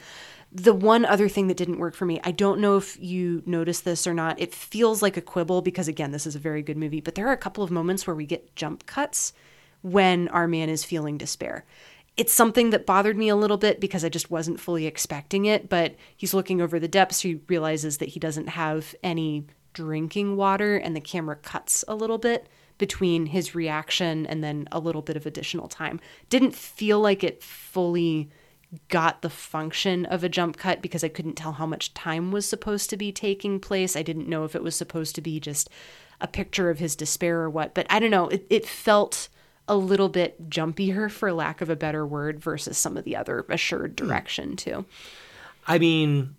The 0.52 0.74
one 0.74 1.04
other 1.04 1.28
thing 1.28 1.48
that 1.48 1.56
didn't 1.56 1.78
work 1.78 1.94
for 1.94 2.04
me, 2.04 2.20
I 2.24 2.30
don't 2.30 2.60
know 2.60 2.76
if 2.76 2.98
you 3.00 3.42
noticed 3.46 3.84
this 3.84 4.06
or 4.06 4.14
not. 4.14 4.40
It 4.40 4.54
feels 4.54 5.02
like 5.02 5.16
a 5.16 5.22
quibble 5.22 5.62
because, 5.62 5.88
again, 5.88 6.10
this 6.10 6.26
is 6.26 6.34
a 6.34 6.40
very 6.40 6.62
good 6.62 6.76
movie, 6.76 7.00
but 7.00 7.14
there 7.14 7.28
are 7.28 7.32
a 7.32 7.38
couple 7.38 7.64
of 7.64 7.70
moments 7.70 8.06
where 8.06 8.16
we 8.16 8.26
get 8.26 8.54
jump 8.56 8.86
cuts 8.86 9.32
when 9.82 10.28
our 10.28 10.48
man 10.48 10.68
is 10.68 10.84
feeling 10.84 11.16
despair. 11.16 11.64
It's 12.18 12.32
something 12.34 12.70
that 12.70 12.84
bothered 12.84 13.16
me 13.16 13.28
a 13.28 13.36
little 13.36 13.56
bit 13.56 13.80
because 13.80 14.04
I 14.04 14.08
just 14.08 14.30
wasn't 14.30 14.58
fully 14.60 14.86
expecting 14.86 15.46
it, 15.46 15.68
but 15.68 15.94
he's 16.16 16.34
looking 16.34 16.60
over 16.60 16.80
the 16.80 16.88
depths. 16.88 17.20
He 17.20 17.40
realizes 17.46 17.98
that 17.98 18.10
he 18.10 18.20
doesn't 18.20 18.48
have 18.48 18.94
any 19.04 19.46
drinking 19.72 20.36
water, 20.36 20.76
and 20.76 20.96
the 20.96 21.00
camera 21.00 21.36
cuts 21.36 21.84
a 21.86 21.94
little 21.94 22.18
bit 22.18 22.48
between 22.76 23.26
his 23.26 23.54
reaction 23.54 24.26
and 24.26 24.42
then 24.42 24.66
a 24.72 24.80
little 24.80 25.02
bit 25.02 25.16
of 25.16 25.26
additional 25.26 25.68
time. 25.68 26.00
Didn't 26.28 26.56
feel 26.56 27.00
like 27.00 27.22
it 27.22 27.42
fully 27.42 28.28
got 28.88 29.22
the 29.22 29.30
function 29.30 30.04
of 30.06 30.24
a 30.24 30.28
jump 30.28 30.56
cut 30.56 30.82
because 30.82 31.04
I 31.04 31.08
couldn't 31.08 31.36
tell 31.36 31.52
how 31.52 31.66
much 31.66 31.94
time 31.94 32.32
was 32.32 32.46
supposed 32.46 32.90
to 32.90 32.96
be 32.96 33.12
taking 33.12 33.60
place. 33.60 33.96
I 33.96 34.02
didn't 34.02 34.28
know 34.28 34.44
if 34.44 34.56
it 34.56 34.62
was 34.62 34.76
supposed 34.76 35.14
to 35.14 35.20
be 35.20 35.40
just 35.40 35.70
a 36.20 36.26
picture 36.26 36.68
of 36.68 36.80
his 36.80 36.96
despair 36.96 37.40
or 37.40 37.50
what, 37.50 37.74
but 37.74 37.86
I 37.88 38.00
don't 38.00 38.10
know. 38.10 38.28
It, 38.28 38.46
it 38.50 38.66
felt 38.66 39.28
a 39.68 39.76
little 39.76 40.08
bit 40.08 40.50
jumpier, 40.50 41.10
for 41.10 41.32
lack 41.32 41.60
of 41.60 41.70
a 41.70 41.76
better 41.76 42.06
word, 42.06 42.40
versus 42.40 42.76
some 42.78 42.96
of 42.96 43.04
the 43.04 43.16
other 43.16 43.44
assured 43.48 43.98
hmm. 43.98 44.06
direction, 44.06 44.56
too. 44.56 44.84
I 45.66 45.78
mean, 45.78 46.34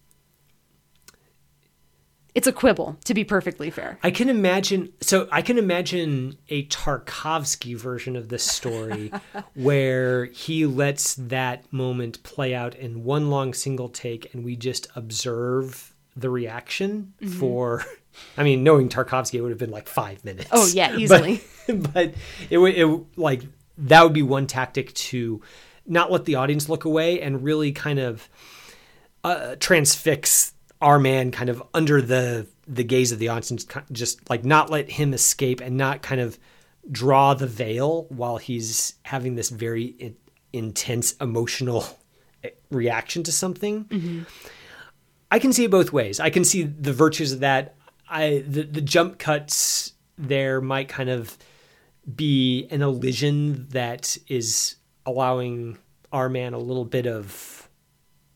it's 2.36 2.48
a 2.48 2.52
quibble 2.52 2.98
to 3.04 3.14
be 3.14 3.24
perfectly 3.24 3.70
fair 3.70 3.98
i 4.04 4.12
can 4.12 4.30
imagine 4.30 4.92
so 5.02 5.28
i 5.32 5.42
can 5.42 5.58
imagine 5.58 6.38
a 6.50 6.66
tarkovsky 6.68 7.76
version 7.76 8.16
of 8.16 8.30
this 8.30 8.44
story 8.44 9.12
where 9.56 10.26
he 10.26 10.66
lets 10.66 11.16
that 11.16 11.72
moment 11.74 12.22
play 12.24 12.54
out 12.54 12.76
in 12.76 13.04
one 13.04 13.30
long 13.30 13.54
single 13.54 13.90
take 13.90 14.34
and 14.34 14.46
we 14.46 14.56
just 14.56 14.88
observe 14.96 15.94
the 16.16 16.30
reaction 16.30 17.14
mm-hmm. 17.22 17.40
for 17.40 17.84
i 18.38 18.43
mean 18.43 18.63
knowing 18.63 18.89
tarkovsky 18.89 19.36
it 19.36 19.41
would 19.41 19.51
have 19.51 19.59
been 19.59 19.72
like 19.72 19.88
five 19.88 20.24
minutes 20.24 20.49
oh 20.51 20.67
yeah 20.74 20.95
easily 20.97 21.41
but, 21.67 21.93
but 21.93 22.13
it 22.49 22.57
would 22.57 22.76
it 22.76 22.88
like 23.17 23.43
that 23.78 24.03
would 24.03 24.13
be 24.13 24.24
one 24.24 24.47
tactic 24.47 24.93
to 24.93 25.41
not 25.86 26.11
let 26.11 26.26
the 26.26 26.36
audience 26.36 26.70
look 26.70 26.86
away 26.86 27.22
and 27.22 27.43
really 27.43 27.72
kind 27.72 27.99
of 27.99 28.30
uh, 29.24 29.55
transfix 29.59 30.53
our 30.82 30.99
man 30.99 31.32
kind 31.32 31.49
of 31.49 31.61
under 31.74 32.01
the 32.01 32.47
the 32.67 32.84
gaze 32.84 33.11
of 33.11 33.20
the 33.20 33.28
audience, 33.28 33.65
just 33.91 34.30
like 34.30 34.45
not 34.45 34.70
let 34.70 34.91
him 34.91 35.13
escape 35.13 35.59
and 35.59 35.76
not 35.76 36.01
kind 36.01 36.22
of 36.22 36.38
draw 36.89 37.34
the 37.34 37.47
veil 37.47 38.05
while 38.09 38.38
he's 38.38 38.93
having 39.03 39.36
this 39.36 39.49
very 39.49 39.86
in, 39.86 40.15
intense 40.53 41.13
emotional 41.13 41.86
reaction 42.70 43.24
to 43.24 43.32
something. 43.32 43.86
Mm-hmm. 43.86 44.24
I 45.32 45.39
can 45.39 45.51
see 45.51 45.65
it 45.65 45.72
both 45.72 45.91
ways. 45.91 46.20
I 46.20 46.30
can 46.30 46.43
see 46.43 46.63
the 46.63 46.93
virtues 46.93 47.32
of 47.32 47.39
that. 47.41 47.76
I 48.10 48.43
the, 48.47 48.64
the 48.64 48.82
jump 48.82 49.20
cuts 49.20 49.93
there 50.18 50.62
might 50.62 50.89
kind 50.89 51.10
of 51.10 51.38
be 52.16 52.68
an 52.72 52.82
illusion 52.82 53.68
that 53.70 54.18
is 54.28 54.76
allowing 55.05 55.78
our 56.12 56.30
man 56.30 56.53
a 56.53 56.57
little 56.57 56.86
bit 56.86 57.07
of 57.07 57.60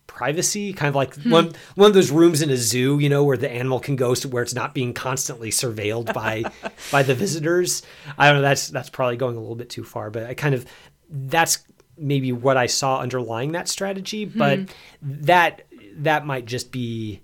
privacy, 0.07 0.73
kind 0.73 0.89
of 0.89 0.95
like 0.95 1.15
hmm. 1.15 1.31
one 1.31 1.53
one 1.75 1.87
of 1.87 1.93
those 1.93 2.11
rooms 2.11 2.41
in 2.41 2.49
a 2.49 2.57
zoo, 2.57 2.99
you 2.99 3.09
know, 3.09 3.23
where 3.23 3.37
the 3.37 3.51
animal 3.51 3.79
can 3.79 3.95
go 3.95 4.13
to 4.15 4.27
where 4.27 4.43
it's 4.43 4.53
not 4.53 4.73
being 4.73 4.93
constantly 4.93 5.49
surveilled 5.49 6.13
by 6.13 6.43
by 6.91 7.03
the 7.03 7.15
visitors. 7.15 7.81
I 8.17 8.27
don't 8.27 8.37
know. 8.37 8.41
That's 8.41 8.69
that's 8.69 8.89
probably 8.89 9.17
going 9.17 9.35
a 9.35 9.39
little 9.39 9.55
bit 9.55 9.69
too 9.69 9.83
far, 9.83 10.09
but 10.11 10.23
I 10.23 10.33
kind 10.33 10.55
of 10.55 10.65
that's 11.09 11.63
maybe 11.97 12.31
what 12.31 12.57
I 12.57 12.67
saw 12.67 12.99
underlying 12.99 13.53
that 13.53 13.67
strategy. 13.67 14.25
Hmm. 14.25 14.37
But 14.37 14.59
that 15.01 15.63
that 15.97 16.25
might 16.25 16.45
just 16.45 16.71
be 16.71 17.21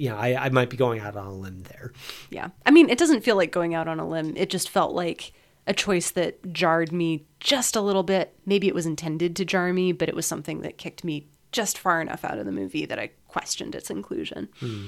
you 0.00 0.08
know, 0.08 0.16
I, 0.16 0.46
I 0.46 0.48
might 0.48 0.70
be 0.70 0.78
going 0.78 0.98
out 0.98 1.14
on 1.14 1.26
a 1.26 1.34
limb 1.34 1.62
there. 1.64 1.92
Yeah. 2.30 2.48
I 2.64 2.70
mean, 2.70 2.88
it 2.88 2.96
doesn't 2.96 3.22
feel 3.22 3.36
like 3.36 3.52
going 3.52 3.74
out 3.74 3.86
on 3.86 4.00
a 4.00 4.08
limb. 4.08 4.34
It 4.34 4.48
just 4.48 4.70
felt 4.70 4.94
like 4.94 5.34
a 5.66 5.74
choice 5.74 6.10
that 6.12 6.54
jarred 6.54 6.90
me 6.90 7.26
just 7.38 7.76
a 7.76 7.82
little 7.82 8.02
bit. 8.02 8.34
Maybe 8.46 8.66
it 8.66 8.74
was 8.74 8.86
intended 8.86 9.36
to 9.36 9.44
jar 9.44 9.74
me, 9.74 9.92
but 9.92 10.08
it 10.08 10.14
was 10.16 10.24
something 10.24 10.62
that 10.62 10.78
kicked 10.78 11.04
me 11.04 11.26
just 11.52 11.76
far 11.76 12.00
enough 12.00 12.24
out 12.24 12.38
of 12.38 12.46
the 12.46 12.52
movie 12.52 12.86
that 12.86 12.98
I 12.98 13.10
questioned 13.28 13.74
its 13.74 13.90
inclusion. 13.90 14.48
Hmm. 14.58 14.86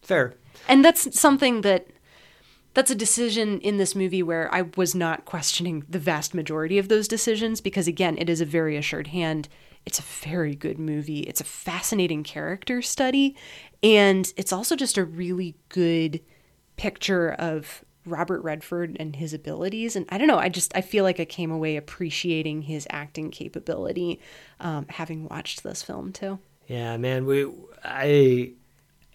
Fair. 0.00 0.34
And 0.66 0.82
that's 0.82 1.18
something 1.18 1.60
that 1.60 1.88
that's 2.72 2.90
a 2.90 2.96
decision 2.96 3.60
in 3.60 3.76
this 3.76 3.94
movie 3.94 4.22
where 4.22 4.52
I 4.52 4.62
was 4.76 4.94
not 4.94 5.26
questioning 5.26 5.84
the 5.90 5.98
vast 5.98 6.32
majority 6.32 6.78
of 6.78 6.88
those 6.88 7.06
decisions 7.06 7.60
because 7.60 7.86
again, 7.86 8.16
it 8.16 8.30
is 8.30 8.40
a 8.40 8.46
very 8.46 8.78
assured 8.78 9.08
hand. 9.08 9.46
It's 9.86 9.98
a 9.98 10.02
very 10.02 10.54
good 10.54 10.78
movie. 10.78 11.20
It's 11.20 11.40
a 11.40 11.44
fascinating 11.44 12.24
character 12.24 12.82
study 12.82 13.36
and 13.82 14.32
it's 14.36 14.52
also 14.52 14.76
just 14.76 14.96
a 14.96 15.04
really 15.04 15.56
good 15.68 16.20
picture 16.76 17.32
of 17.32 17.84
Robert 18.06 18.42
Redford 18.42 18.96
and 19.00 19.16
his 19.16 19.32
abilities. 19.32 19.96
And 19.96 20.06
I 20.10 20.18
don't 20.18 20.26
know, 20.26 20.38
I 20.38 20.48
just 20.48 20.76
I 20.76 20.80
feel 20.80 21.04
like 21.04 21.20
I 21.20 21.24
came 21.24 21.50
away 21.50 21.76
appreciating 21.76 22.62
his 22.62 22.86
acting 22.90 23.30
capability, 23.30 24.20
um, 24.60 24.86
having 24.88 25.28
watched 25.28 25.62
this 25.62 25.82
film 25.82 26.12
too. 26.12 26.38
Yeah, 26.66 26.96
man, 26.96 27.26
we 27.26 27.46
I. 27.84 28.52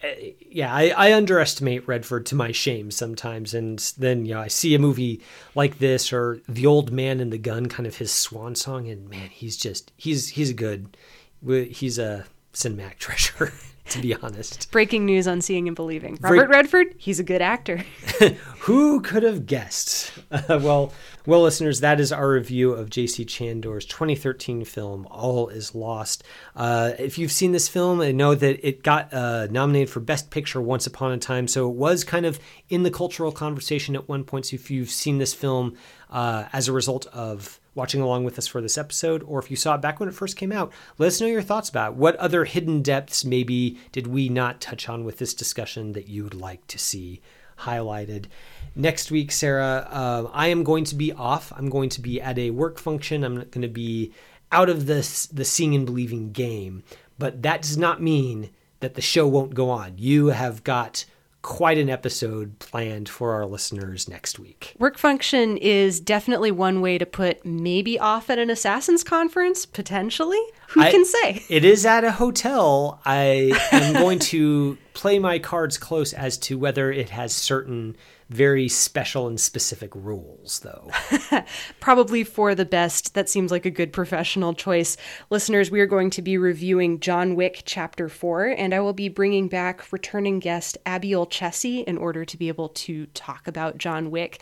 Uh, 0.02 0.08
yeah, 0.48 0.74
I, 0.74 0.88
I 0.96 1.12
underestimate 1.12 1.86
Redford 1.86 2.24
to 2.26 2.34
my 2.34 2.52
shame 2.52 2.90
sometimes, 2.90 3.52
and 3.52 3.78
then 3.98 4.24
you 4.24 4.34
know 4.34 4.40
I 4.40 4.48
see 4.48 4.74
a 4.74 4.78
movie 4.78 5.20
like 5.54 5.78
this 5.78 6.12
or 6.12 6.40
The 6.48 6.66
Old 6.66 6.90
Man 6.90 7.20
and 7.20 7.32
the 7.32 7.38
Gun, 7.38 7.66
kind 7.66 7.86
of 7.86 7.96
his 7.96 8.10
swan 8.10 8.54
song, 8.54 8.88
and 8.88 9.08
man, 9.10 9.28
he's 9.28 9.56
just 9.56 9.92
he's 9.96 10.28
he's 10.28 10.50
a 10.50 10.54
good. 10.54 10.96
He's 11.42 11.98
a 11.98 12.26
cinematic 12.52 12.94
treasure 12.98 13.52
to 13.90 14.00
be 14.00 14.14
honest. 14.14 14.70
Breaking 14.70 15.04
news 15.04 15.28
on 15.28 15.40
Seeing 15.40 15.68
and 15.68 15.76
Believing. 15.76 16.18
Robert 16.20 16.36
Break- 16.36 16.48
Redford, 16.48 16.94
he's 16.96 17.20
a 17.20 17.24
good 17.24 17.42
actor. 17.42 17.84
Who 18.60 19.00
could 19.00 19.22
have 19.22 19.46
guessed? 19.46 20.12
Uh, 20.30 20.58
well, 20.62 20.92
well, 21.26 21.42
listeners, 21.42 21.80
that 21.80 22.00
is 22.00 22.12
our 22.12 22.30
review 22.30 22.72
of 22.72 22.90
J.C. 22.90 23.24
Chandor's 23.24 23.84
2013 23.84 24.64
film, 24.64 25.06
All 25.10 25.48
Is 25.48 25.74
Lost. 25.74 26.24
Uh, 26.56 26.92
if 26.98 27.18
you've 27.18 27.32
seen 27.32 27.52
this 27.52 27.68
film, 27.68 28.00
I 28.00 28.12
know 28.12 28.34
that 28.34 28.66
it 28.66 28.82
got 28.82 29.12
uh, 29.12 29.46
nominated 29.50 29.90
for 29.90 30.00
Best 30.00 30.30
Picture 30.30 30.60
once 30.60 30.86
upon 30.86 31.12
a 31.12 31.18
time, 31.18 31.46
so 31.46 31.68
it 31.68 31.76
was 31.76 32.04
kind 32.04 32.26
of 32.26 32.40
in 32.68 32.82
the 32.82 32.90
cultural 32.90 33.32
conversation 33.32 33.94
at 33.94 34.08
one 34.08 34.24
point. 34.24 34.46
So 34.46 34.54
if 34.54 34.70
you've 34.70 34.90
seen 34.90 35.18
this 35.18 35.34
film 35.34 35.76
uh, 36.08 36.46
as 36.52 36.68
a 36.68 36.72
result 36.72 37.06
of 37.08 37.59
watching 37.80 38.02
along 38.02 38.24
with 38.24 38.36
us 38.36 38.46
for 38.46 38.60
this 38.60 38.76
episode, 38.76 39.22
or 39.22 39.38
if 39.38 39.50
you 39.50 39.56
saw 39.56 39.74
it 39.74 39.80
back 39.80 39.98
when 39.98 40.08
it 40.08 40.14
first 40.14 40.36
came 40.36 40.52
out, 40.52 40.70
let 40.98 41.06
us 41.06 41.18
know 41.18 41.26
your 41.26 41.40
thoughts 41.40 41.70
about 41.70 41.92
it. 41.92 41.96
what 41.96 42.14
other 42.16 42.44
hidden 42.44 42.82
depths 42.82 43.24
maybe 43.24 43.78
did 43.90 44.06
we 44.06 44.28
not 44.28 44.60
touch 44.60 44.86
on 44.86 45.02
with 45.02 45.16
this 45.16 45.32
discussion 45.32 45.92
that 45.92 46.06
you'd 46.06 46.34
like 46.34 46.66
to 46.66 46.78
see 46.78 47.22
highlighted. 47.60 48.26
Next 48.74 49.10
week, 49.10 49.32
Sarah, 49.32 49.88
uh, 49.90 50.30
I 50.30 50.48
am 50.48 50.62
going 50.62 50.84
to 50.84 50.94
be 50.94 51.10
off. 51.14 51.54
I'm 51.56 51.70
going 51.70 51.88
to 51.90 52.02
be 52.02 52.20
at 52.20 52.38
a 52.38 52.50
work 52.50 52.78
function. 52.78 53.24
I'm 53.24 53.36
going 53.36 53.62
to 53.62 53.68
be 53.68 54.12
out 54.52 54.68
of 54.68 54.84
this 54.84 55.24
the 55.26 55.46
seeing 55.46 55.74
and 55.74 55.86
believing 55.86 56.32
game, 56.32 56.82
but 57.18 57.40
that 57.40 57.62
does 57.62 57.78
not 57.78 58.02
mean 58.02 58.50
that 58.80 58.92
the 58.94 59.00
show 59.00 59.26
won't 59.26 59.54
go 59.54 59.70
on. 59.70 59.94
You 59.96 60.26
have 60.26 60.64
got 60.64 61.06
quite 61.42 61.78
an 61.78 61.88
episode 61.88 62.58
planned 62.58 63.08
for 63.08 63.32
our 63.32 63.46
listeners 63.46 64.08
next 64.08 64.38
week. 64.38 64.74
Work 64.78 64.98
function 64.98 65.56
is 65.56 66.00
definitely 66.00 66.50
one 66.50 66.80
way 66.80 66.98
to 66.98 67.06
put 67.06 67.44
maybe 67.44 67.98
off 67.98 68.30
at 68.30 68.38
an 68.38 68.50
Assassin's 68.50 69.02
conference, 69.02 69.66
potentially. 69.66 70.40
Who 70.70 70.82
I, 70.82 70.90
can 70.90 71.04
say? 71.04 71.44
It 71.48 71.64
is 71.64 71.84
at 71.84 72.04
a 72.04 72.12
hotel. 72.12 73.00
I 73.04 73.52
am 73.72 73.94
going 73.94 74.20
to 74.20 74.78
play 74.94 75.18
my 75.18 75.38
cards 75.38 75.78
close 75.78 76.12
as 76.12 76.38
to 76.38 76.58
whether 76.58 76.92
it 76.92 77.10
has 77.10 77.32
certain 77.32 77.96
very 78.28 78.68
special 78.68 79.26
and 79.26 79.40
specific 79.40 79.92
rules, 79.96 80.60
though. 80.60 80.88
Probably 81.80 82.22
for 82.22 82.54
the 82.54 82.64
best. 82.64 83.14
That 83.14 83.28
seems 83.28 83.50
like 83.50 83.66
a 83.66 83.70
good 83.70 83.92
professional 83.92 84.54
choice. 84.54 84.96
Listeners, 85.30 85.72
we 85.72 85.80
are 85.80 85.86
going 85.86 86.10
to 86.10 86.22
be 86.22 86.38
reviewing 86.38 87.00
John 87.00 87.34
Wick 87.34 87.62
Chapter 87.64 88.08
4, 88.08 88.54
and 88.56 88.72
I 88.72 88.78
will 88.78 88.92
be 88.92 89.08
bringing 89.08 89.48
back 89.48 89.92
returning 89.92 90.38
guest 90.38 90.78
Abby 90.86 91.12
Olcese 91.12 91.80
in 91.80 91.98
order 91.98 92.24
to 92.24 92.36
be 92.36 92.46
able 92.46 92.68
to 92.68 93.06
talk 93.06 93.48
about 93.48 93.78
John 93.78 94.12
Wick. 94.12 94.40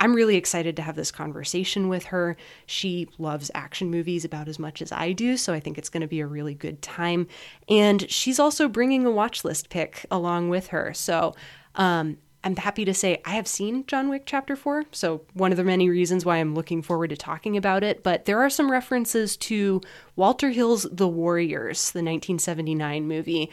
I'm 0.00 0.14
really 0.14 0.36
excited 0.36 0.76
to 0.76 0.82
have 0.82 0.96
this 0.96 1.10
conversation 1.10 1.88
with 1.88 2.06
her. 2.06 2.36
She 2.66 3.08
loves 3.18 3.50
action 3.54 3.90
movies 3.90 4.24
about 4.24 4.48
as 4.48 4.58
much 4.58 4.80
as 4.80 4.92
I 4.92 5.12
do, 5.12 5.36
so 5.36 5.52
I 5.52 5.60
think 5.60 5.78
it's 5.78 5.88
going 5.88 6.02
to 6.02 6.06
be 6.06 6.20
a 6.20 6.26
really 6.26 6.54
good 6.54 6.82
time. 6.82 7.26
And 7.68 8.08
she's 8.10 8.38
also 8.38 8.68
bringing 8.68 9.06
a 9.06 9.10
watch 9.10 9.44
list 9.44 9.70
pick 9.70 10.06
along 10.10 10.50
with 10.50 10.68
her. 10.68 10.94
So 10.94 11.34
um, 11.74 12.18
I'm 12.44 12.54
happy 12.56 12.84
to 12.84 12.94
say 12.94 13.20
I 13.24 13.30
have 13.30 13.48
seen 13.48 13.84
John 13.86 14.08
Wick 14.08 14.22
Chapter 14.24 14.54
4, 14.54 14.84
so 14.92 15.22
one 15.34 15.50
of 15.50 15.56
the 15.56 15.64
many 15.64 15.88
reasons 15.88 16.24
why 16.24 16.36
I'm 16.36 16.54
looking 16.54 16.82
forward 16.82 17.10
to 17.10 17.16
talking 17.16 17.56
about 17.56 17.82
it. 17.82 18.04
But 18.04 18.26
there 18.26 18.40
are 18.40 18.50
some 18.50 18.70
references 18.70 19.36
to 19.38 19.80
Walter 20.14 20.50
Hill's 20.50 20.86
The 20.92 21.08
Warriors, 21.08 21.90
the 21.90 21.98
1979 21.98 23.08
movie, 23.08 23.50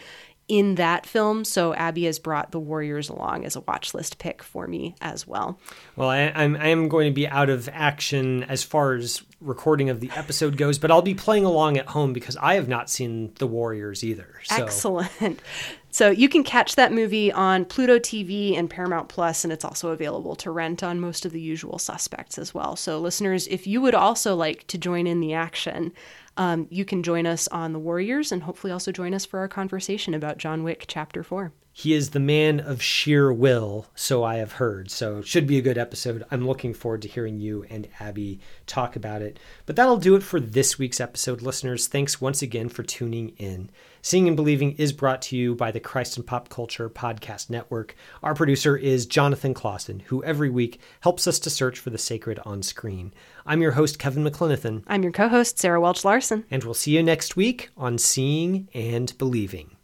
in 0.48 0.76
that 0.76 1.06
film. 1.06 1.43
So 1.43 1.74
Abby 1.74 2.06
has 2.06 2.20
brought 2.20 2.52
The 2.52 2.60
Warriors 2.60 3.10
along 3.10 3.46
as 3.46 3.56
a 3.56 3.62
watch 3.62 3.93
list 3.93 4.20
pick 4.20 4.43
for 4.43 4.68
me 4.68 4.96
as 5.02 5.26
well. 5.26 5.60
Well, 5.96 6.10
I, 6.10 6.32
I'm 6.36 6.56
I 6.56 6.68
am 6.68 6.88
going 6.88 7.10
to 7.10 7.14
be 7.14 7.28
out 7.28 7.50
of 7.50 7.70
action 7.72 8.43
as 8.43 8.64
far 8.64 8.93
as 8.93 9.24
recording 9.41 9.89
of 9.89 10.00
the 10.00 10.12
episode 10.16 10.58
goes, 10.58 10.78
but 10.78 10.91
I'll 10.91 11.02
be 11.02 11.14
playing 11.16 11.46
along 11.46 11.78
at 11.78 11.88
home 11.88 12.14
because 12.14 12.38
I 12.38 12.56
have 12.56 12.68
not 12.68 12.89
seen 12.89 13.34
The 13.39 13.48
Warriors 13.48 14.04
either. 14.04 14.41
So. 14.43 14.56
Excellent. 14.56 15.39
So 15.96 16.10
you 16.10 16.28
can 16.28 16.43
catch 16.43 16.76
that 16.76 16.91
movie 16.91 17.32
on 17.32 17.64
Pluto 17.64 18.00
TV 18.00 18.60
and 18.60 18.70
Paramount 18.70 19.08
Plus, 19.08 19.46
and 19.46 19.54
it's 19.54 19.64
also 19.64 19.91
available 19.91 20.36
to 20.36 20.52
rent 20.52 20.84
on 20.84 21.00
most 21.00 21.26
of 21.26 21.32
the 21.32 21.39
usual 21.39 21.80
suspects 21.80 22.38
as 22.38 22.54
well. 22.54 22.76
So, 22.76 23.00
listeners, 23.00 23.48
if 23.48 23.66
you 23.66 23.80
would 23.80 23.96
also 23.96 24.36
like 24.36 24.68
to 24.68 24.78
join 24.78 25.08
in 25.08 25.22
the 25.22 25.34
action, 25.34 25.93
um, 26.38 26.68
you 26.70 26.86
can 26.86 27.04
join 27.04 27.26
us 27.26 27.48
on 27.50 27.74
The 27.74 27.80
Warriors 27.80 28.32
and 28.32 28.44
hopefully 28.44 28.72
also 28.72 28.92
join 28.92 29.14
us 29.14 29.26
for 29.26 29.40
our 29.40 29.48
conversation 29.48 30.14
about 30.14 30.38
John 30.38 30.64
Wick 30.64 30.86
Chapter 30.88 31.24
4. 31.24 31.52
He 31.78 31.94
is 31.94 32.12
the 32.12 32.22
man 32.22 32.62
of 32.62 32.82
sheer 32.82 33.34
will, 33.34 33.88
so 33.96 34.24
I 34.24 34.36
have 34.36 34.54
heard. 34.54 34.90
So 34.90 35.18
it 35.18 35.28
should 35.28 35.46
be 35.46 35.58
a 35.58 35.62
good 35.62 35.78
episode. 35.78 36.24
I'm 36.32 36.48
looking 36.48 36.74
forward 36.74 37.02
to 37.02 37.10
hearing 37.10 37.42
you 37.42 37.66
and 37.70 37.90
Abby 38.00 38.40
talk 38.66 38.96
about 38.96 39.22
it. 39.22 39.38
But 39.66 39.76
that'll 39.76 39.98
do 39.98 40.16
it 40.16 40.24
for 40.24 40.40
this 40.40 40.80
week's 40.80 41.02
episode, 41.02 41.42
listeners. 41.42 41.88
Thanks 41.88 42.22
once 42.22 42.42
again 42.42 42.70
for 42.70 42.84
tuning 42.84 43.34
in. 43.38 43.70
Seeing 44.02 44.28
and 44.28 44.38
Believing 44.38 44.72
is 44.74 44.94
brought 44.94 45.22
to 45.24 45.36
you 45.36 45.54
by 45.54 45.72
the 45.72 45.82
Christ 45.82 46.16
and 46.16 46.26
Pop 46.26 46.48
Culture 46.48 46.90
Podcast 46.90 47.50
Network. 47.50 47.94
Our 48.24 48.36
producer 48.36 48.78
is 48.78 49.06
Jonathan 49.06 49.54
Clausen, 49.54 50.00
who 50.00 50.24
every 50.24 50.50
week 50.50 50.80
helps 51.02 51.28
us 51.28 51.40
to 51.40 51.50
search 51.50 51.78
for 51.78 51.90
the 51.90 51.98
sacred 51.98 52.40
on 52.46 52.64
screen. 52.64 53.14
I'm 53.48 53.62
your 53.62 53.74
host, 53.74 54.00
Kevin 54.00 54.24
McLenithan. 54.24 54.84
I'm 54.88 55.04
your 55.04 55.12
co 55.12 55.28
host, 55.28 55.60
Sarah 55.60 55.80
Welch 55.80 56.04
Larson. 56.04 56.46
And 56.50 56.64
we'll 56.64 56.74
see 56.74 56.96
you 56.96 57.04
next 57.04 57.36
week 57.36 57.70
on 57.78 58.00
Seeing 58.00 58.68
and 58.74 59.16
Believing. 59.20 59.75